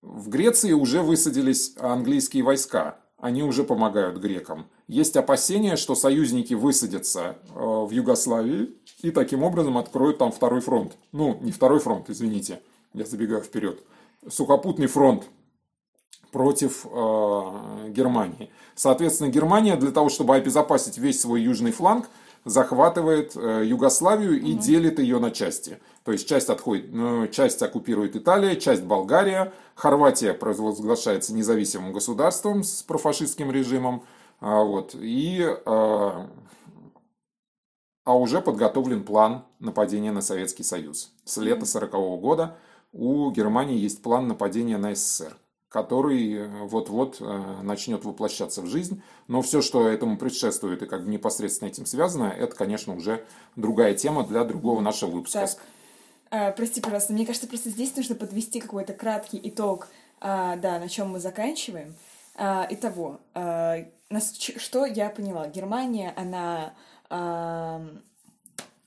В 0.04 0.30
Греции 0.30 0.74
уже 0.74 1.02
высадились 1.02 1.76
английские 1.80 2.44
войска, 2.44 2.98
они 3.18 3.42
уже 3.44 3.64
помогают 3.64 4.18
грекам. 4.18 4.68
Есть 4.88 5.16
опасения, 5.18 5.78
что 5.78 5.96
союзники 5.96 6.54
высадятся 6.54 7.38
э, 7.50 7.60
в 7.60 7.90
Югославии 7.90 8.70
и 9.02 9.10
таким 9.10 9.42
образом 9.42 9.80
откроют 9.80 10.20
там 10.20 10.32
второй 10.32 10.62
фронт. 10.62 10.94
Ну, 11.12 11.40
не 11.42 11.52
второй 11.52 11.80
фронт, 11.80 12.10
извините, 12.10 12.62
я 12.94 13.06
забегаю 13.06 13.42
вперед. 13.42 13.82
Сухопутный 14.30 14.88
фронт 14.88 15.30
против 16.32 16.86
э, 16.86 17.90
Германии. 17.90 18.52
Соответственно, 18.76 19.30
Германия 19.30 19.76
для 19.76 19.92
того, 19.92 20.10
чтобы 20.10 20.36
обезопасить 20.36 20.98
весь 20.98 21.22
свой 21.22 21.42
южный 21.42 21.72
фланг, 21.72 22.10
захватывает 22.46 23.36
э, 23.36 23.64
Югославию 23.66 24.40
и 24.40 24.54
делит 24.54 25.00
ее 25.00 25.20
на 25.20 25.32
части. 25.32 25.80
То 26.04 26.12
есть 26.12 26.28
часть 26.28 26.50
отходит, 26.50 26.92
ну, 26.92 27.28
часть 27.28 27.62
оккупирует 27.62 28.16
Италия, 28.16 28.56
часть 28.56 28.84
Болгария, 28.84 29.54
Хорватия 29.76 30.34
провозглашается 30.34 31.34
независимым 31.34 31.94
государством 31.94 32.64
с 32.64 32.82
профашистским 32.82 33.52
режимом, 33.52 34.04
а, 34.40 34.64
вот, 34.64 34.96
и 34.96 35.42
э, 35.44 36.28
а 38.04 38.18
уже 38.18 38.42
подготовлен 38.42 39.04
план 39.04 39.46
нападения 39.60 40.12
на 40.12 40.22
Советский 40.22 40.64
Союз. 40.64 41.14
С 41.24 41.38
лета 41.38 41.66
40 41.66 41.92
года 42.20 42.58
у 42.92 43.32
Германии 43.32 43.78
есть 43.78 44.02
план 44.02 44.28
нападения 44.28 44.78
на 44.78 44.96
СССР, 44.96 45.38
который 45.70 46.34
э, 46.34 46.48
вот-вот 46.66 47.18
э, 47.22 47.62
начнет 47.62 48.04
воплощаться 48.04 48.62
в 48.62 48.68
жизнь. 48.68 49.02
Но 49.28 49.42
все, 49.42 49.62
что 49.62 49.88
этому 49.88 50.18
предшествует 50.18 50.82
и 50.82 50.86
как 50.86 51.06
бы 51.06 51.10
непосредственно 51.10 51.70
этим 51.70 51.86
связано, 51.86 52.26
это, 52.26 52.56
конечно, 52.56 52.96
уже 52.96 53.26
другая 53.56 53.96
тема 53.96 54.26
для 54.26 54.44
другого 54.44 54.82
нашего 54.82 55.12
выпуска. 55.12 55.48
Так, 55.48 55.58
а, 56.32 56.52
прости, 56.52 56.82
пожалуйста, 56.82 57.14
мне 57.14 57.26
кажется, 57.26 57.48
просто 57.48 57.70
здесь 57.70 57.96
нужно 57.96 58.16
подвести 58.16 58.60
какой-то 58.60 58.94
краткий 58.94 59.40
итог, 59.44 59.90
а, 60.20 60.56
да, 60.58 60.80
на 60.80 60.88
чем 60.88 61.12
мы 61.12 61.20
заканчиваем. 61.20 61.96
А, 62.36 62.66
итого, 62.70 63.20
а, 63.34 63.86
нас- 64.10 64.34
что 64.38 64.86
я 64.86 65.10
поняла? 65.10 65.48
Германия, 65.48 66.14
она 66.16 66.74
а, 67.10 67.82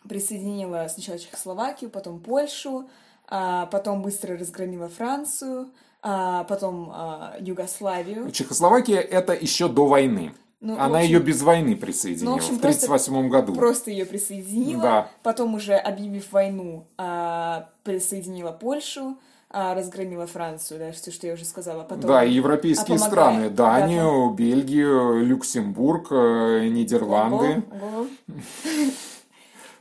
присоединила 0.09 0.89
сначала 0.91 1.19
Чехословакию, 1.19 1.91
потом 1.91 2.21
Польшу, 2.21 2.89
а, 3.29 3.67
потом 3.67 4.03
быстро 4.03 4.37
разгромила 4.37 4.89
Францию, 4.89 5.69
а, 6.03 6.45
потом 6.45 6.91
а, 6.93 7.35
Югославию. 7.41 8.31
Чехословакия 8.31 9.01
это 9.01 9.33
еще 9.33 9.69
до 9.69 9.87
войны. 9.87 10.33
Ну, 10.61 10.75
Она 10.79 10.99
общем- 10.99 11.11
ее 11.13 11.21
без 11.21 11.43
войны 11.43 11.77
присоединила 11.77 12.31
Ну, 12.31 12.37
в 12.37 12.37
общем, 12.39 12.57
в 12.57 12.61
просто- 12.61 12.87
1938 12.87 13.29
году. 13.29 13.55
Просто 13.55 13.91
ее 13.91 14.07
присоединила, 14.07 14.83
Да. 14.83 15.09
потом 15.23 15.55
уже 15.55 15.75
объявив 15.75 16.33
войну, 16.33 16.87
а, 16.97 17.69
присоединила 17.83 18.51
Польшу, 18.51 19.19
а, 19.51 19.75
разгромила 19.75 20.27
Францию, 20.27 20.81
да, 20.81 20.93
все, 20.93 21.11
что 21.11 21.27
я 21.27 21.35
уже 21.35 21.45
сказала. 21.45 21.83
Потом, 21.85 22.09
Да, 22.09 22.25
и 22.25 22.33
европейские 22.33 22.97
а, 22.97 22.99
помогает. 22.99 23.13
страны. 23.13 23.51
Данию, 23.51 24.31
Бельгию, 24.31 25.25
Люксембург, 25.25 26.09
э, 26.13 26.69
Нидерланды. 26.69 27.63
Ого, 27.71 27.99
ого. 27.99 28.07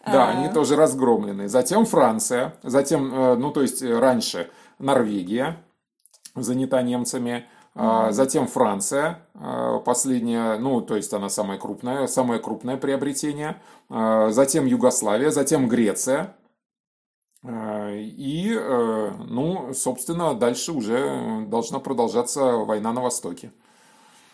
Да, 0.05 0.27
А. 0.27 0.31
они 0.31 0.49
тоже 0.49 0.75
разгромлены. 0.75 1.47
Затем 1.47 1.85
Франция, 1.85 2.55
затем, 2.63 3.13
э, 3.13 3.35
ну 3.35 3.51
то 3.51 3.61
есть 3.61 3.81
э, 3.81 3.97
раньше 3.99 4.49
Норвегия 4.79 5.57
занята 6.35 6.81
немцами, 6.81 7.45
а, 7.75 8.11
затем 8.11 8.47
Франция, 8.47 9.19
э, 9.33 9.79
последняя, 9.85 10.57
ну 10.59 10.81
то 10.81 10.95
есть 10.95 11.11
она 11.13 11.29
самая 11.29 11.57
крупная, 11.57 12.07
самое 12.07 12.39
крупное 12.39 12.77
приобретение, 12.77 13.61
А, 13.89 14.29
затем 14.31 14.65
Югославия, 14.65 15.31
затем 15.31 15.67
Греция. 15.67 16.35
А, 17.43 17.91
И, 17.91 18.53
э, 18.55 19.11
ну, 19.27 19.73
собственно, 19.73 20.33
дальше 20.33 20.71
уже 20.71 21.45
должна 21.47 21.79
продолжаться 21.79 22.41
война 22.57 22.93
на 22.93 23.01
Востоке. 23.01 23.51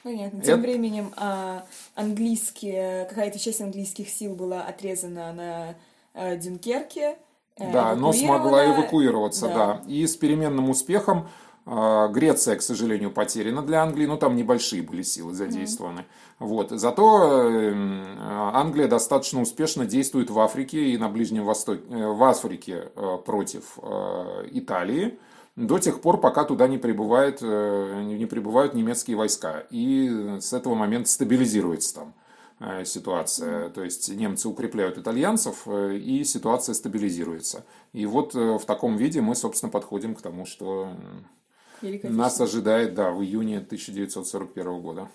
Понятно. 0.04 0.41
Тем 0.41 0.60
Это- 0.60 0.62
временем 0.62 1.12
а, 1.18 1.66
английские, 1.95 3.06
какая-то 3.06 3.39
часть 3.39 3.62
английских 3.62 4.10
сил 4.10 4.36
была 4.36 4.62
отрезана 4.62 5.34
на 5.34 5.76
а, 6.14 6.36
Дюнкерке. 6.36 7.18
э, 7.58 7.72
Да, 7.72 7.95
но 7.95 8.14
смогла 8.14 8.66
эвакуироваться, 8.66 9.47
Да. 9.47 9.56
да. 9.56 9.82
И 9.88 10.06
с 10.08 10.16
переменным 10.16 10.70
успехом 10.70 11.28
э, 11.66 12.08
Греция, 12.12 12.56
к 12.56 12.62
сожалению, 12.64 13.12
потеряна 13.12 13.62
для 13.62 13.84
Англии, 13.84 14.06
но 14.08 14.18
там 14.18 14.36
небольшие 14.36 14.82
были 14.82 15.04
силы 15.04 15.34
задействованы. 15.34 16.06
Вот. 16.39 16.72
Зато 16.72 17.43
э, 17.43 17.74
Англия 18.54 18.88
достаточно 18.88 19.41
успешно 19.41 19.86
действует 19.86 20.30
в 20.32 20.39
Африке 20.39 20.80
и 20.91 20.97
на 20.97 21.10
Ближнем 21.10 21.43
Востоке, 21.45 21.84
э, 21.89 22.08
в 22.08 22.24
Африке 22.24 22.89
э, 22.95 23.18
против 23.26 23.78
Италии 24.52 25.20
до 25.60 25.78
тех 25.78 25.99
пор, 26.01 26.20
пока 26.20 26.45
туда 26.45 26.68
не 26.68 26.78
прибывают, 26.78 27.39
э, 27.41 28.01
не 28.03 28.26
прибывают 28.26 28.74
немецкие 28.74 29.18
войска. 29.18 29.66
И 29.70 30.38
с 30.39 30.53
этого 30.53 30.74
момента 30.74 31.10
стабилизируется 31.10 31.95
там 31.95 32.14
э, 32.60 32.86
ситуация. 32.86 33.70
То 33.70 33.84
есть 33.84 34.10
немцы 34.10 34.47
укрепляют 34.47 34.97
итальянцев, 34.97 35.64
э, 35.66 35.97
и 35.97 36.24
ситуация 36.24 36.74
стабилизируется. 36.74 37.66
И 37.91 38.05
вот 38.05 38.34
в 38.34 38.62
таком 38.66 38.95
виде 38.95 39.20
мы, 39.20 39.36
собственно, 39.36 39.70
подходим 39.70 40.16
к 40.16 40.22
тому, 40.22 40.45
что 40.45 40.93
нас 41.82 42.39
ожидает, 42.39 42.93
да, 42.93 43.12
в 43.12 43.22
июне 43.22 43.57
1941 43.57 44.82
года. 44.82 45.10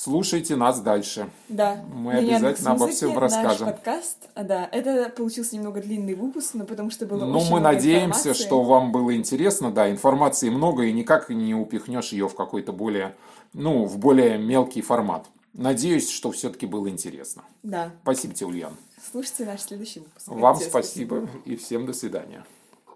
Слушайте 0.00 0.54
нас 0.54 0.80
дальше. 0.80 1.28
Да. 1.48 1.82
Мы 1.92 2.12
на 2.12 2.18
обязательно 2.20 2.70
обо 2.70 2.86
всем 2.86 3.14
наш 3.14 3.18
расскажем. 3.18 3.66
подкаст, 3.66 4.28
да, 4.36 4.68
это 4.70 5.08
получился 5.10 5.56
немного 5.56 5.80
длинный 5.80 6.14
выпуск, 6.14 6.54
но 6.54 6.66
потому 6.66 6.92
что 6.92 7.04
было 7.04 7.24
Ну, 7.24 7.40
мы 7.50 7.58
надеемся, 7.58 8.28
информации. 8.28 8.44
что 8.44 8.62
вам 8.62 8.92
было 8.92 9.16
интересно. 9.16 9.72
Да, 9.72 9.90
информации 9.90 10.50
много, 10.50 10.84
и 10.84 10.92
никак 10.92 11.30
не 11.30 11.52
упихнешь 11.52 12.12
ее 12.12 12.28
в 12.28 12.36
какой-то 12.36 12.72
более, 12.72 13.16
ну, 13.54 13.86
в 13.86 13.98
более 13.98 14.38
мелкий 14.38 14.82
формат. 14.82 15.26
Надеюсь, 15.52 16.08
что 16.08 16.30
все-таки 16.30 16.66
было 16.66 16.88
интересно. 16.88 17.42
Да. 17.64 17.90
Спасибо 18.02 18.34
тебе, 18.34 18.46
Ульян. 18.46 18.76
Слушайте 19.10 19.46
наш 19.46 19.62
следующий 19.62 19.98
выпуск. 19.98 20.28
Вам 20.28 20.58
Тебе 20.58 20.70
спасибо 20.70 21.28
и 21.44 21.56
всем 21.56 21.86
до 21.86 21.92
свидания. 21.92 22.44